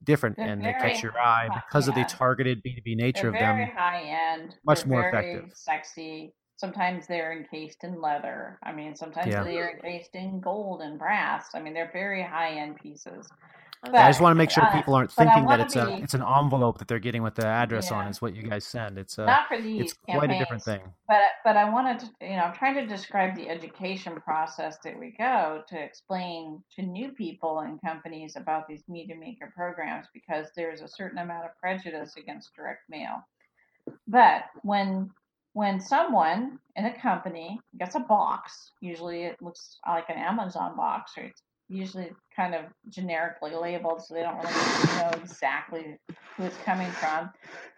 different 0.05 0.37
They're 0.37 0.47
and 0.47 0.65
they 0.65 0.73
catch 0.73 1.03
your 1.03 1.17
eye 1.19 1.49
because 1.55 1.89
of 1.89 1.95
the 1.95 2.05
targeted 2.05 2.63
b2b 2.65 2.97
nature 2.97 3.23
They're 3.23 3.29
of 3.31 3.35
very 3.35 3.65
them 3.67 3.77
high 3.77 4.33
end. 4.35 4.57
Much 4.67 4.81
They're 4.81 4.89
more 4.89 5.09
effective. 5.09 5.51
sexy. 5.55 6.35
Sometimes 6.57 7.07
they're 7.07 7.33
encased 7.37 7.85
in 7.85 8.01
leather. 8.01 8.59
I 8.65 8.73
mean 8.73 8.95
sometimes 8.97 9.29
yeah. 9.29 9.45
they're 9.45 9.71
encased 9.77 10.15
in 10.15 10.41
gold 10.41 10.81
and 10.83 10.99
brass. 10.99 11.47
I 11.55 11.61
mean 11.61 11.75
they're 11.75 11.91
very 11.93 12.23
high 12.23 12.59
end 12.59 12.77
pieces 12.77 13.29
but, 13.83 13.97
I 13.97 14.09
just 14.09 14.21
want 14.21 14.31
to 14.31 14.37
make 14.37 14.51
sure 14.51 14.65
uh, 14.65 14.73
people 14.73 14.95
aren't 14.95 15.11
thinking 15.11 15.45
that 15.47 15.59
it's 15.59 15.75
be, 15.75 15.81
a 15.81 15.89
it's 15.97 16.15
an 16.15 16.23
envelope 16.23 16.79
that 16.79 16.87
they're 16.87 17.01
getting 17.01 17.25
with 17.25 17.35
the 17.35 17.47
address 17.47 17.91
yeah. 17.91 17.97
on. 17.99 18.07
Is 18.07 18.23
what 18.23 18.37
you 18.37 18.43
guys 18.43 18.65
send. 18.65 18.97
It's 18.97 19.19
a, 19.19 19.27
not 19.27 19.49
for 19.49 19.61
these. 19.61 19.81
It's 19.81 19.95
quite 20.09 20.31
a 20.31 20.39
different 20.39 20.63
thing. 20.63 20.81
But 21.09 21.23
but 21.45 21.57
I 21.57 21.69
wanted 21.69 21.99
to 22.01 22.07
you 22.21 22.37
know 22.37 22.45
I'm 22.45 22.55
trying 22.55 22.77
to 22.77 22.87
describe 22.87 23.35
the 23.35 23.49
education 23.49 24.21
process 24.21 24.79
that 24.85 24.97
we 24.97 25.17
go 25.19 25.63
to 25.69 25.83
explain 25.83 26.63
to 26.77 26.83
new 26.83 27.11
people 27.11 27.61
and 27.61 27.81
companies 27.83 28.37
about 28.37 28.69
these 28.69 28.85
meeting 28.89 29.19
maker 29.19 29.53
programs 29.55 30.07
because 30.15 30.47
there's 30.55 30.81
a 30.81 30.89
certain 30.89 31.19
amount 31.19 31.47
of 31.47 31.51
prejudice 31.61 32.15
against 32.17 32.55
direct 32.55 32.89
mail. 32.89 33.27
But 34.07 34.45
when 34.63 35.11
when 35.55 35.81
someone 35.81 36.61
in 36.77 36.87
a 36.87 37.01
company 37.01 37.61
gets 37.79 37.97
a 37.97 38.01
box, 38.01 38.71
usually 38.81 39.25
it 39.25 39.43
looks 39.43 39.79
like 39.87 40.09
an 40.09 40.19
Amazon 40.19 40.77
box 40.77 41.13
or 41.19 41.25
it's 41.25 41.43
usually 41.73 42.13
kind 42.35 42.55
of 42.55 42.65
generically 42.89 43.55
labeled, 43.55 44.03
so 44.03 44.15
they 44.15 44.23
don't 44.23 44.37
really 44.37 44.99
know 44.99 45.11
exactly 45.23 45.99
who 46.37 46.45
it's 46.45 46.57
coming 46.59 46.91
from. 46.93 47.31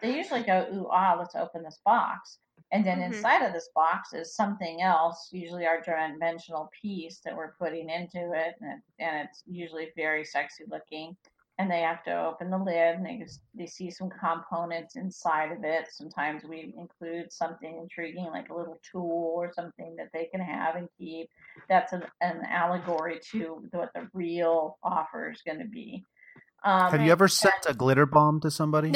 They 0.03 0.17
usually 0.17 0.43
go, 0.43 0.67
"Ooh, 0.73 0.89
ah, 0.91 1.17
let's 1.19 1.35
open 1.35 1.63
this 1.63 1.81
box." 1.85 2.39
And 2.73 2.85
then 2.85 2.99
mm-hmm. 2.99 3.15
inside 3.15 3.45
of 3.45 3.53
this 3.53 3.69
box 3.75 4.13
is 4.15 4.35
something 4.35 4.83
else, 4.83 5.29
usually 5.31 5.67
our 5.67 5.81
dimensional 5.81 6.71
piece 6.81 7.21
that 7.25 7.37
we're 7.37 7.53
putting 7.53 7.89
into 7.89 8.33
it, 8.33 8.55
and, 8.61 8.73
it, 8.73 8.81
and 8.99 9.29
it's 9.29 9.43
usually 9.47 9.89
very 9.97 10.25
sexy 10.25 10.65
looking 10.69 11.17
and 11.59 11.71
they 11.71 11.83
have 11.83 12.03
to 12.05 12.27
open 12.27 12.51
the 12.51 12.59
lid 12.59 12.97
and 12.97 13.07
they, 13.07 13.25
they 13.55 13.67
see 13.67 13.91
some 13.91 14.11
components 14.11 14.97
inside 14.97 15.53
of 15.53 15.63
it. 15.63 15.87
Sometimes 15.91 16.43
we 16.43 16.75
include 16.77 17.33
something 17.33 17.79
intriguing 17.81 18.27
like 18.27 18.49
a 18.49 18.55
little 18.55 18.79
tool 18.91 19.35
or 19.37 19.53
something 19.55 19.95
that 19.97 20.09
they 20.13 20.25
can 20.27 20.41
have 20.41 20.75
and 20.75 20.89
keep. 20.99 21.29
That's 21.69 21.93
an, 21.93 22.03
an 22.21 22.41
allegory 22.51 23.21
to 23.31 23.63
what 23.71 23.93
the 23.95 24.09
real 24.13 24.79
offer 24.83 25.31
is 25.31 25.43
going 25.47 25.61
to 25.61 25.69
be. 25.69 26.05
Um, 26.65 26.91
have 26.91 27.03
you 27.03 27.13
ever 27.13 27.29
sent 27.29 27.67
a 27.69 27.75
glitter 27.75 28.07
bomb 28.07 28.41
to 28.41 28.51
somebody? 28.51 28.91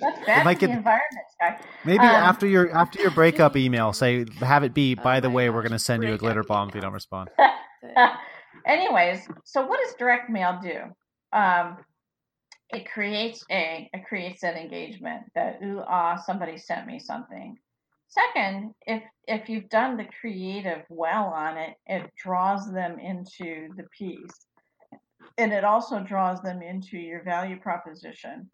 That's 0.00 0.26
bad 0.26 0.46
like 0.46 0.58
the 0.60 0.70
environment, 0.70 1.02
guy. 1.38 1.60
Maybe 1.84 1.98
um, 1.98 2.06
after 2.06 2.46
your 2.46 2.74
after 2.74 3.00
your 3.00 3.10
breakup 3.10 3.56
email, 3.56 3.92
say 3.92 4.24
have 4.40 4.64
it 4.64 4.74
be. 4.74 4.94
By 4.94 5.18
oh 5.18 5.20
the 5.20 5.30
way, 5.30 5.46
gosh, 5.46 5.54
we're 5.54 5.62
going 5.62 5.72
to 5.72 5.78
send 5.78 6.02
you 6.02 6.14
a 6.14 6.18
glitter 6.18 6.42
bomb 6.42 6.70
if 6.70 6.74
you 6.74 6.80
don't 6.80 6.94
respond. 6.94 7.28
Anyways, 8.66 9.26
so 9.44 9.66
what 9.66 9.80
does 9.84 9.94
direct 9.94 10.30
mail 10.30 10.58
do? 10.62 10.92
um, 11.32 11.78
it 12.70 12.90
creates 12.90 13.44
a 13.50 13.88
it 13.92 14.06
creates 14.06 14.40
that 14.40 14.56
engagement 14.56 15.24
that 15.34 15.58
ooh 15.62 15.82
ah 15.86 16.16
somebody 16.16 16.56
sent 16.56 16.86
me 16.86 16.98
something. 16.98 17.56
Second, 18.08 18.74
if 18.86 19.02
if 19.26 19.48
you've 19.48 19.68
done 19.68 19.96
the 19.96 20.08
creative 20.20 20.82
well 20.88 21.26
on 21.26 21.56
it, 21.56 21.76
it 21.86 22.10
draws 22.16 22.70
them 22.72 22.98
into 22.98 23.68
the 23.76 23.84
piece, 23.96 24.46
and 25.38 25.52
it 25.52 25.64
also 25.64 26.00
draws 26.00 26.40
them 26.42 26.62
into 26.62 26.98
your 26.98 27.22
value 27.22 27.58
proposition. 27.58 28.50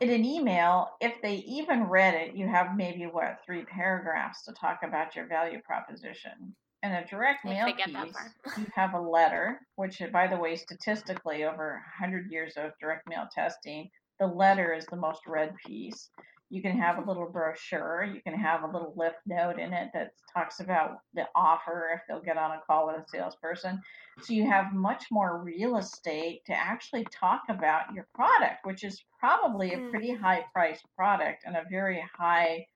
In 0.00 0.10
an 0.10 0.24
email, 0.24 0.92
if 1.00 1.20
they 1.22 1.36
even 1.36 1.84
read 1.84 2.14
it, 2.14 2.34
you 2.34 2.48
have 2.48 2.74
maybe 2.74 3.04
what 3.04 3.40
three 3.44 3.64
paragraphs 3.64 4.44
to 4.44 4.52
talk 4.52 4.80
about 4.82 5.14
your 5.14 5.26
value 5.26 5.60
proposition 5.62 6.54
in 6.82 6.92
a 6.92 7.06
direct 7.06 7.44
mail 7.44 7.66
piece, 7.72 8.14
you 8.56 8.66
have 8.74 8.94
a 8.94 9.00
letter, 9.00 9.60
which, 9.76 10.02
by 10.12 10.26
the 10.26 10.36
way, 10.36 10.56
statistically, 10.56 11.44
over 11.44 11.82
100 11.98 12.30
years 12.30 12.54
of 12.56 12.72
direct 12.80 13.08
mail 13.08 13.28
testing, 13.34 13.90
the 14.18 14.26
letter 14.26 14.72
is 14.72 14.86
the 14.86 14.96
most 14.96 15.20
read 15.26 15.54
piece. 15.66 16.10
You 16.48 16.62
can 16.62 16.76
have 16.78 16.98
a 16.98 17.06
little 17.06 17.28
brochure. 17.30 18.02
You 18.02 18.20
can 18.22 18.34
have 18.34 18.64
a 18.64 18.66
little 18.66 18.92
lift 18.96 19.18
note 19.24 19.60
in 19.60 19.72
it 19.72 19.90
that 19.94 20.10
talks 20.34 20.58
about 20.58 20.98
the 21.14 21.26
offer 21.36 21.90
if 21.94 22.00
they'll 22.08 22.22
get 22.22 22.36
on 22.36 22.50
a 22.50 22.60
call 22.66 22.88
with 22.88 22.96
a 22.96 23.04
salesperson. 23.08 23.80
So 24.22 24.32
you 24.32 24.50
have 24.50 24.72
much 24.72 25.04
more 25.12 25.42
real 25.42 25.76
estate 25.76 26.40
to 26.46 26.52
actually 26.52 27.06
talk 27.12 27.42
about 27.48 27.94
your 27.94 28.08
product, 28.14 28.64
which 28.64 28.82
is 28.82 29.00
probably 29.20 29.74
a 29.74 29.78
mm. 29.78 29.90
pretty 29.90 30.12
high 30.12 30.44
priced 30.52 30.84
product 30.96 31.44
and 31.46 31.56
a 31.56 31.64
very 31.70 32.02
high 32.18 32.66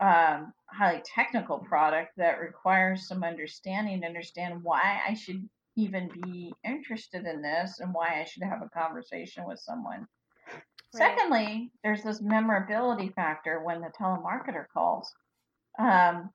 um, 0.00 0.52
highly 0.66 1.02
technical 1.04 1.58
product 1.58 2.12
that 2.16 2.40
requires 2.40 3.08
some 3.08 3.24
understanding 3.24 4.00
to 4.00 4.06
understand 4.06 4.62
why 4.62 5.00
I 5.06 5.14
should 5.14 5.48
even 5.76 6.10
be 6.22 6.52
interested 6.64 7.26
in 7.26 7.42
this 7.42 7.80
and 7.80 7.92
why 7.92 8.20
I 8.20 8.24
should 8.24 8.42
have 8.42 8.62
a 8.62 8.68
conversation 8.68 9.44
with 9.46 9.58
someone. 9.58 10.06
Right. 10.50 10.62
Secondly, 10.94 11.70
there's 11.82 12.02
this 12.02 12.22
memorability 12.22 13.10
factor 13.10 13.62
when 13.62 13.80
the 13.80 13.92
telemarketer 13.98 14.66
calls. 14.72 15.12
Um, 15.78 16.30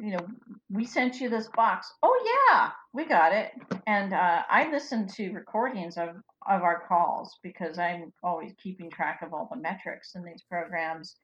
you 0.00 0.12
know, 0.12 0.26
we 0.70 0.84
sent 0.84 1.20
you 1.20 1.28
this 1.28 1.48
box. 1.54 1.92
Oh 2.02 2.48
yeah, 2.50 2.70
we 2.92 3.04
got 3.04 3.32
it. 3.32 3.52
And 3.86 4.14
uh, 4.14 4.42
I 4.48 4.70
listen 4.70 5.06
to 5.08 5.32
recordings 5.32 5.96
of 5.96 6.10
of 6.48 6.62
our 6.62 6.82
calls 6.88 7.36
because 7.42 7.78
I'm 7.78 8.12
always 8.22 8.54
keeping 8.62 8.90
track 8.90 9.20
of 9.22 9.34
all 9.34 9.48
the 9.52 9.60
metrics 9.60 10.14
in 10.14 10.24
these 10.24 10.42
programs 10.48 11.16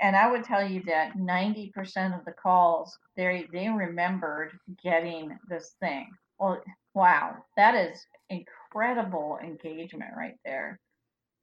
and 0.00 0.16
I 0.16 0.30
would 0.30 0.44
tell 0.44 0.66
you 0.66 0.82
that 0.84 1.16
90% 1.16 2.18
of 2.18 2.24
the 2.24 2.32
calls, 2.32 2.98
they 3.16 3.46
they 3.52 3.68
remembered 3.68 4.52
getting 4.82 5.36
this 5.48 5.74
thing. 5.80 6.08
Well, 6.38 6.62
wow, 6.94 7.36
that 7.56 7.74
is 7.74 8.06
incredible 8.30 9.38
engagement 9.42 10.12
right 10.16 10.36
there. 10.44 10.80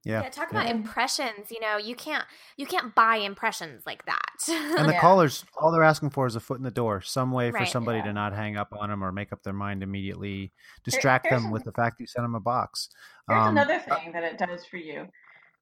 Yeah. 0.06 0.22
yeah 0.22 0.30
talk 0.30 0.51
about 0.51 0.70
impressions. 0.70 1.49
You 1.49 1.60
know, 1.60 1.78
you 1.78 1.95
can't 1.95 2.24
you 2.58 2.66
can't 2.66 2.93
buy 2.95 3.18
impressions 3.18 3.84
like 3.86 4.06
that. 4.06 4.47
and 4.47 4.88
the 4.88 4.93
yeah. 4.93 5.01
callers, 5.01 5.43
all 5.60 5.72
they're 5.72 5.84
asking 5.84 6.12
for 6.12 6.28
is 6.28 6.36
a 6.36 6.39
foot 6.39 6.58
in 6.58 6.64
the 6.64 6.72
door, 6.72 7.01
some 7.01 7.32
way 7.32 7.51
for 7.51 7.58
right, 7.58 7.68
somebody 7.68 7.97
yeah. 7.97 8.06
to 8.06 8.14
not 8.14 8.34
hang 8.34 8.56
up 8.56 8.72
on 8.78 8.89
them 8.89 9.03
or 9.03 9.12
make 9.12 9.34
up 9.34 9.43
their 9.43 9.53
mind 9.53 9.84
immediately, 9.84 10.53
distract 10.84 11.30
them 11.30 11.51
with 11.51 11.64
the 11.64 11.72
fact 11.72 11.99
you 11.99 12.06
sent 12.06 12.24
them 12.24 12.36
a 12.36 12.39
box. 12.39 12.89
Here's 13.28 13.41
um, 13.41 13.58
another 13.58 13.80
thing 13.80 14.12
that 14.14 14.24
it 14.24 14.38
does 14.38 14.66
for 14.66 14.78
you. 14.78 15.08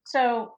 So 0.03 0.55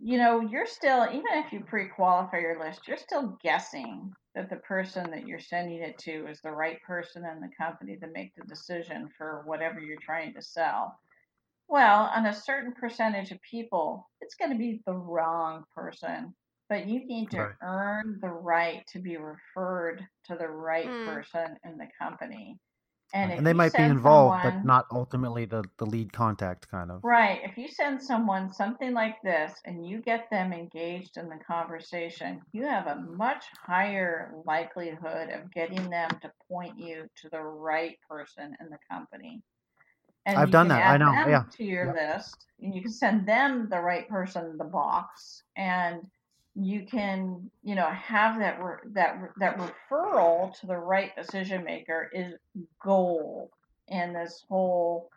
you 0.00 0.16
know, 0.16 0.40
you're 0.40 0.66
still, 0.66 1.06
even 1.06 1.26
if 1.32 1.52
you 1.52 1.60
pre 1.60 1.88
qualify 1.88 2.38
your 2.38 2.58
list, 2.60 2.86
you're 2.86 2.96
still 2.96 3.36
guessing 3.42 4.12
that 4.34 4.48
the 4.48 4.56
person 4.56 5.10
that 5.10 5.26
you're 5.26 5.40
sending 5.40 5.82
it 5.82 5.98
to 5.98 6.26
is 6.28 6.40
the 6.40 6.50
right 6.50 6.80
person 6.86 7.24
in 7.24 7.40
the 7.40 7.50
company 7.58 7.96
to 7.96 8.06
make 8.12 8.32
the 8.36 8.44
decision 8.46 9.08
for 9.16 9.42
whatever 9.46 9.80
you're 9.80 9.98
trying 10.00 10.32
to 10.34 10.42
sell. 10.42 10.96
Well, 11.68 12.10
on 12.14 12.26
a 12.26 12.34
certain 12.34 12.72
percentage 12.72 13.32
of 13.32 13.42
people, 13.42 14.08
it's 14.20 14.36
going 14.36 14.52
to 14.52 14.56
be 14.56 14.80
the 14.86 14.94
wrong 14.94 15.64
person, 15.74 16.34
but 16.68 16.86
you 16.86 17.04
need 17.06 17.30
to 17.32 17.40
right. 17.40 17.54
earn 17.62 18.18
the 18.22 18.28
right 18.28 18.84
to 18.92 19.00
be 19.00 19.16
referred 19.16 20.06
to 20.26 20.36
the 20.36 20.48
right 20.48 20.86
mm. 20.86 21.06
person 21.06 21.56
in 21.64 21.76
the 21.76 21.88
company. 22.00 22.56
And, 23.14 23.32
and 23.32 23.46
they 23.46 23.54
might 23.54 23.72
be 23.72 23.82
involved, 23.82 24.42
someone, 24.42 24.60
but 24.60 24.66
not 24.66 24.86
ultimately 24.92 25.46
the, 25.46 25.64
the 25.78 25.86
lead 25.86 26.12
contact 26.12 26.70
kind 26.70 26.90
of. 26.90 27.02
Right. 27.02 27.40
If 27.42 27.56
you 27.56 27.66
send 27.66 28.02
someone 28.02 28.52
something 28.52 28.92
like 28.92 29.16
this 29.22 29.54
and 29.64 29.86
you 29.86 30.02
get 30.02 30.28
them 30.30 30.52
engaged 30.52 31.16
in 31.16 31.28
the 31.28 31.38
conversation, 31.46 32.42
you 32.52 32.66
have 32.66 32.86
a 32.86 32.96
much 32.96 33.44
higher 33.64 34.34
likelihood 34.44 35.30
of 35.30 35.50
getting 35.52 35.88
them 35.88 36.10
to 36.20 36.30
point 36.50 36.78
you 36.78 37.06
to 37.22 37.30
the 37.30 37.40
right 37.40 37.96
person 38.08 38.54
in 38.60 38.68
the 38.68 38.78
company. 38.90 39.42
And 40.26 40.36
I've 40.36 40.50
done 40.50 40.68
that. 40.68 40.86
I 40.86 40.98
know. 40.98 41.10
Yeah. 41.12 41.44
To 41.56 41.64
your 41.64 41.94
yeah. 41.96 42.16
list, 42.16 42.44
and 42.60 42.74
you 42.74 42.82
can 42.82 42.92
send 42.92 43.26
them 43.26 43.68
the 43.70 43.80
right 43.80 44.06
person 44.10 44.58
the 44.58 44.64
box, 44.64 45.42
and 45.56 46.02
you 46.60 46.84
can 46.90 47.50
you 47.62 47.74
know 47.74 47.88
have 47.88 48.38
that 48.38 48.62
re- 48.62 48.90
that 48.92 49.20
re- 49.20 49.28
that 49.38 49.58
referral 49.58 50.52
to 50.58 50.66
the 50.66 50.76
right 50.76 51.14
decision 51.16 51.64
maker 51.64 52.10
is 52.12 52.34
gold 52.82 53.50
in 53.88 54.12
this 54.12 54.44
whole 54.48 55.08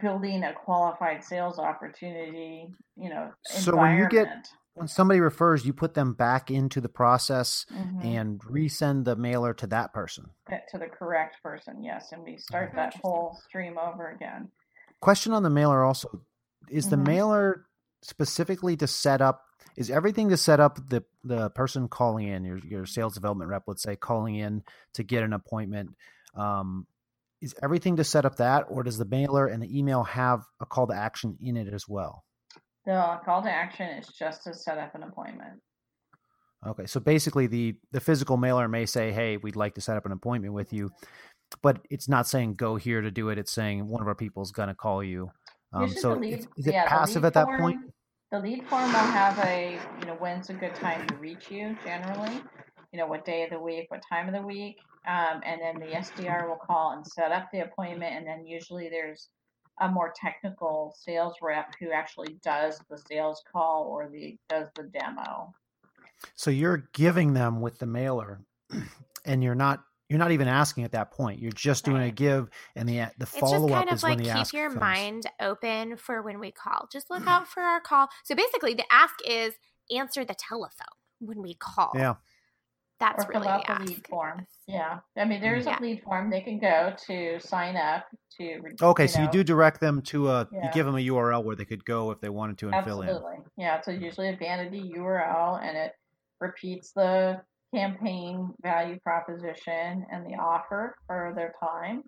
building 0.00 0.44
a 0.44 0.52
qualified 0.52 1.24
sales 1.24 1.58
opportunity 1.58 2.68
you 2.96 3.08
know 3.08 3.30
so 3.44 3.74
when 3.76 3.96
you 3.96 4.08
get 4.08 4.28
when 4.78 4.88
somebody 4.88 5.20
refers 5.20 5.66
you 5.66 5.72
put 5.72 5.94
them 5.94 6.12
back 6.12 6.50
into 6.50 6.80
the 6.80 6.88
process 6.88 7.66
mm-hmm. 7.72 8.06
and 8.06 8.40
resend 8.40 9.04
the 9.04 9.16
mailer 9.16 9.52
to 9.54 9.66
that 9.66 9.92
person? 9.92 10.26
To 10.48 10.78
the 10.78 10.86
correct 10.86 11.42
person 11.42 11.82
yes 11.82 12.12
and 12.12 12.22
we 12.22 12.36
start 12.36 12.72
that 12.76 12.94
whole 13.02 13.36
stream 13.48 13.76
over 13.78 14.10
again. 14.10 14.48
Question 15.00 15.32
on 15.32 15.42
the 15.42 15.50
mailer 15.50 15.84
also. 15.84 16.22
Is 16.70 16.84
mm-hmm. 16.84 16.90
the 16.90 16.96
mailer 16.98 17.66
specifically 18.02 18.76
to 18.76 18.86
set 18.86 19.20
up 19.20 19.44
is 19.76 19.90
everything 19.90 20.28
to 20.28 20.36
set 20.36 20.60
up 20.60 20.78
the 20.88 21.04
the 21.24 21.50
person 21.50 21.88
calling 21.88 22.28
in 22.28 22.44
your 22.44 22.58
your 22.58 22.86
sales 22.86 23.14
development 23.14 23.50
rep 23.50 23.64
let's 23.66 23.82
say 23.82 23.96
calling 23.96 24.36
in 24.36 24.62
to 24.94 25.02
get 25.02 25.22
an 25.22 25.32
appointment 25.32 25.90
um, 26.34 26.86
is 27.40 27.54
everything 27.62 27.96
to 27.96 28.04
set 28.04 28.24
up 28.24 28.36
that 28.36 28.66
or 28.68 28.82
does 28.82 28.98
the 28.98 29.04
mailer 29.04 29.46
and 29.46 29.62
the 29.62 29.78
email 29.78 30.04
have 30.04 30.44
a 30.60 30.66
call 30.66 30.86
to 30.88 30.94
action 30.94 31.36
in 31.40 31.56
it 31.56 31.72
as 31.72 31.88
well? 31.88 32.24
The 32.84 33.20
call 33.24 33.42
to 33.42 33.50
action 33.50 33.86
is 33.88 34.08
just 34.08 34.44
to 34.44 34.54
set 34.54 34.78
up 34.78 34.94
an 34.94 35.02
appointment. 35.02 35.60
Okay 36.66 36.86
so 36.86 36.98
basically 37.00 37.46
the 37.46 37.76
the 37.92 38.00
physical 38.00 38.36
mailer 38.36 38.68
may 38.68 38.86
say 38.86 39.12
hey 39.12 39.36
we'd 39.36 39.56
like 39.56 39.74
to 39.74 39.80
set 39.80 39.96
up 39.96 40.06
an 40.06 40.12
appointment 40.12 40.54
with 40.54 40.72
you 40.72 40.90
but 41.62 41.80
it's 41.90 42.08
not 42.08 42.26
saying 42.26 42.54
go 42.54 42.76
here 42.76 43.00
to 43.00 43.10
do 43.10 43.30
it. 43.30 43.38
It's 43.38 43.52
saying 43.52 43.86
one 43.86 44.02
of 44.02 44.08
our 44.08 44.14
people 44.14 44.42
is 44.42 44.52
going 44.52 44.68
to 44.68 44.74
call 44.74 45.02
you 45.02 45.30
um, 45.72 45.88
so 45.88 46.14
lead, 46.14 46.40
is, 46.56 46.66
it 46.66 46.72
yeah, 46.72 46.88
passive 46.88 47.24
at 47.24 47.34
that 47.34 47.46
form, 47.46 47.60
point 47.60 47.80
the 48.30 48.38
lead 48.38 48.66
form 48.68 48.84
will 48.84 48.98
have 48.98 49.38
a, 49.38 49.78
you 50.00 50.06
know, 50.06 50.14
when's 50.14 50.50
a 50.50 50.54
good 50.54 50.74
time 50.74 51.06
to 51.06 51.14
reach 51.16 51.50
you 51.50 51.76
generally, 51.82 52.42
you 52.92 52.98
know, 52.98 53.06
what 53.06 53.24
day 53.24 53.44
of 53.44 53.50
the 53.50 53.58
week, 53.58 53.86
what 53.90 54.02
time 54.06 54.28
of 54.28 54.34
the 54.34 54.46
week. 54.46 54.76
Um, 55.06 55.40
and 55.44 55.60
then 55.62 55.78
the 55.78 55.96
SDR 55.96 56.46
will 56.46 56.56
call 56.56 56.92
and 56.92 57.06
set 57.06 57.32
up 57.32 57.48
the 57.52 57.60
appointment. 57.60 58.14
And 58.14 58.26
then 58.26 58.44
usually 58.44 58.90
there's 58.90 59.30
a 59.80 59.88
more 59.88 60.12
technical 60.14 60.94
sales 60.98 61.36
rep 61.40 61.74
who 61.80 61.90
actually 61.90 62.36
does 62.42 62.80
the 62.90 62.98
sales 62.98 63.42
call 63.50 63.84
or 63.84 64.10
the 64.10 64.36
does 64.50 64.66
the 64.76 64.82
demo. 64.82 65.54
So 66.34 66.50
you're 66.50 66.88
giving 66.92 67.32
them 67.32 67.62
with 67.62 67.78
the 67.78 67.86
mailer 67.86 68.40
and 69.24 69.42
you're 69.42 69.54
not 69.54 69.84
you're 70.08 70.18
not 70.18 70.32
even 70.32 70.48
asking 70.48 70.84
at 70.84 70.92
that 70.92 71.10
point. 71.10 71.40
You're 71.40 71.52
just 71.52 71.84
doing 71.84 71.98
right. 71.98 72.08
a 72.08 72.10
give, 72.10 72.48
and 72.74 72.88
the 72.88 73.08
the 73.18 73.26
follow 73.26 73.72
up 73.72 73.92
is 73.92 74.02
like 74.02 74.18
when 74.18 74.26
the 74.26 74.34
keep 74.34 74.52
your 74.52 74.70
comes. 74.70 74.80
mind 74.80 75.26
open 75.40 75.96
for 75.96 76.22
when 76.22 76.40
we 76.40 76.50
call. 76.50 76.88
Just 76.90 77.10
look 77.10 77.24
mm. 77.24 77.28
out 77.28 77.46
for 77.46 77.62
our 77.62 77.80
call. 77.80 78.08
So 78.24 78.34
basically, 78.34 78.74
the 78.74 78.84
ask 78.90 79.14
is 79.26 79.54
answer 79.94 80.24
the 80.24 80.34
telephone 80.34 80.86
when 81.20 81.42
we 81.42 81.54
call. 81.54 81.92
Yeah, 81.94 82.14
that's 82.98 83.24
or 83.24 83.28
really 83.28 83.42
fill 83.42 83.48
out 83.48 83.66
the, 83.66 83.84
the 83.84 83.90
lead 83.90 84.06
form. 84.06 84.46
Yeah, 84.66 85.00
I 85.16 85.26
mean, 85.26 85.42
there's 85.42 85.66
yeah. 85.66 85.78
a 85.78 85.82
lead 85.82 86.02
form 86.02 86.30
they 86.30 86.40
can 86.40 86.58
go 86.58 86.94
to 87.06 87.38
sign 87.40 87.76
up 87.76 88.06
to. 88.38 88.60
Okay, 88.82 89.04
you 89.04 89.08
so 89.08 89.18
know, 89.18 89.24
you 89.26 89.30
do 89.30 89.44
direct 89.44 89.80
them 89.80 90.00
to 90.02 90.30
a. 90.30 90.48
Yeah. 90.50 90.64
You 90.64 90.70
give 90.72 90.86
them 90.86 90.94
a 90.94 91.06
URL 91.06 91.44
where 91.44 91.56
they 91.56 91.66
could 91.66 91.84
go 91.84 92.10
if 92.12 92.20
they 92.20 92.30
wanted 92.30 92.56
to 92.58 92.66
and 92.66 92.74
Absolutely. 92.74 93.06
fill 93.08 93.28
in. 93.28 93.42
Yeah, 93.58 93.82
so 93.82 93.92
mm. 93.92 94.00
usually 94.00 94.30
a 94.30 94.36
vanity 94.36 94.90
URL, 94.96 95.62
and 95.62 95.76
it 95.76 95.92
repeats 96.40 96.92
the 96.92 97.42
campaign 97.74 98.52
value 98.62 98.98
proposition 99.00 100.06
and 100.10 100.26
the 100.26 100.36
offer 100.36 100.96
for 101.06 101.32
their 101.34 101.54
time. 101.60 102.02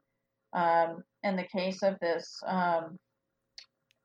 Um, 0.52 1.02
in 1.22 1.36
the 1.36 1.44
case 1.44 1.82
of 1.82 1.98
this 2.00 2.40
um, 2.46 2.98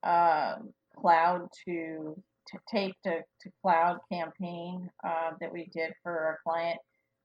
uh, 0.03 0.55
cloud 0.95 1.47
to, 1.65 2.15
to 2.47 2.59
tape 2.69 2.95
to, 3.03 3.19
to 3.41 3.49
cloud 3.61 3.97
campaign 4.11 4.89
uh, 5.05 5.31
that 5.39 5.51
we 5.51 5.69
did 5.73 5.93
for 6.03 6.11
our 6.11 6.39
client, 6.43 6.77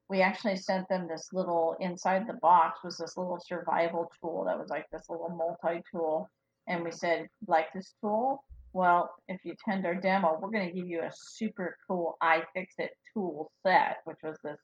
we 0.09 0.23
actually 0.23 0.57
sent 0.57 0.89
them 0.89 1.07
this 1.07 1.29
little 1.33 1.77
inside 1.81 2.27
the 2.27 2.39
box 2.43 2.81
was 2.83 2.99
this 2.99 3.17
little 3.17 3.39
survival 3.41 4.11
tool 4.21 4.45
that 4.45 4.59
was 4.59 4.69
like 4.69 4.87
this 4.91 5.09
little 5.09 5.29
multi 5.29 5.83
tool. 5.91 6.29
And 6.67 6.85
we 6.85 6.91
said, 6.91 7.29
like 7.47 7.73
this 7.73 7.95
tool? 8.01 8.43
Well, 8.73 9.11
if 9.29 9.41
you 9.45 9.55
attend 9.55 9.85
our 9.85 9.95
demo, 9.95 10.39
we're 10.41 10.51
going 10.51 10.69
to 10.69 10.75
give 10.75 10.87
you 10.87 11.01
a 11.01 11.11
super 11.13 11.77
cool 11.89 12.17
iFixit 12.23 12.89
tool 13.13 13.51
set, 13.67 13.99
which 14.05 14.19
was 14.23 14.37
this 14.45 14.59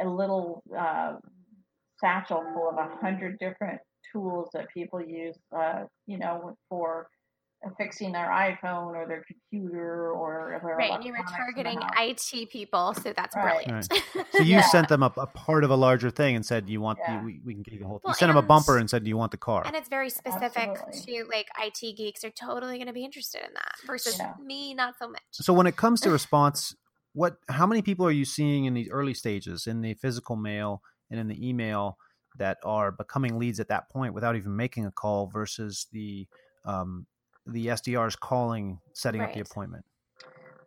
a 0.00 0.08
little 0.08 0.62
uh, 0.76 1.16
satchel 2.00 2.44
full 2.54 2.70
of 2.70 2.78
a 2.78 2.96
hundred 2.96 3.38
different 3.38 3.80
tools 4.12 4.48
that 4.52 4.66
people 4.74 5.00
use, 5.00 5.36
uh, 5.56 5.84
you 6.06 6.18
know, 6.18 6.56
for 6.68 7.08
fixing 7.76 8.12
their 8.12 8.28
iPhone 8.28 8.94
or 8.94 9.06
their 9.06 9.24
computer 9.24 10.12
or 10.12 10.58
their 10.62 10.76
right. 10.76 10.92
And 10.92 11.04
you 11.04 11.12
were 11.12 11.24
targeting 11.28 11.78
IT 11.98 12.50
people, 12.50 12.94
so 12.94 13.12
that's 13.14 13.36
right. 13.36 13.64
brilliant. 13.64 13.88
Right. 13.90 14.02
So 14.32 14.42
you 14.44 14.56
yeah. 14.56 14.62
sent 14.62 14.88
them 14.88 15.02
a, 15.02 15.12
a, 15.16 15.26
part 15.26 15.64
of 15.64 15.70
a 15.70 15.76
larger 15.76 16.08
thing 16.08 16.36
and 16.36 16.46
said, 16.46 16.68
"You 16.68 16.80
want 16.80 16.98
yeah. 17.00 17.22
we, 17.22 17.40
we, 17.44 17.52
can 17.52 17.62
get 17.62 17.74
you 17.74 17.80
the 17.80 17.86
whole." 17.86 18.00
Well, 18.02 18.12
you 18.12 18.14
sent 18.14 18.30
them 18.30 18.36
a 18.36 18.42
bumper 18.42 18.78
and 18.78 18.88
said, 18.88 19.04
"Do 19.04 19.08
you 19.08 19.16
want 19.16 19.32
the 19.32 19.36
car?" 19.36 19.64
And 19.66 19.74
it's 19.74 19.88
very 19.88 20.08
specific 20.08 20.78
Absolutely. 20.80 21.22
to 21.22 21.24
like 21.28 21.48
IT 21.60 21.96
geeks 21.96 22.24
are 22.24 22.30
totally 22.30 22.76
going 22.76 22.86
to 22.86 22.92
be 22.92 23.04
interested 23.04 23.42
in 23.42 23.52
that 23.54 23.72
versus 23.86 24.18
yeah. 24.18 24.32
me, 24.42 24.72
not 24.72 24.94
so 24.98 25.08
much. 25.08 25.20
So 25.32 25.52
when 25.52 25.66
it 25.66 25.76
comes 25.76 26.00
to 26.02 26.10
response, 26.18 26.74
what? 27.12 27.36
How 27.48 27.66
many 27.66 27.82
people 27.82 28.06
are 28.06 28.12
you 28.12 28.24
seeing 28.24 28.64
in 28.64 28.74
these 28.74 28.88
early 28.88 29.14
stages 29.14 29.66
in 29.66 29.82
the 29.82 29.94
physical 29.94 30.36
mail 30.36 30.80
and 31.10 31.18
in 31.18 31.28
the 31.28 31.48
email 31.48 31.98
that 32.38 32.58
are 32.64 32.92
becoming 32.92 33.38
leads 33.38 33.60
at 33.60 33.68
that 33.68 33.90
point 33.90 34.14
without 34.14 34.36
even 34.36 34.56
making 34.56 34.86
a 34.86 34.92
call 34.92 35.26
versus 35.26 35.86
the 35.92 36.26
um, 36.64 37.06
the 37.52 37.66
SDRs 37.66 38.18
calling, 38.18 38.80
setting 38.92 39.20
right. 39.20 39.28
up 39.28 39.34
the 39.34 39.40
appointment. 39.40 39.84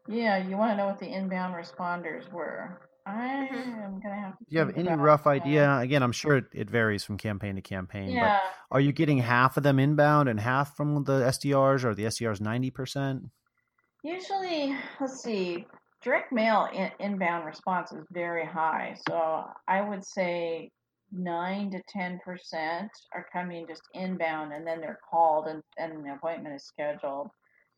Yeah, 0.08 0.38
you 0.38 0.58
want 0.58 0.72
to 0.72 0.78
know 0.78 0.88
what 0.88 1.00
the 1.00 1.08
inbound 1.08 1.56
responders 1.56 2.32
were. 2.32 2.80
I 3.06 3.50
mm-hmm. 3.52 3.70
am 3.82 4.00
gonna 4.02 4.16
have 4.16 4.38
to. 4.38 4.46
Do 4.46 4.56
you 4.56 4.60
have 4.60 4.78
any 4.78 4.90
rough 4.90 5.26
that. 5.26 5.32
idea? 5.32 5.78
Again, 5.78 6.04
I'm 6.04 6.12
sure 6.12 6.38
it, 6.38 6.46
it, 6.54 6.70
varies 6.70 7.04
from 7.04 7.18
campaign 7.18 7.56
to 7.56 7.62
campaign. 7.62 8.10
Yeah. 8.10 8.40
But 8.70 8.78
are 8.78 8.80
you 8.80 8.94
getting 8.94 9.18
half 9.18 9.58
of 9.58 9.64
them 9.64 9.78
inbound 9.78 10.30
and 10.30 10.40
half 10.40 10.78
from 10.78 11.04
the 11.04 11.22
SDRs, 11.22 11.84
or 11.84 11.94
the 11.94 12.04
SDRs 12.06 12.40
ninety 12.40 12.72
percent? 12.72 13.24
Usually, 14.04 14.76
let's 15.02 15.22
see. 15.22 15.66
Direct 16.02 16.32
mail 16.32 16.68
in, 16.74 16.92
inbound 17.00 17.46
response 17.46 17.92
is 17.92 18.06
very 18.12 18.46
high, 18.46 18.96
so 19.08 19.46
I 19.68 19.82
would 19.82 20.06
say 20.06 20.70
nine 21.14 21.70
to 21.72 21.82
ten 21.88 22.20
percent 22.26 22.90
are 23.14 23.28
coming 23.32 23.66
just 23.68 23.84
inbound 23.94 24.52
and 24.52 24.66
then 24.66 24.82
they're 24.82 25.00
called 25.10 25.48
and, 25.48 25.62
and 25.78 25.94
an 25.94 26.10
appointment 26.10 26.56
is 26.56 26.66
scheduled 26.66 27.30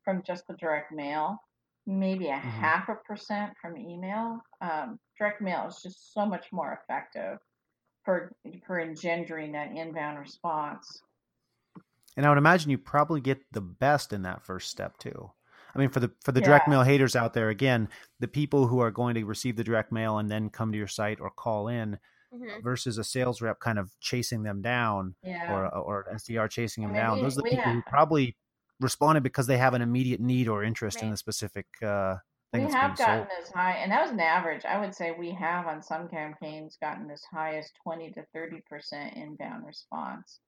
from 0.04 0.24
just 0.26 0.48
the 0.48 0.56
direct 0.56 0.92
mail 0.92 1.38
maybe 1.86 2.28
a 2.28 2.34
mm-hmm. 2.34 2.50
half 2.50 2.88
a 2.88 2.96
percent 3.06 3.52
from 3.62 3.78
email 3.78 4.40
um, 4.62 4.98
direct 5.18 5.42
mail 5.42 5.66
is 5.68 5.82
just 5.84 6.14
so 6.14 6.26
much 6.26 6.46
more 6.52 6.80
effective 6.82 7.38
for 8.04 8.32
for 8.66 8.80
engendering 8.80 9.52
that 9.52 9.72
inbound 9.76 10.18
response 10.18 11.02
and 12.16 12.26
i 12.26 12.30
would 12.30 12.38
imagine 12.38 12.72
you 12.72 12.78
probably 12.78 13.20
get 13.20 13.40
the 13.52 13.62
best 13.62 14.14
in 14.14 14.22
that 14.22 14.44
first 14.44 14.70
step 14.70 14.98
too 14.98 15.30
I 15.76 15.78
mean, 15.78 15.90
for 15.90 16.00
the 16.00 16.10
for 16.24 16.32
the 16.32 16.40
yeah. 16.40 16.46
direct 16.46 16.70
mail 16.70 16.84
haters 16.84 17.18
out 17.18 17.34
there, 17.34 17.50
again, 17.50 17.90
the 18.22 18.30
people 18.30 18.66
who 18.66 18.80
are 18.80 18.92
going 18.92 19.14
to 19.16 19.26
receive 19.26 19.58
the 19.58 19.64
direct 19.66 19.92
mail 19.92 20.20
and 20.20 20.32
then 20.32 20.50
come 20.50 20.72
to 20.72 20.78
your 20.78 20.88
site 20.88 21.20
or 21.20 21.30
call 21.30 21.68
in, 21.68 22.00
mm-hmm. 22.36 22.62
versus 22.62 22.98
a 22.98 23.04
sales 23.04 23.42
rep 23.42 23.60
kind 23.60 23.80
of 23.80 23.92
chasing 24.00 24.44
them 24.44 24.62
down 24.62 25.16
yeah. 25.24 25.52
or 25.52 25.76
or 25.76 26.06
SDR 26.14 26.50
chasing 26.50 26.84
them 26.84 26.92
I 26.92 26.94
mean, 26.94 27.02
down. 27.02 27.22
Those 27.22 27.38
are 27.38 27.42
the 27.42 27.50
people 27.50 27.64
have, 27.64 27.76
who 27.76 27.82
probably 27.88 28.36
responded 28.80 29.24
because 29.24 29.48
they 29.48 29.58
have 29.58 29.74
an 29.74 29.82
immediate 29.82 30.20
need 30.20 30.48
or 30.48 30.64
interest 30.64 31.02
in 31.02 31.10
the 31.10 31.18
specific 31.18 31.66
uh, 31.84 32.16
thing. 32.52 32.66
We 32.66 32.72
have 32.72 32.98
gotten 32.98 33.28
sold. 33.28 33.28
as 33.42 33.52
high, 33.52 33.74
and 33.74 33.92
that 33.92 34.02
was 34.02 34.12
an 34.12 34.20
average. 34.20 34.66
I 34.66 34.80
would 34.80 34.94
say 34.94 35.14
we 35.18 35.32
have 35.32 35.68
on 35.68 35.82
some 35.82 36.08
campaigns 36.08 36.78
gotten 36.82 37.10
as 37.12 37.24
high 37.32 37.58
as 37.58 37.72
twenty 37.84 38.12
to 38.12 38.24
thirty 38.34 38.62
percent 38.70 39.16
inbound 39.16 39.66
response. 39.66 40.40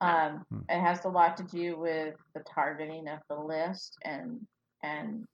Um, 0.00 0.44
hmm. 0.50 0.60
It 0.68 0.80
has 0.80 1.04
a 1.04 1.08
lot 1.08 1.36
to 1.36 1.44
do 1.44 1.78
with 1.78 2.14
the 2.34 2.42
targeting 2.52 3.08
of 3.08 3.20
the 3.28 3.36
list 3.36 3.96
and 4.04 4.40
and 4.82 5.24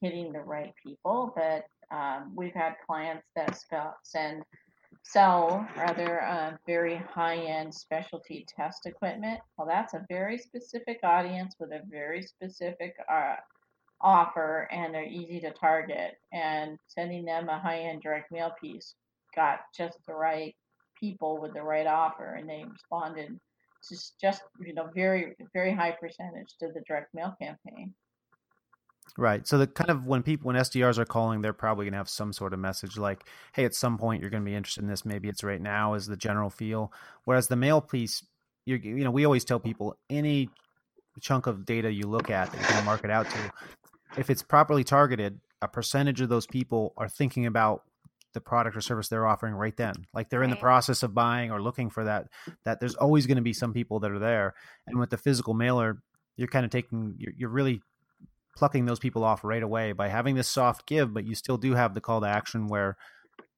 hitting 0.00 0.32
the 0.32 0.40
right 0.40 0.72
people. 0.82 1.32
But 1.36 1.64
um, 1.94 2.32
we've 2.34 2.54
had 2.54 2.74
clients 2.86 3.26
that 3.36 3.58
send 4.02 4.42
sell 5.08 5.66
rather 5.76 6.22
uh, 6.22 6.56
very 6.66 6.96
high-end 6.96 7.72
specialty 7.72 8.44
test 8.48 8.86
equipment. 8.86 9.40
Well, 9.56 9.66
that's 9.66 9.94
a 9.94 10.04
very 10.08 10.36
specific 10.38 10.98
audience 11.04 11.54
with 11.60 11.70
a 11.70 11.82
very 11.88 12.22
specific 12.22 12.94
uh, 13.10 13.36
offer, 14.00 14.68
and 14.72 14.92
they're 14.92 15.04
easy 15.04 15.40
to 15.40 15.52
target. 15.52 16.14
And 16.32 16.78
sending 16.88 17.24
them 17.24 17.48
a 17.48 17.58
high-end 17.58 18.02
direct 18.02 18.32
mail 18.32 18.52
piece 18.60 18.94
got 19.34 19.60
just 19.76 19.98
the 20.06 20.14
right 20.14 20.54
people 20.98 21.40
with 21.40 21.54
the 21.54 21.62
right 21.62 21.86
offer, 21.86 22.34
and 22.34 22.48
they 22.48 22.64
responded 22.70 23.38
just 23.88 24.18
just 24.20 24.42
you 24.58 24.74
know 24.74 24.88
very 24.94 25.36
very 25.52 25.72
high 25.72 25.92
percentage 25.92 26.54
to 26.58 26.68
the 26.74 26.82
direct 26.88 27.14
mail 27.14 27.34
campaign. 27.40 27.94
Right. 29.18 29.46
So 29.46 29.56
the 29.58 29.66
kind 29.66 29.90
of 29.90 30.04
when 30.04 30.22
people 30.22 30.48
when 30.48 30.56
SDRs 30.56 30.98
are 30.98 31.04
calling, 31.06 31.40
they're 31.40 31.52
probably 31.52 31.86
going 31.86 31.92
to 31.92 31.98
have 31.98 32.08
some 32.08 32.32
sort 32.32 32.52
of 32.52 32.58
message 32.58 32.98
like, 32.98 33.24
"Hey, 33.54 33.64
at 33.64 33.74
some 33.74 33.96
point 33.96 34.20
you're 34.20 34.30
going 34.30 34.42
to 34.42 34.50
be 34.50 34.54
interested 34.54 34.82
in 34.82 34.88
this. 34.88 35.04
Maybe 35.04 35.28
it's 35.28 35.42
right 35.42 35.60
now." 35.60 35.94
Is 35.94 36.06
the 36.06 36.16
general 36.16 36.50
feel. 36.50 36.92
Whereas 37.24 37.48
the 37.48 37.56
mail 37.56 37.80
piece, 37.80 38.24
you 38.66 38.76
you 38.76 39.04
know, 39.04 39.10
we 39.10 39.24
always 39.24 39.44
tell 39.44 39.58
people 39.58 39.96
any 40.10 40.50
chunk 41.20 41.46
of 41.46 41.64
data 41.64 41.90
you 41.90 42.06
look 42.06 42.30
at 42.30 42.50
that 42.50 42.60
you're 42.60 42.68
going 42.68 42.80
to 42.80 42.84
market 42.84 43.10
out 43.10 43.28
to, 43.30 43.52
if 44.18 44.28
it's 44.28 44.42
properly 44.42 44.84
targeted, 44.84 45.40
a 45.62 45.68
percentage 45.68 46.20
of 46.20 46.28
those 46.28 46.46
people 46.46 46.92
are 46.96 47.08
thinking 47.08 47.46
about 47.46 47.82
the 48.34 48.40
product 48.42 48.76
or 48.76 48.82
service 48.82 49.08
they're 49.08 49.26
offering 49.26 49.54
right 49.54 49.78
then 49.78 49.94
like 50.12 50.28
they're 50.28 50.42
in 50.42 50.50
the 50.50 50.56
process 50.56 51.02
of 51.02 51.14
buying 51.14 51.50
or 51.50 51.62
looking 51.62 51.88
for 51.88 52.04
that 52.04 52.26
that 52.66 52.80
there's 52.80 52.94
always 52.94 53.26
going 53.26 53.36
to 53.38 53.42
be 53.42 53.54
some 53.54 53.72
people 53.72 53.98
that 53.98 54.10
are 54.10 54.18
there 54.18 54.52
and 54.86 54.98
with 54.98 55.08
the 55.08 55.16
physical 55.16 55.54
mailer 55.54 56.02
you're 56.36 56.46
kind 56.46 56.66
of 56.66 56.70
taking 56.70 57.14
you're, 57.16 57.32
you're 57.34 57.48
really 57.48 57.80
plucking 58.56 58.86
those 58.86 58.98
people 58.98 59.22
off 59.22 59.44
right 59.44 59.62
away 59.62 59.92
by 59.92 60.08
having 60.08 60.34
this 60.34 60.48
soft 60.48 60.86
give, 60.86 61.14
but 61.14 61.26
you 61.26 61.34
still 61.34 61.58
do 61.58 61.74
have 61.74 61.94
the 61.94 62.00
call 62.00 62.20
to 62.22 62.26
action 62.26 62.66
where 62.66 62.96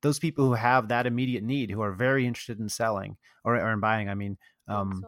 those 0.03 0.19
people 0.19 0.45
who 0.47 0.55
have 0.55 0.89
that 0.89 1.07
immediate 1.07 1.43
need, 1.43 1.71
who 1.71 1.81
are 1.81 1.93
very 1.93 2.27
interested 2.27 2.59
in 2.59 2.69
selling 2.69 3.17
or, 3.45 3.57
or 3.57 3.73
in 3.73 3.81
buying, 3.81 4.09
I 4.09 4.15
mean, 4.15 4.37
um, 4.67 5.05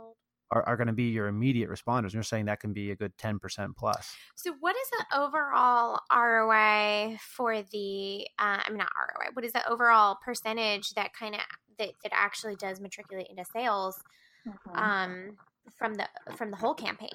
are, 0.52 0.62
are 0.66 0.76
going 0.76 0.86
to 0.86 0.92
be 0.92 1.10
your 1.10 1.26
immediate 1.26 1.70
responders. 1.70 2.04
And 2.06 2.14
you're 2.14 2.22
saying 2.22 2.46
that 2.46 2.60
can 2.60 2.72
be 2.72 2.90
a 2.90 2.96
good 2.96 3.16
10% 3.18 3.76
plus. 3.76 4.14
So, 4.34 4.52
what 4.60 4.74
is 4.74 4.90
the 4.90 5.20
overall 5.20 6.00
ROI 6.12 7.18
for 7.20 7.62
the, 7.62 8.26
uh, 8.38 8.58
I 8.64 8.68
mean, 8.68 8.78
not 8.78 8.88
ROI, 8.96 9.30
what 9.34 9.44
is 9.44 9.52
the 9.52 9.68
overall 9.68 10.18
percentage 10.24 10.90
that 10.94 11.12
kind 11.14 11.34
of, 11.34 11.40
that, 11.78 11.90
that 12.02 12.12
actually 12.12 12.56
does 12.56 12.80
matriculate 12.80 13.28
into 13.28 13.44
sales 13.44 14.00
mm-hmm. 14.46 14.76
um, 14.76 15.36
from 15.76 15.94
the, 15.94 16.08
from 16.36 16.50
the 16.50 16.56
whole 16.56 16.74
campaign? 16.74 17.10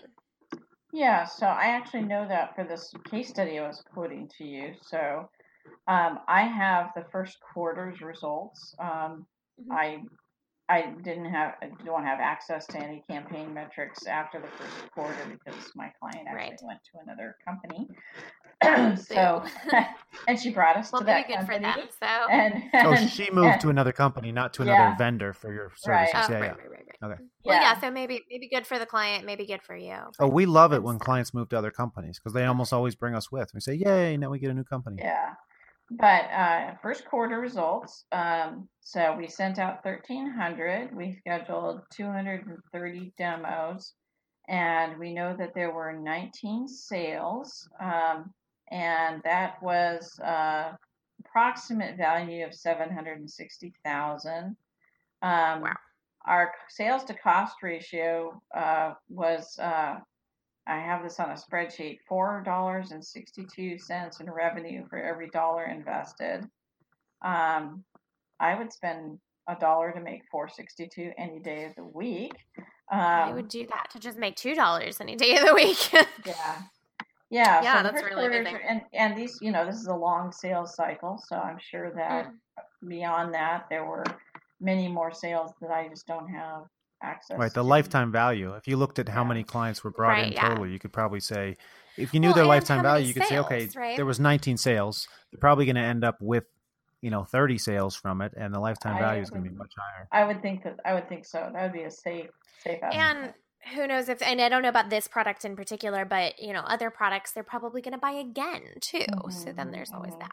Yeah, 0.95 1.25
so 1.25 1.45
I 1.45 1.65
actually 1.65 2.03
know 2.03 2.25
that 2.25 2.55
for 2.55 2.63
this 2.63 2.93
case 3.11 3.27
study 3.27 3.59
I 3.59 3.67
was 3.67 3.83
quoting 3.93 4.29
to 4.37 4.45
you. 4.45 4.75
So 4.81 5.29
um, 5.89 6.19
I 6.29 6.43
have 6.43 6.91
the 6.95 7.03
first 7.11 7.37
quarter's 7.41 7.99
results. 7.99 8.73
Um, 8.79 9.25
mm-hmm. 9.59 9.73
I 9.73 10.03
I 10.69 10.93
didn't 11.03 11.25
have 11.25 11.55
I 11.61 11.67
don't 11.83 12.05
have 12.05 12.21
access 12.21 12.65
to 12.67 12.77
any 12.77 13.03
campaign 13.09 13.53
metrics 13.53 14.07
after 14.07 14.39
the 14.39 14.47
first 14.47 14.89
quarter 14.93 15.17
because 15.29 15.69
my 15.75 15.91
client 15.99 16.29
actually 16.29 16.51
right. 16.51 16.59
went 16.63 16.79
to 16.93 16.99
another 17.03 17.35
company. 17.45 17.89
so 18.95 19.43
and 20.27 20.39
she 20.39 20.51
brought 20.51 20.77
us 20.77 20.91
well, 20.91 21.01
to 21.01 21.05
that 21.05 21.27
good 21.27 21.37
company. 21.37 21.57
For 21.57 21.61
them, 21.61 21.87
so 21.99 22.05
and, 22.31 22.53
and, 22.73 22.87
oh, 22.87 23.07
she 23.07 23.29
moved 23.31 23.47
and, 23.47 23.61
to 23.61 23.69
another 23.69 23.91
company, 23.91 24.31
not 24.31 24.53
to 24.53 24.61
another 24.61 24.77
yeah. 24.77 24.97
vendor 24.97 25.33
for 25.33 25.53
your 25.53 25.71
services. 25.75 26.13
Right. 26.13 26.25
Oh, 26.29 26.31
yeah, 26.31 26.39
right, 26.39 26.43
yeah. 26.43 26.47
Right, 26.47 26.57
right, 26.57 26.85
right. 27.01 27.11
Okay. 27.11 27.23
Well, 27.43 27.61
yeah. 27.61 27.79
So 27.79 27.91
maybe 27.91 28.21
maybe 28.29 28.49
good 28.49 28.65
for 28.65 28.79
the 28.79 28.85
client, 28.85 29.25
maybe 29.25 29.45
good 29.45 29.61
for 29.61 29.75
you. 29.75 29.97
Oh, 30.19 30.27
we 30.27 30.45
love 30.45 30.73
it 30.73 30.81
when 30.83 30.99
clients 30.99 31.33
move 31.33 31.49
to 31.49 31.57
other 31.57 31.71
companies 31.71 32.19
because 32.19 32.33
they 32.33 32.45
almost 32.45 32.73
always 32.73 32.95
bring 32.95 33.15
us 33.15 33.31
with. 33.31 33.51
We 33.53 33.59
say, 33.59 33.75
"Yay! 33.75 34.17
Now 34.17 34.29
we 34.29 34.39
get 34.39 34.51
a 34.51 34.53
new 34.53 34.63
company." 34.63 34.97
Yeah. 34.99 35.33
But 35.91 36.25
uh, 36.31 36.73
first 36.81 37.05
quarter 37.05 37.39
results. 37.39 38.05
Um, 38.11 38.67
so 38.81 39.15
we 39.17 39.27
sent 39.27 39.59
out 39.59 39.85
1,300. 39.85 40.95
We 40.95 41.13
scheduled 41.13 41.81
230 41.93 43.13
demos, 43.17 43.93
and 44.47 44.97
we 44.97 45.13
know 45.13 45.35
that 45.37 45.53
there 45.53 45.71
were 45.71 45.93
19 45.93 46.67
sales, 46.67 47.67
um, 47.79 48.33
and 48.71 49.21
that 49.23 49.61
was 49.61 50.17
uh, 50.19 50.71
approximate 51.19 51.97
value 51.97 52.45
of 52.45 52.53
760,000. 52.53 54.55
Um, 55.21 55.61
wow. 55.61 55.73
Our 56.25 56.51
sales 56.69 57.03
to 57.05 57.13
cost 57.13 57.55
ratio 57.61 58.41
uh, 58.55 58.93
was 59.09 59.59
uh, 59.59 59.97
I 60.67 60.77
have 60.77 61.03
this 61.03 61.19
on 61.19 61.29
a 61.29 61.35
spreadsheet 61.35 61.99
$4.62 62.09 64.21
in 64.21 64.31
revenue 64.31 64.83
for 64.89 64.97
every 64.97 65.29
dollar 65.29 65.65
invested. 65.65 66.49
Um, 67.23 67.83
I 68.39 68.55
would 68.55 68.73
spend 68.73 69.19
a 69.47 69.55
dollar 69.55 69.91
to 69.91 69.99
make 69.99 70.23
462 70.31 71.11
any 71.17 71.39
day 71.39 71.65
of 71.65 71.75
the 71.75 71.83
week. 71.83 72.33
Um, 72.91 72.99
I 72.99 73.33
would 73.33 73.47
do 73.47 73.67
that 73.67 73.89
to 73.91 73.99
just 73.99 74.17
make 74.17 74.35
two 74.35 74.55
dollars 74.55 74.99
any 75.01 75.15
day 75.15 75.37
of 75.37 75.45
the 75.45 75.53
week. 75.53 75.91
yeah, 76.25 76.63
yeah, 77.29 77.61
yeah. 77.63 77.77
So 77.77 77.83
that's 77.83 78.03
really 78.03 78.25
amazing. 78.27 78.59
And 78.67 78.81
and 78.93 79.17
these, 79.17 79.37
you 79.41 79.51
know, 79.51 79.65
this 79.65 79.75
is 79.75 79.87
a 79.87 79.95
long 79.95 80.31
sales 80.31 80.75
cycle, 80.75 81.21
so 81.27 81.35
I'm 81.35 81.57
sure 81.59 81.91
that 81.95 82.27
mm. 82.27 82.89
beyond 82.89 83.33
that, 83.33 83.65
there 83.69 83.85
were 83.85 84.03
many 84.61 84.87
more 84.87 85.11
sales 85.11 85.51
that 85.61 85.71
I 85.71 85.87
just 85.87 86.07
don't 86.07 86.27
have 86.27 86.63
access. 87.01 87.37
Right, 87.37 87.53
the 87.53 87.61
to. 87.61 87.67
lifetime 87.67 88.11
value. 88.11 88.53
If 88.53 88.67
you 88.67 88.77
looked 88.77 88.99
at 88.99 89.09
how 89.09 89.23
yeah. 89.23 89.29
many 89.29 89.43
clients 89.43 89.83
were 89.83 89.91
brought 89.91 90.09
right, 90.09 90.27
in 90.27 90.39
totally, 90.39 90.69
yeah. 90.69 90.73
you 90.73 90.79
could 90.79 90.93
probably 90.93 91.19
say, 91.19 91.55
if 91.97 92.13
you 92.13 92.19
knew 92.19 92.27
well, 92.27 92.35
their 92.35 92.45
lifetime 92.45 92.83
value, 92.83 93.07
you 93.07 93.13
could 93.13 93.23
sales, 93.25 93.47
say, 93.47 93.55
okay, 93.65 93.69
right? 93.75 93.95
there 93.95 94.05
was 94.05 94.19
19 94.19 94.57
sales. 94.57 95.07
They're 95.31 95.39
probably 95.39 95.65
going 95.65 95.75
to 95.75 95.81
end 95.81 96.03
up 96.03 96.17
with 96.21 96.45
you 97.01 97.11
know 97.11 97.23
30 97.23 97.59
sales 97.59 97.95
from 97.95 98.21
it 98.21 98.33
and 98.35 98.51
the 98.51 98.59
lifetime 98.59 98.95
I 98.95 98.99
value 98.99 99.21
is 99.21 99.29
going 99.29 99.43
to 99.43 99.49
be 99.49 99.55
much 99.55 99.71
higher 99.77 100.07
I 100.11 100.25
would 100.25 100.41
think 100.41 100.63
that 100.63 100.79
I 100.85 100.95
would 100.95 101.07
think 101.07 101.25
so. 101.25 101.51
That 101.53 101.61
would 101.61 101.73
be 101.73 101.83
a 101.83 101.91
safe 101.91 102.29
safe 102.63 102.79
estimate. 102.81 102.95
And 102.95 103.33
who 103.73 103.87
knows 103.87 104.09
if, 104.09 104.21
and 104.21 104.41
I 104.41 104.49
don't 104.49 104.61
know 104.61 104.69
about 104.69 104.89
this 104.89 105.07
product 105.07 105.45
in 105.45 105.55
particular, 105.55 106.05
but 106.05 106.39
you 106.39 106.53
know, 106.53 106.61
other 106.61 106.89
products 106.89 107.31
they're 107.31 107.43
probably 107.43 107.81
going 107.81 107.93
to 107.93 107.99
buy 107.99 108.11
again 108.11 108.61
too. 108.81 109.05
So 109.29 109.51
then 109.51 109.71
there's 109.71 109.91
always 109.91 110.13
mhm. 110.13 110.19
that. 110.19 110.31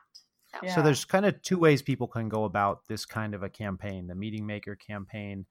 So. 0.53 0.59
Yeah. 0.63 0.75
so 0.75 0.83
there's 0.83 1.05
kind 1.07 1.25
of 1.25 1.41
two 1.41 1.59
ways 1.59 1.81
people 1.81 2.07
can 2.07 2.29
go 2.29 2.45
about 2.45 2.87
this 2.87 3.07
kind 3.07 3.35
of 3.35 3.43
a 3.43 3.49
campaign 3.49 4.07
the 4.07 4.15
meeting 4.15 4.45
maker 4.45 4.77
campaign 4.77 5.47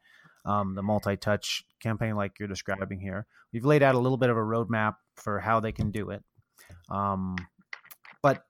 um, 0.46 0.76
the 0.76 0.84
multi-touch 0.84 1.64
campaign 1.82 2.16
like 2.16 2.34
you're 2.38 2.48
describing 2.48 3.00
here 3.00 3.26
we've 3.52 3.66
laid 3.66 3.82
out 3.82 3.96
a 3.96 3.98
little 3.98 4.18
bit 4.18 4.30
of 4.30 4.38
a 4.38 4.42
roadmap 4.42 4.98
for 5.16 5.40
how 5.40 5.60
they 5.60 5.72
can 5.72 5.90
do 5.90 6.12
it 6.12 6.24
um, 6.92 7.36
but 8.22 8.46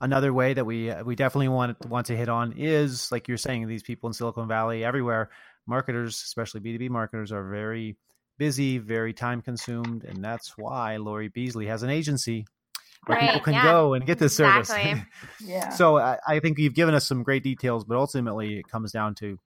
another 0.00 0.32
way 0.32 0.52
that 0.52 0.64
we 0.64 0.92
we 1.04 1.14
definitely 1.14 1.48
want 1.48 1.86
want 1.86 2.06
to 2.06 2.16
hit 2.16 2.28
on 2.28 2.52
is 2.56 3.12
like 3.12 3.28
you're 3.28 3.36
saying 3.36 3.68
these 3.68 3.84
people 3.84 4.08
in 4.08 4.12
silicon 4.12 4.48
valley 4.48 4.84
everywhere 4.84 5.30
marketers 5.66 6.16
especially 6.16 6.60
b2b 6.60 6.90
marketers 6.90 7.30
are 7.30 7.48
very 7.48 7.96
busy 8.40 8.78
very 8.78 9.12
time 9.12 9.42
consumed 9.42 10.02
and 10.02 10.24
that's 10.24 10.56
why 10.56 10.96
lori 10.96 11.28
beasley 11.28 11.66
has 11.66 11.82
an 11.82 11.90
agency 11.90 12.46
where 13.06 13.18
people 13.20 13.40
can 13.40 13.54
yeah. 13.54 13.62
go 13.62 13.94
and 13.94 14.06
get 14.06 14.18
this 14.18 14.34
service 14.36 14.70
Exactly. 14.70 15.04
yeah. 15.44 15.70
so 15.70 15.98
I, 15.98 16.18
I 16.26 16.40
think 16.40 16.58
you've 16.58 16.74
given 16.74 16.94
us 16.94 17.06
some 17.06 17.22
great 17.22 17.42
details, 17.42 17.84
but 17.84 17.96
ultimately 17.96 18.58
it 18.58 18.68
comes 18.68 18.92
down 18.92 19.14
to 19.16 19.38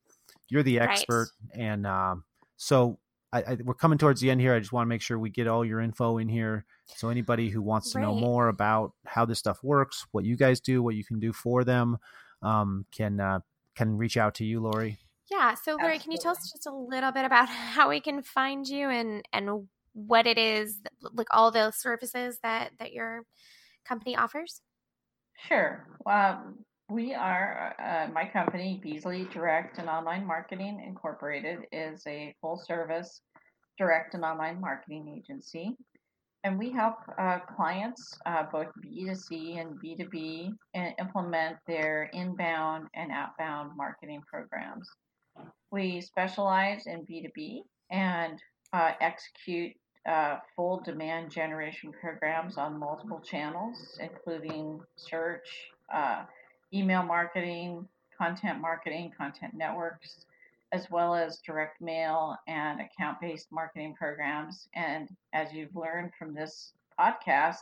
you're 0.49 0.63
the 0.63 0.79
Right. 0.79 0.91
expert, 0.91 1.29
and 1.55 1.87
um, 1.87 2.25
so 2.57 2.99
I, 3.33 3.43
I, 3.43 3.59
we're 3.65 3.75
coming 3.75 3.99
towards 3.99 4.21
the 4.21 4.31
end 4.31 4.41
here. 4.41 4.55
I 4.55 4.59
just 4.59 4.73
want 4.73 4.87
to 4.87 4.89
make 4.89 5.03
sure 5.03 5.19
we 5.19 5.31
get 5.31 5.47
all 5.47 5.65
your 5.65 5.81
info 5.81 6.19
in 6.19 6.29
here, 6.29 6.65
so 6.87 7.09
anybody 7.09 7.49
who 7.49 7.63
wants 7.63 7.93
to 7.93 8.01
know 8.01 8.15
more 8.15 8.49
about 8.49 8.93
how 9.07 9.25
this 9.25 9.39
stuff 9.39 9.63
works, 9.63 10.07
what 10.13 10.25
you 10.25 10.37
guys 10.37 10.61
do, 10.61 10.83
what 10.83 10.95
you 10.95 11.05
can 11.05 11.19
do 11.19 11.33
for 11.33 11.65
them, 11.65 11.99
um, 12.43 12.85
can 12.95 13.21
uh, 13.21 13.41
can 13.75 13.97
reach 13.97 14.17
out 14.17 14.35
to 14.37 14.45
you, 14.45 14.61
Lori. 14.61 14.99
Yeah. 15.31 15.55
So, 15.55 15.77
Lori, 15.81 15.99
can 15.99 16.13
you 16.13 16.19
tell 16.19 16.33
us 16.33 16.51
just 16.53 16.67
a 16.67 16.73
little 16.75 17.13
bit 17.13 17.25
about 17.25 17.49
how 17.75 17.89
we 17.89 18.01
can 18.01 18.23
find 18.23 18.67
you 18.67 18.89
and 18.91 19.27
and 19.33 19.69
what 19.93 20.27
it 20.27 20.39
is, 20.39 20.81
like 21.13 21.29
all 21.31 21.51
the 21.51 21.71
services 21.71 22.39
that 22.43 22.73
that 22.79 22.93
your 22.93 23.23
company 23.87 24.17
offers? 24.17 24.61
Sure. 25.49 25.87
Um, 26.07 26.65
we 26.91 27.15
are, 27.15 27.75
uh, 27.79 28.13
my 28.13 28.27
company, 28.29 28.79
Beasley 28.83 29.27
Direct 29.33 29.79
and 29.79 29.89
Online 29.89 30.27
Marketing 30.27 30.83
Incorporated, 30.87 31.61
is 31.73 32.03
a 32.07 32.35
full 32.41 32.57
service 32.59 33.21
direct 33.79 34.15
and 34.15 34.25
online 34.25 34.61
marketing 34.61 35.09
agency. 35.09 35.77
And 36.45 36.59
we 36.59 36.71
help 36.71 36.97
uh, 37.19 37.39
clients, 37.57 38.17
uh, 38.27 38.45
both 38.53 38.67
B2C 38.85 39.59
and 39.59 39.81
B2B, 39.81 40.51
i- 40.77 40.95
implement 41.01 41.57
their 41.67 42.11
inbound 42.13 42.87
and 42.95 43.11
outbound 43.11 43.71
marketing 43.77 44.21
programs. 44.31 44.89
We 45.71 46.01
specialize 46.01 46.87
in 46.87 47.05
B2B 47.07 47.63
and 47.91 48.41
uh, 48.73 48.93
execute 49.01 49.73
uh, 50.07 50.39
full 50.55 50.81
demand 50.81 51.31
generation 51.31 51.93
programs 51.93 52.59
on 52.59 52.79
multiple 52.79 53.21
channels, 53.21 53.99
including 54.01 54.81
search, 54.97 55.49
uh, 55.93 56.25
email 56.73 57.03
marketing, 57.03 57.89
content 58.17 58.61
marketing, 58.61 59.13
content 59.17 59.55
networks, 59.55 60.27
as 60.73 60.91
well 60.91 61.15
as 61.15 61.39
direct 61.39 61.81
mail 61.81 62.37
and 62.47 62.81
account 62.81 63.21
based 63.21 63.47
marketing 63.51 63.95
programs. 63.95 64.69
And 64.75 65.09
as 65.33 65.53
you've 65.53 65.75
learned 65.75 66.13
from 66.19 66.35
this 66.35 66.73
podcast, 66.99 67.59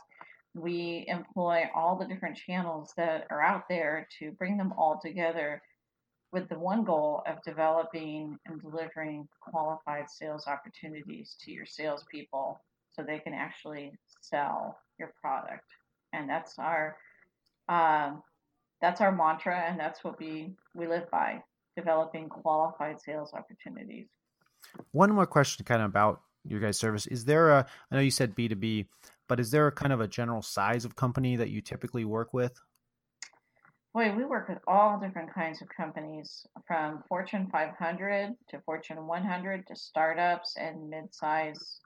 we 0.55 1.05
employ 1.07 1.69
all 1.73 1.95
the 1.95 2.05
different 2.05 2.37
channels 2.37 2.93
that 2.97 3.25
are 3.29 3.41
out 3.41 3.67
there 3.69 4.07
to 4.19 4.31
bring 4.31 4.57
them 4.57 4.73
all 4.77 4.99
together 4.99 5.61
with 6.33 6.49
the 6.49 6.57
one 6.57 6.83
goal 6.83 7.21
of 7.27 7.41
developing 7.43 8.37
and 8.47 8.59
delivering 8.59 9.27
qualified 9.39 10.09
sales 10.09 10.47
opportunities 10.47 11.35
to 11.39 11.51
your 11.51 11.65
salespeople 11.65 12.59
so 12.91 13.03
they 13.03 13.19
can 13.19 13.33
actually 13.33 13.93
sell 14.21 14.79
your 14.99 15.13
product. 15.21 15.65
And 16.11 16.27
that's 16.27 16.57
our 16.57 16.97
um, 17.69 18.23
that's 18.81 18.99
our 18.99 19.11
mantra, 19.11 19.57
and 19.69 19.79
that's 19.79 20.03
what 20.03 20.19
we 20.19 20.55
we 20.75 20.87
live 20.87 21.09
by: 21.09 21.41
developing 21.77 22.27
qualified 22.27 22.99
sales 22.99 23.33
opportunities. 23.33 24.07
One 24.91 25.13
more 25.13 25.27
question, 25.27 25.65
kind 25.65 25.81
of 25.81 25.89
about 25.89 26.21
your 26.45 26.59
guys' 26.59 26.77
service. 26.77 27.07
Is 27.07 27.25
there 27.25 27.51
a? 27.51 27.65
I 27.91 27.95
know 27.95 28.01
you 28.01 28.11
said 28.11 28.35
B 28.35 28.47
two 28.47 28.55
B, 28.55 28.87
but 29.29 29.39
is 29.39 29.51
there 29.51 29.67
a 29.67 29.71
kind 29.71 29.93
of 29.93 30.01
a 30.01 30.07
general 30.07 30.41
size 30.41 30.83
of 30.83 30.95
company 30.95 31.35
that 31.37 31.49
you 31.49 31.61
typically 31.61 32.05
work 32.05 32.33
with? 32.33 32.59
Boy, 33.93 34.11
we 34.15 34.25
work 34.25 34.49
with 34.49 34.57
all 34.67 34.99
different 34.99 35.31
kinds 35.33 35.61
of 35.61 35.69
companies, 35.69 36.47
from 36.65 37.03
Fortune 37.07 37.47
500 37.51 38.31
to 38.49 38.59
Fortune 38.61 39.05
100 39.05 39.67
to 39.67 39.75
startups 39.75 40.55
and 40.57 40.89
mid-size. 40.89 41.79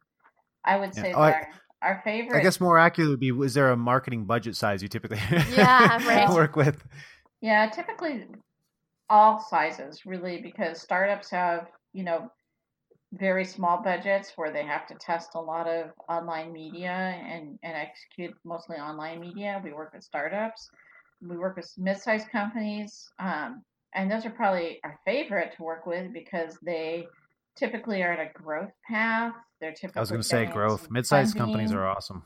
I 0.63 0.77
would 0.77 0.95
Yeah. 0.95 1.03
say 1.03 1.13
I- 1.13 1.31
that 1.31 1.33
our, 1.81 1.91
our 1.95 2.01
favorite. 2.05 2.39
I 2.39 2.43
guess 2.43 2.61
more 2.61 2.79
accurate 2.79 3.09
would 3.09 3.19
be: 3.19 3.29
is 3.29 3.53
there 3.53 3.71
a 3.71 3.77
marketing 3.77 4.23
budget 4.25 4.55
size 4.55 4.81
you 4.81 4.87
typically 4.87 5.19
Yeah, 5.51 6.01
right. 6.07 6.29
work 6.29 6.55
with? 6.55 6.81
Yeah, 7.41 7.69
typically 7.69 8.25
all 9.09 9.39
sizes, 9.39 10.05
really, 10.05 10.41
because 10.41 10.81
startups 10.81 11.29
have, 11.31 11.67
you 11.93 12.03
know, 12.03 12.31
very 13.13 13.43
small 13.45 13.81
budgets 13.83 14.33
where 14.37 14.51
they 14.51 14.63
have 14.63 14.87
to 14.87 14.95
test 14.95 15.31
a 15.35 15.39
lot 15.41 15.67
of 15.67 15.91
online 16.09 16.51
media 16.53 16.89
and, 16.89 17.59
and 17.63 17.73
execute 17.75 18.33
mostly 18.45 18.77
online 18.77 19.19
media. 19.19 19.61
We 19.63 19.73
work 19.73 19.93
with 19.93 20.03
startups. 20.03 20.69
We 21.21 21.37
work 21.37 21.55
with 21.55 21.71
mid-sized 21.77 22.29
companies. 22.29 23.09
Um, 23.19 23.63
and 23.93 24.11
those 24.11 24.25
are 24.25 24.29
probably 24.29 24.79
our 24.83 24.99
favorite 25.05 25.53
to 25.57 25.63
work 25.63 25.85
with 25.85 26.13
because 26.13 26.57
they 26.61 27.07
typically 27.55 28.03
are 28.03 28.13
at 28.13 28.19
a 28.19 28.31
growth 28.39 28.71
path. 28.87 29.33
They're 29.59 29.71
typically 29.71 29.99
I 29.99 30.01
was 30.01 30.09
going 30.11 30.21
to 30.21 30.27
say 30.27 30.45
growth. 30.45 30.91
Mid-sized 30.91 31.35
companies 31.35 31.71
are 31.71 31.87
awesome. 31.87 32.23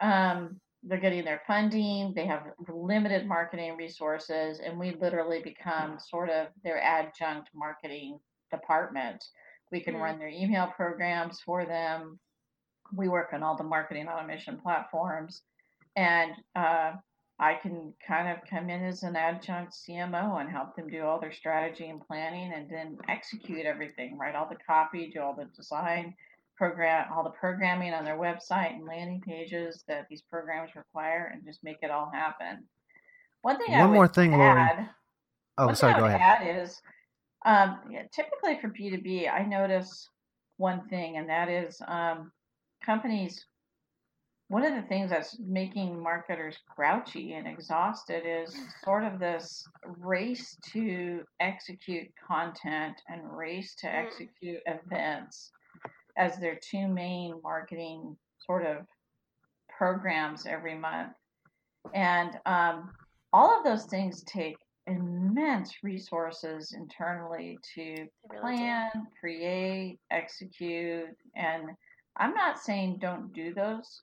Um, 0.00 0.60
they're 0.82 1.00
getting 1.00 1.24
their 1.24 1.40
funding. 1.46 2.12
They 2.14 2.26
have 2.26 2.42
limited 2.68 3.26
marketing 3.26 3.76
resources, 3.78 4.60
and 4.60 4.78
we 4.78 4.94
literally 5.00 5.40
become 5.42 5.98
sort 5.98 6.28
of 6.28 6.48
their 6.62 6.82
adjunct 6.82 7.48
marketing 7.54 8.18
department. 8.50 9.24
We 9.72 9.80
can 9.80 9.94
Mm. 9.94 10.00
run 10.00 10.18
their 10.18 10.28
email 10.28 10.66
programs 10.66 11.40
for 11.40 11.64
them. 11.64 12.20
We 12.92 13.08
work 13.08 13.32
on 13.32 13.42
all 13.42 13.56
the 13.56 13.64
marketing 13.64 14.08
automation 14.08 14.60
platforms, 14.60 15.42
and 15.96 16.34
uh, 16.54 16.96
I 17.38 17.54
can 17.54 17.92
kind 18.06 18.28
of 18.28 18.38
come 18.48 18.70
in 18.70 18.84
as 18.84 19.02
an 19.02 19.16
adjunct 19.16 19.72
CMO 19.72 20.40
and 20.40 20.48
help 20.48 20.76
them 20.76 20.88
do 20.88 21.02
all 21.02 21.20
their 21.20 21.32
strategy 21.32 21.88
and 21.88 22.00
planning, 22.06 22.52
and 22.54 22.70
then 22.70 22.96
execute 23.08 23.66
everything. 23.66 24.16
Write 24.18 24.36
all 24.36 24.48
the 24.48 24.56
copy, 24.66 25.10
do 25.12 25.20
all 25.20 25.34
the 25.34 25.46
design, 25.56 26.14
program 26.56 27.06
all 27.12 27.24
the 27.24 27.30
programming 27.30 27.92
on 27.92 28.04
their 28.04 28.16
website 28.18 28.74
and 28.74 28.86
landing 28.86 29.20
pages 29.20 29.82
that 29.88 30.06
these 30.08 30.22
programs 30.22 30.76
require 30.76 31.30
and 31.34 31.44
just 31.44 31.64
make 31.64 31.78
it 31.82 31.90
all 31.90 32.10
happen. 32.12 32.64
One 33.42 33.58
thing 33.58 33.74
I 33.74 33.80
One 33.80 33.92
more 33.92 34.08
thing, 34.08 34.30
Lori. 34.32 34.60
add, 34.60 34.88
Oh, 35.58 35.66
one 35.66 35.74
sorry. 35.76 35.94
Go 35.94 35.98
I 36.00 36.02
would 36.02 36.10
ahead. 36.12 36.48
add 36.48 36.62
is 36.62 36.80
um, 37.44 37.80
yeah, 37.90 38.02
typically 38.12 38.58
for 38.60 38.68
B2B, 38.68 39.30
I 39.30 39.42
notice 39.44 40.08
one 40.56 40.88
thing, 40.88 41.16
and 41.18 41.28
that 41.28 41.48
is 41.48 41.80
um, 41.86 42.32
companies. 42.84 43.44
One 44.48 44.64
of 44.64 44.74
the 44.74 44.86
things 44.88 45.10
that's 45.10 45.38
making 45.40 45.98
marketers 46.00 46.58
grouchy 46.76 47.32
and 47.32 47.46
exhausted 47.48 48.24
is 48.26 48.54
sort 48.84 49.04
of 49.04 49.18
this 49.18 49.66
race 49.84 50.56
to 50.72 51.24
execute 51.40 52.08
content 52.28 53.00
and 53.08 53.22
race 53.36 53.74
to 53.76 53.86
Mm. 53.86 54.04
execute 54.06 54.60
events 54.66 55.50
as 56.16 56.38
their 56.38 56.56
two 56.56 56.86
main 56.88 57.40
marketing 57.42 58.16
sort 58.38 58.64
of 58.66 58.86
programs 59.68 60.46
every 60.46 60.76
month. 60.76 61.14
And 61.94 62.38
um, 62.46 62.94
all 63.32 63.56
of 63.58 63.64
those 63.64 63.86
things 63.86 64.22
take 64.24 64.56
immense 64.86 65.82
resources 65.82 66.72
internally 66.72 67.58
to 67.74 67.84
They 67.84 68.08
really 68.28 68.36
do. 68.36 68.40
plan, 68.40 68.90
create, 69.18 69.98
execute. 70.10 71.08
And 71.34 71.70
I'm 72.16 72.34
not 72.34 72.58
saying 72.60 72.98
don't 73.00 73.32
do 73.32 73.54
those, 73.54 74.02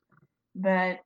but 0.56 1.00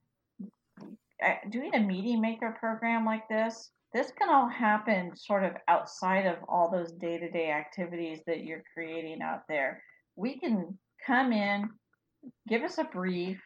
uh, 1.24 1.36
doing 1.50 1.74
a 1.76 1.80
meeting 1.80 2.22
maker 2.22 2.56
program 2.60 3.06
like 3.06 3.28
this, 3.30 3.72
this 3.94 4.12
can 4.20 4.30
all 4.30 4.50
happen 4.50 5.16
sort 5.16 5.44
of 5.44 5.54
outside 5.68 6.26
of 6.26 6.38
all 6.50 6.70
those 6.70 6.92
day 6.94 7.18
to 7.18 7.30
day 7.32 7.52
activities 7.52 8.20
that 8.28 8.44
you're 8.44 8.64
creating 8.74 9.22
out 9.22 9.44
there. 9.48 9.82
We 10.18 10.38
can 10.38 10.78
come 11.06 11.32
in, 11.32 11.70
give 12.48 12.64
us 12.64 12.78
a 12.78 12.84
brief 12.84 13.42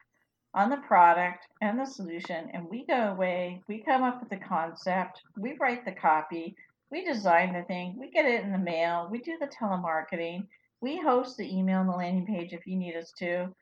on 0.55 0.71
the 0.71 0.77
product 0.77 1.45
and 1.61 1.79
the 1.79 1.85
solution, 1.85 2.49
and 2.53 2.67
we 2.67 2.85
go 2.87 3.09
away, 3.09 3.61
we 3.67 3.83
come 3.83 4.01
up 4.01 4.19
with 4.19 4.29
the 4.29 4.43
concept, 4.43 5.21
we 5.37 5.55
write 5.59 5.85
the 5.85 5.91
copy, 5.91 6.55
we 6.89 7.05
design 7.05 7.53
the 7.53 7.61
thing, 7.63 7.95
we 7.99 8.09
get 8.09 8.25
it 8.25 8.43
in 8.43 8.51
the 8.51 8.57
mail, 8.57 9.07
we 9.11 9.19
do 9.19 9.37
the 9.39 9.47
telemarketing, 9.47 10.47
we 10.81 10.97
host 10.97 11.37
the 11.37 11.55
email 11.55 11.81
and 11.81 11.89
the 11.89 11.93
landing 11.93 12.25
page 12.25 12.53
if 12.53 12.65
you 12.65 12.75
need 12.75 12.95
us 12.95 13.11
to. 13.19 13.53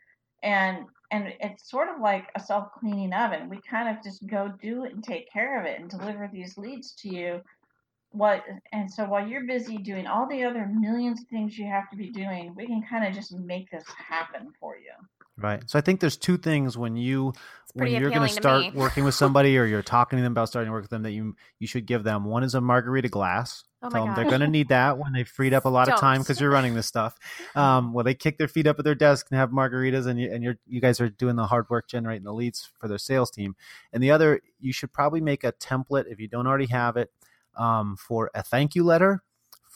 And 0.44 0.86
and 1.12 1.34
it's 1.39 1.70
sort 1.70 1.89
of 1.89 2.01
like 2.01 2.30
a 2.36 2.39
self 2.39 2.72
cleaning 2.80 3.14
oven. 3.14 3.49
We 3.49 3.60
kind 3.62 3.95
of 3.95 4.03
just 4.03 4.26
go 4.28 4.51
do 4.62 4.86
it 4.86 4.93
and 4.93 5.03
take 5.03 5.32
care 5.32 5.60
of 5.60 5.66
it 5.66 5.80
and 5.80 5.89
deliver 5.89 6.30
these 6.32 6.58
leads 6.58 6.93
to 6.95 7.10
you 7.10 7.41
what 8.12 8.43
and 8.72 8.91
so 8.91 9.05
while 9.05 9.28
you're 9.28 9.45
busy 9.45 9.78
doing 9.78 10.08
all 10.08 10.28
the 10.28 10.43
other 10.43 10.66
millions 10.66 11.22
of 11.22 11.28
things 11.28 11.58
you 11.58 11.68
have 11.68 11.89
to 11.89 11.97
be 11.97 12.10
doing, 12.10 12.53
we 12.55 12.66
can 12.66 12.82
kind 12.82 13.05
of 13.05 13.14
just 13.14 13.34
make 13.34 13.70
this 13.70 13.84
happen 13.97 14.51
for 14.60 14.78
you. 14.78 14.91
Right. 15.40 15.62
So 15.70 15.78
I 15.78 15.82
think 15.82 16.00
there's 16.00 16.18
two 16.18 16.38
things 16.38 16.78
when 16.78 16.96
you 16.96 17.34
when 17.74 17.92
you're 17.92 18.10
going 18.10 18.28
to 18.28 18.34
start 18.34 18.74
working 18.74 19.04
with 19.04 19.14
somebody 19.14 19.58
or 19.58 19.66
you're 19.66 19.84
talking 19.84 20.18
to 20.18 20.24
them 20.24 20.32
about 20.32 20.50
starting 20.50 20.70
to 20.70 20.72
work 20.72 20.82
with 20.82 20.90
them 20.90 21.04
that 21.04 21.12
you 21.12 21.36
you 21.60 21.68
should 21.68 21.86
give 21.86 22.04
them. 22.04 22.26
One 22.26 22.44
is 22.44 22.56
a 22.56 22.62
margarita 22.62 23.10
glass. 23.10 23.64
Oh 23.84 23.90
Tell 23.90 24.06
them 24.06 24.16
they're 24.16 24.26
going 24.26 24.42
to 24.42 24.48
need 24.48 24.70
that 24.70 24.98
when 24.98 25.14
they've 25.14 25.28
freed 25.28 25.54
up 25.54 25.66
a 25.66 25.70
lot 25.70 25.88
of 25.88 26.00
time 26.00 26.22
because 26.22 26.42
you're 26.42 26.50
running 26.50 26.74
this 26.74 26.88
stuff. 26.88 27.16
Um, 27.56 27.92
well, 27.92 28.04
they 28.04 28.14
kick 28.14 28.38
their 28.38 28.48
feet 28.48 28.68
up 28.68 28.78
at 28.78 28.86
their 28.86 28.94
desk 28.94 29.28
and 29.32 29.40
have 29.40 29.50
margaritas, 29.50 30.06
and 30.06 30.20
you 30.20 30.32
and 30.32 30.44
you're 30.44 30.58
you 30.68 30.80
guys 30.80 31.02
are 31.02 31.10
doing 31.10 31.36
the 31.36 31.48
hard 31.48 31.68
work 31.70 31.88
generating 31.88 32.24
the 32.24 32.34
leads 32.34 32.70
for 32.80 32.88
their 32.88 33.00
sales 33.00 33.32
team. 33.32 33.56
And 33.92 34.04
the 34.04 34.12
other, 34.12 34.42
you 34.60 34.72
should 34.72 34.94
probably 34.94 35.22
make 35.22 35.44
a 35.44 35.54
template 35.54 36.06
if 36.08 36.20
you 36.20 36.28
don't 36.28 36.46
already 36.46 36.68
have 36.68 36.98
it 36.98 37.12
um, 37.58 37.96
for 37.96 38.30
a 38.36 38.44
thank 38.44 38.76
you 38.76 38.84
letter 38.84 39.24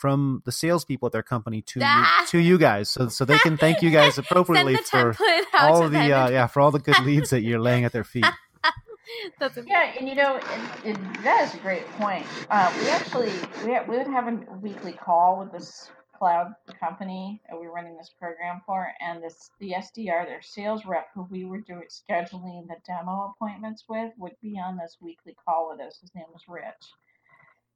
from 0.01 0.41
the 0.45 0.51
salespeople 0.51 1.05
at 1.05 1.11
their 1.11 1.21
company 1.23 1.61
to 1.61 1.79
Ah. 1.83 2.21
you, 2.21 2.27
to 2.27 2.37
you 2.39 2.57
guys, 2.57 2.89
so 2.89 3.07
so 3.07 3.23
they 3.23 3.37
can 3.37 3.55
thank 3.55 3.81
you 3.83 3.91
guys 3.99 4.17
appropriately 4.17 4.75
for 4.77 5.15
all 5.59 5.83
of 5.85 5.91
the 5.91 6.11
uh, 6.11 6.29
yeah 6.29 6.47
for 6.47 6.59
all 6.61 6.71
the 6.71 6.79
good 6.79 6.99
leads 7.05 7.29
that 7.29 7.41
you're 7.41 7.59
laying 7.59 7.85
at 7.85 7.91
their 7.91 8.03
feet. 8.03 8.25
That's 9.39 9.57
amazing. 9.57 9.71
Yeah, 9.71 9.93
and 9.99 10.07
you 10.09 10.15
know, 10.15 10.37
it, 10.37 10.43
it, 10.89 10.97
that 11.23 11.43
is 11.47 11.53
a 11.53 11.57
great 11.59 11.85
point. 11.99 12.25
Uh, 12.49 12.71
we 12.81 12.89
actually 12.89 13.31
we, 13.65 13.73
ha- 13.75 13.83
we 13.87 13.97
would 13.97 14.07
have 14.07 14.27
a 14.27 14.39
weekly 14.61 14.93
call 14.93 15.39
with 15.39 15.51
this 15.51 15.89
cloud 16.17 16.53
company 16.79 17.41
that 17.49 17.59
we're 17.59 17.71
running 17.73 17.97
this 17.97 18.11
program 18.17 18.61
for, 18.65 18.87
and 19.01 19.21
this 19.21 19.49
the 19.59 19.71
SDR, 19.85 20.25
their 20.25 20.41
sales 20.41 20.85
rep, 20.85 21.07
who 21.13 21.27
we 21.29 21.45
were 21.45 21.59
doing 21.61 21.83
scheduling 21.89 22.67
the 22.67 22.75
demo 22.87 23.33
appointments 23.35 23.83
with, 23.89 24.11
would 24.17 24.35
be 24.41 24.57
on 24.57 24.77
this 24.77 24.97
weekly 25.01 25.35
call 25.45 25.69
with 25.71 25.85
us. 25.85 25.99
His 25.99 26.11
name 26.15 26.25
was 26.31 26.43
Rich, 26.47 26.85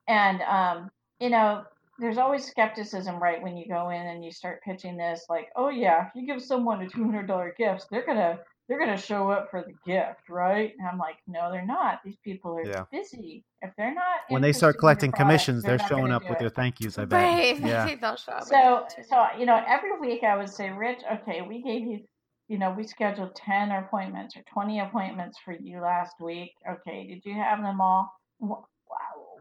and 0.08 0.42
um, 0.42 0.90
you 1.20 1.30
know. 1.30 1.64
There's 1.98 2.18
always 2.18 2.46
skepticism, 2.46 3.22
right, 3.22 3.42
when 3.42 3.56
you 3.56 3.68
go 3.68 3.90
in 3.90 4.02
and 4.02 4.24
you 4.24 4.32
start 4.32 4.62
pitching 4.64 4.98
this, 4.98 5.26
like, 5.30 5.48
oh 5.56 5.70
yeah, 5.70 6.08
if 6.08 6.16
you 6.16 6.26
give 6.26 6.42
someone 6.44 6.82
a 6.82 6.90
two 6.90 7.04
hundred 7.04 7.28
dollar 7.28 7.54
gift, 7.58 7.86
they're 7.90 8.06
gonna 8.06 8.40
they're 8.68 8.80
going 8.80 8.96
to 8.96 9.02
show 9.02 9.30
up 9.30 9.50
for 9.52 9.62
the 9.62 9.74
gift, 9.86 10.28
right? 10.30 10.74
And 10.78 10.88
I'm 10.88 10.98
like, 10.98 11.18
no, 11.28 11.52
they're 11.52 11.66
not. 11.66 12.00
These 12.04 12.18
people 12.24 12.56
are 12.58 12.66
Yeah. 12.66 12.86
busy. 12.92 13.44
If 13.62 13.72
they're 13.78 13.94
not, 13.94 14.22
When 14.30 14.42
they 14.42 14.54
start 14.54 14.80
collecting 14.80 15.12
product, 15.12 15.30
commissions, 15.30 15.64
they're, 15.64 15.78
not 15.78 15.88
showing 15.88 16.12
up 16.12 16.24
with 16.24 16.34
it. 16.34 16.40
their 16.40 16.50
thank 16.50 16.80
yous. 16.80 16.98
I 16.98 17.06
bet. 17.06 17.22
Right. 17.22 17.60
Yeah. 17.60 17.96
They'll 18.02 18.16
show 18.16 18.32
up. 18.32 18.44
So, 18.44 18.88
so 19.08 19.28
you 19.38 19.46
know, 19.46 19.64
every 19.68 20.00
week 20.00 20.24
I 20.24 20.36
would 20.36 20.50
say, 20.50 20.72
Rich, 20.72 21.02
okay, 21.12 21.42
we 21.44 21.62
gave 21.62 21.86
you, 21.86 22.00
you 22.48 22.58
know, 22.58 22.72
we 22.72 22.86
scheduled 22.86 23.36
ten 23.36 23.72
appointments 23.72 24.36
or 24.36 24.42
twenty 24.52 24.80
appointments 24.80 25.38
for 25.46 25.54
you 25.54 25.80
last 25.82 26.16
week. 26.20 26.52
Okay, 26.68 27.08
did 27.08 27.22
you 27.24 27.36
have 27.36 27.62
them 27.62 27.80
all? 27.80 28.12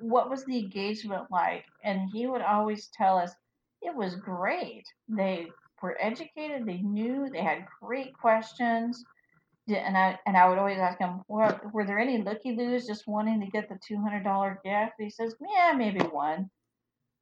Wh- 0.05 0.11
What 0.11 0.31
was 0.31 0.45
the 0.45 0.59
engagement 0.59 1.25
like? 1.31 1.65
And 1.83 2.09
he 2.13 2.27
would 2.27 2.43
always 2.43 2.89
tell 2.97 3.19
us 3.19 3.33
it 3.83 3.95
was 3.95 4.17
great. 4.17 4.85
They 5.09 5.49
were 5.83 5.97
educated. 6.01 6.67
They 6.67 6.79
knew. 6.79 7.29
They 7.31 7.43
had 7.43 7.67
great 7.83 8.13
questions. 8.19 9.05
And 9.69 9.97
I 9.97 10.19
and 10.27 10.37
I 10.37 10.49
would 10.49 10.59
always 10.59 10.79
ask 10.79 10.99
him, 10.99 11.23
well, 11.29 11.59
were 11.73 11.87
there 11.87 11.99
any 11.99 12.19
looky 12.23 12.55
loos 12.55 12.87
just 12.87 13.07
wanting 13.07 13.41
to 13.41 13.47
get 13.47 13.69
the 13.69 13.79
two 13.87 13.97
hundred 13.99 14.23
dollar 14.25 14.61
gift? 14.65 14.93
He 14.99 15.09
says, 15.11 15.35
yeah, 15.41 15.73
maybe 15.75 16.01
one. 16.05 16.51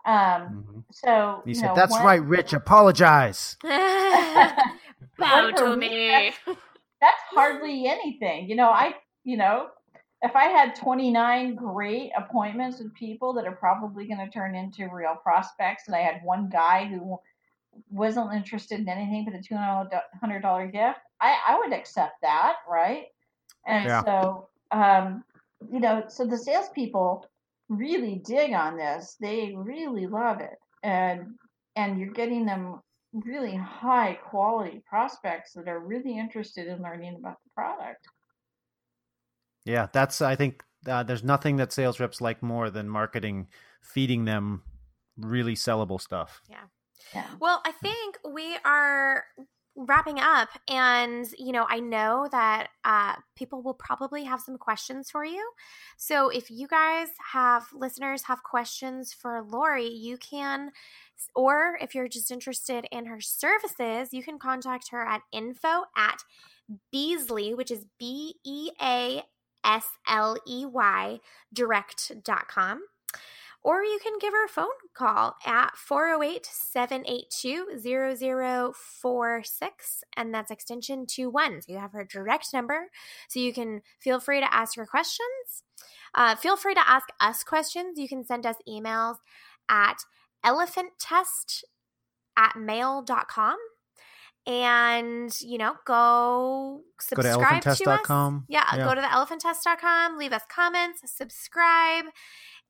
Um, 0.05 0.64
Mhm. 0.66 0.85
so 0.91 1.43
He 1.45 1.51
you 1.51 1.55
said, 1.55 1.66
know, 1.68 1.74
"That's 1.76 1.93
one- 1.93 2.05
right, 2.05 2.20
Rich. 2.22 2.53
Apologize." 2.53 3.57
Bow 3.62 5.51
to 5.53 5.70
week, 5.70 5.78
me. 5.78 6.33
that's 7.01 7.22
hardly 7.30 7.87
anything. 7.87 8.49
You 8.49 8.57
know, 8.57 8.68
I, 8.70 8.95
you 9.24 9.37
know, 9.37 9.68
if 10.23 10.37
I 10.37 10.45
had 10.45 10.75
29 10.77 11.55
great 11.57 12.12
appointments 12.16 12.79
with 12.79 12.95
people 12.95 13.33
that 13.35 13.47
are 13.47 13.57
probably 13.57 14.07
going 14.07 14.18
to 14.25 14.31
turn 14.31 14.55
into 14.55 14.89
real 14.89 15.16
prospects, 15.16 15.85
and 15.87 15.97
I 15.97 16.01
had 16.01 16.23
one 16.23 16.49
guy 16.49 16.87
who 16.87 17.18
wasn't 17.91 18.35
interested 18.35 18.81
in 18.81 18.89
anything 18.89 19.25
but 19.25 19.35
a 19.35 19.39
$200 19.39 20.73
gift, 20.73 21.01
I, 21.20 21.39
I 21.49 21.59
would 21.59 21.73
accept 21.73 22.20
that, 22.23 22.57
right? 22.68 23.07
And 23.66 23.89
Yeah. 23.89 24.03
so, 24.05 24.49
um, 24.70 25.25
you 25.70 25.81
know, 25.81 26.05
so 26.09 26.27
the 26.27 26.39
salespeople 26.39 27.27
really 27.68 28.16
dig 28.25 28.53
on 28.53 28.77
this. 28.77 29.16
They 29.20 29.55
really 29.57 30.07
love 30.07 30.41
it, 30.41 30.59
and 30.83 31.39
and 31.77 31.99
you're 31.99 32.12
getting 32.12 32.45
them 32.47 32.81
really 33.12 33.55
high 33.57 34.14
quality 34.14 34.83
prospects 34.89 35.53
that 35.55 35.68
are 35.68 35.81
really 35.81 36.18
interested 36.18 36.66
in 36.66 36.83
learning 36.83 37.16
about 37.16 37.39
the 37.45 37.51
product. 37.55 38.09
Yeah, 39.64 39.88
that's. 39.92 40.20
I 40.20 40.36
think 40.36 40.62
uh, 40.86 41.02
there's 41.02 41.24
nothing 41.24 41.56
that 41.56 41.72
sales 41.72 42.00
reps 42.00 42.20
like 42.20 42.42
more 42.42 42.70
than 42.70 42.88
marketing, 42.88 43.48
feeding 43.82 44.24
them 44.24 44.62
really 45.16 45.54
sellable 45.54 46.00
stuff. 46.00 46.42
Yeah. 46.48 47.26
Well, 47.40 47.60
I 47.64 47.72
think 47.72 48.18
we 48.24 48.56
are 48.64 49.24
wrapping 49.74 50.20
up 50.20 50.50
and 50.68 51.26
you 51.38 51.50
know 51.50 51.64
i 51.70 51.80
know 51.80 52.28
that 52.30 52.68
uh, 52.84 53.14
people 53.36 53.62
will 53.62 53.74
probably 53.74 54.24
have 54.24 54.40
some 54.40 54.58
questions 54.58 55.10
for 55.10 55.24
you 55.24 55.50
so 55.96 56.28
if 56.28 56.50
you 56.50 56.68
guys 56.68 57.08
have 57.32 57.64
listeners 57.72 58.24
have 58.24 58.42
questions 58.42 59.14
for 59.14 59.42
lori 59.42 59.88
you 59.88 60.18
can 60.18 60.70
or 61.34 61.78
if 61.80 61.94
you're 61.94 62.08
just 62.08 62.30
interested 62.30 62.86
in 62.92 63.06
her 63.06 63.20
services 63.20 64.12
you 64.12 64.22
can 64.22 64.38
contact 64.38 64.90
her 64.90 65.06
at 65.06 65.22
info 65.32 65.84
at 65.96 66.18
beasley 66.90 67.54
which 67.54 67.70
is 67.70 67.86
b-e-a 67.98 69.22
s-l-e-y 69.64 71.20
direct.com 71.52 72.82
or 73.64 73.84
you 73.84 74.00
can 74.02 74.14
give 74.20 74.32
her 74.32 74.44
a 74.44 74.48
phone 74.48 74.66
call 74.94 75.36
at 75.46 75.76
408 75.76 76.44
782 76.44 77.78
0046, 77.80 80.04
and 80.16 80.34
that's 80.34 80.50
extension 80.50 81.06
21. 81.06 81.62
So 81.62 81.72
you 81.72 81.78
have 81.78 81.92
her 81.92 82.04
direct 82.04 82.52
number, 82.52 82.90
so 83.28 83.38
you 83.38 83.52
can 83.52 83.82
feel 84.00 84.18
free 84.18 84.40
to 84.40 84.52
ask 84.52 84.74
her 84.76 84.86
questions. 84.86 85.62
Uh, 86.14 86.34
feel 86.34 86.56
free 86.56 86.74
to 86.74 86.88
ask 86.88 87.08
us 87.20 87.44
questions. 87.44 87.98
You 87.98 88.08
can 88.08 88.24
send 88.24 88.46
us 88.46 88.56
emails 88.68 89.18
at 89.68 89.98
elephanttest 90.44 91.62
at 92.36 92.56
mail.com. 92.56 93.56
And, 94.47 95.32
you 95.40 95.57
know, 95.57 95.74
go 95.84 96.82
Go 97.14 97.22
to 97.22 97.28
subscribe 97.28 97.62
to, 97.62 97.70
us. 97.70 97.80
Yeah, 98.49 98.76
Yeah. 98.76 98.84
go 98.84 98.95
to 98.95 99.01
the 99.01 99.07
elephanttest.com, 99.07 100.18
leave 100.18 100.32
us 100.32 100.43
comments, 100.49 101.01
subscribe. 101.16 102.07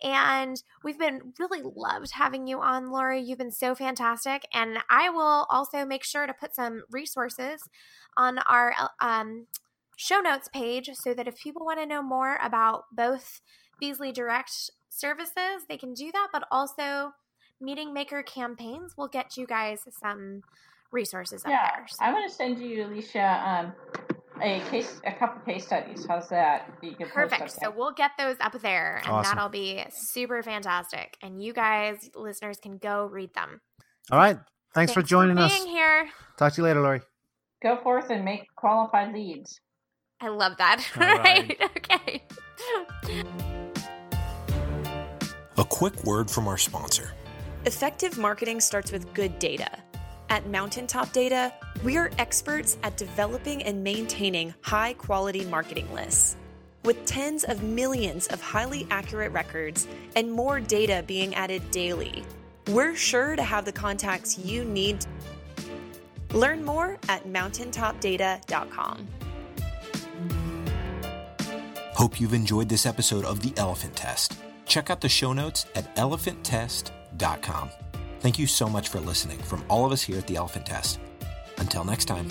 And 0.02 0.62
we've 0.82 0.98
been 0.98 1.32
really 1.38 1.62
loved 1.62 2.12
having 2.12 2.46
you 2.46 2.60
on, 2.60 2.90
Lori. 2.90 3.20
You've 3.20 3.38
been 3.38 3.52
so 3.52 3.74
fantastic. 3.74 4.46
And 4.52 4.78
I 4.90 5.08
will 5.10 5.46
also 5.48 5.84
make 5.86 6.04
sure 6.04 6.26
to 6.26 6.34
put 6.34 6.54
some 6.54 6.82
resources 6.90 7.62
on 8.16 8.38
our 8.40 8.74
um, 9.00 9.46
show 9.96 10.20
notes 10.20 10.48
page 10.52 10.90
so 10.94 11.14
that 11.14 11.28
if 11.28 11.38
people 11.38 11.64
want 11.64 11.78
to 11.78 11.86
know 11.86 12.02
more 12.02 12.38
about 12.42 12.84
both 12.92 13.40
Beasley 13.78 14.12
Direct 14.12 14.70
services, 14.88 15.64
they 15.68 15.78
can 15.78 15.94
do 15.94 16.10
that, 16.12 16.28
but 16.32 16.44
also 16.50 17.12
Meeting 17.60 17.94
Maker 17.94 18.22
campaigns 18.22 18.96
will 18.96 19.08
get 19.08 19.36
you 19.36 19.46
guys 19.46 19.80
some 20.00 20.42
resources 20.92 21.44
up 21.44 21.50
Yeah, 21.50 21.70
there. 21.76 21.86
So- 21.88 22.04
I'm 22.04 22.14
going 22.14 22.28
to 22.28 22.34
send 22.34 22.58
you, 22.60 22.86
Alicia, 22.86 23.42
um, 23.46 23.72
a 24.42 24.60
case, 24.70 25.00
a 25.04 25.12
couple 25.12 25.40
case 25.42 25.66
studies. 25.66 26.06
How's 26.08 26.28
that? 26.30 26.70
You 26.82 26.94
can 26.94 27.08
Perfect. 27.08 27.50
So 27.62 27.70
we'll 27.70 27.92
get 27.92 28.12
those 28.18 28.36
up 28.40 28.60
there 28.60 28.96
and 29.04 29.08
Awesome. 29.12 29.36
that'll 29.36 29.50
be 29.50 29.84
super 29.90 30.42
fantastic. 30.42 31.16
And 31.22 31.42
you 31.42 31.52
guys, 31.52 32.10
listeners, 32.14 32.58
can 32.62 32.78
go 32.78 33.06
read 33.06 33.34
them. 33.34 33.60
All 34.10 34.18
right. 34.18 34.38
Thanks, 34.74 34.92
for 34.92 35.02
joining 35.02 35.36
us. 35.38 35.52
being 35.52 35.68
here. 35.70 36.08
Talk 36.38 36.54
to 36.54 36.62
you 36.62 36.64
later, 36.66 36.80
Lori. 36.80 37.02
Go 37.62 37.76
forth 37.82 38.10
and 38.10 38.24
make 38.24 38.46
qualified 38.56 39.12
leads. 39.12 39.60
I 40.20 40.28
love 40.28 40.56
that. 40.58 40.84
All 40.96 41.02
All 41.08 41.18
right. 41.18 41.56
right. 41.60 42.22
Okay. 43.04 43.22
A 45.58 45.64
quick 45.64 46.04
word 46.04 46.30
from 46.30 46.48
our 46.48 46.56
sponsor. 46.56 47.12
Effective 47.66 48.18
marketing 48.18 48.60
starts 48.60 48.90
with 48.90 49.12
good 49.14 49.38
data. 49.38 49.68
At 50.32 50.48
Mountaintop 50.48 51.12
Data, 51.12 51.52
we 51.84 51.98
are 51.98 52.10
experts 52.16 52.78
at 52.82 52.96
developing 52.96 53.62
and 53.64 53.84
maintaining 53.84 54.54
high 54.62 54.94
quality 54.94 55.44
marketing 55.44 55.92
lists. 55.92 56.36
With 56.86 57.04
tens 57.04 57.44
of 57.44 57.62
millions 57.62 58.28
of 58.28 58.40
highly 58.40 58.86
accurate 58.90 59.30
records 59.32 59.86
and 60.16 60.32
more 60.32 60.58
data 60.58 61.04
being 61.06 61.34
added 61.34 61.70
daily, 61.70 62.24
we're 62.68 62.94
sure 62.94 63.36
to 63.36 63.42
have 63.42 63.66
the 63.66 63.72
contacts 63.72 64.38
you 64.38 64.64
need. 64.64 65.04
Learn 66.32 66.64
more 66.64 66.98
at 67.10 67.26
mountaintopdata.com. 67.26 69.08
Hope 71.92 72.18
you've 72.18 72.32
enjoyed 72.32 72.70
this 72.70 72.86
episode 72.86 73.26
of 73.26 73.40
The 73.40 73.52
Elephant 73.58 73.94
Test. 73.94 74.38
Check 74.64 74.88
out 74.88 75.02
the 75.02 75.10
show 75.10 75.34
notes 75.34 75.66
at 75.74 75.94
elephanttest.com. 75.96 77.68
Thank 78.22 78.38
you 78.38 78.46
so 78.46 78.68
much 78.68 78.88
for 78.88 79.00
listening 79.00 79.38
from 79.38 79.64
all 79.68 79.84
of 79.84 79.90
us 79.90 80.00
here 80.00 80.16
at 80.16 80.28
The 80.28 80.36
Elephant 80.36 80.64
Test. 80.64 81.00
Until 81.58 81.84
next 81.84 82.04
time. 82.04 82.28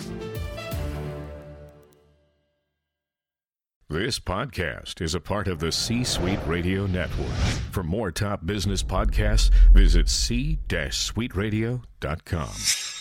This 3.89 4.17
podcast 4.17 5.01
is 5.01 5.15
a 5.15 5.19
part 5.19 5.49
of 5.49 5.59
the 5.59 5.69
C 5.69 6.05
Suite 6.05 6.39
Radio 6.47 6.87
Network. 6.87 7.35
For 7.71 7.83
more 7.83 8.09
top 8.09 8.45
business 8.45 8.81
podcasts, 8.81 9.51
visit 9.73 10.07
c-suiteradio.com. 10.07 13.00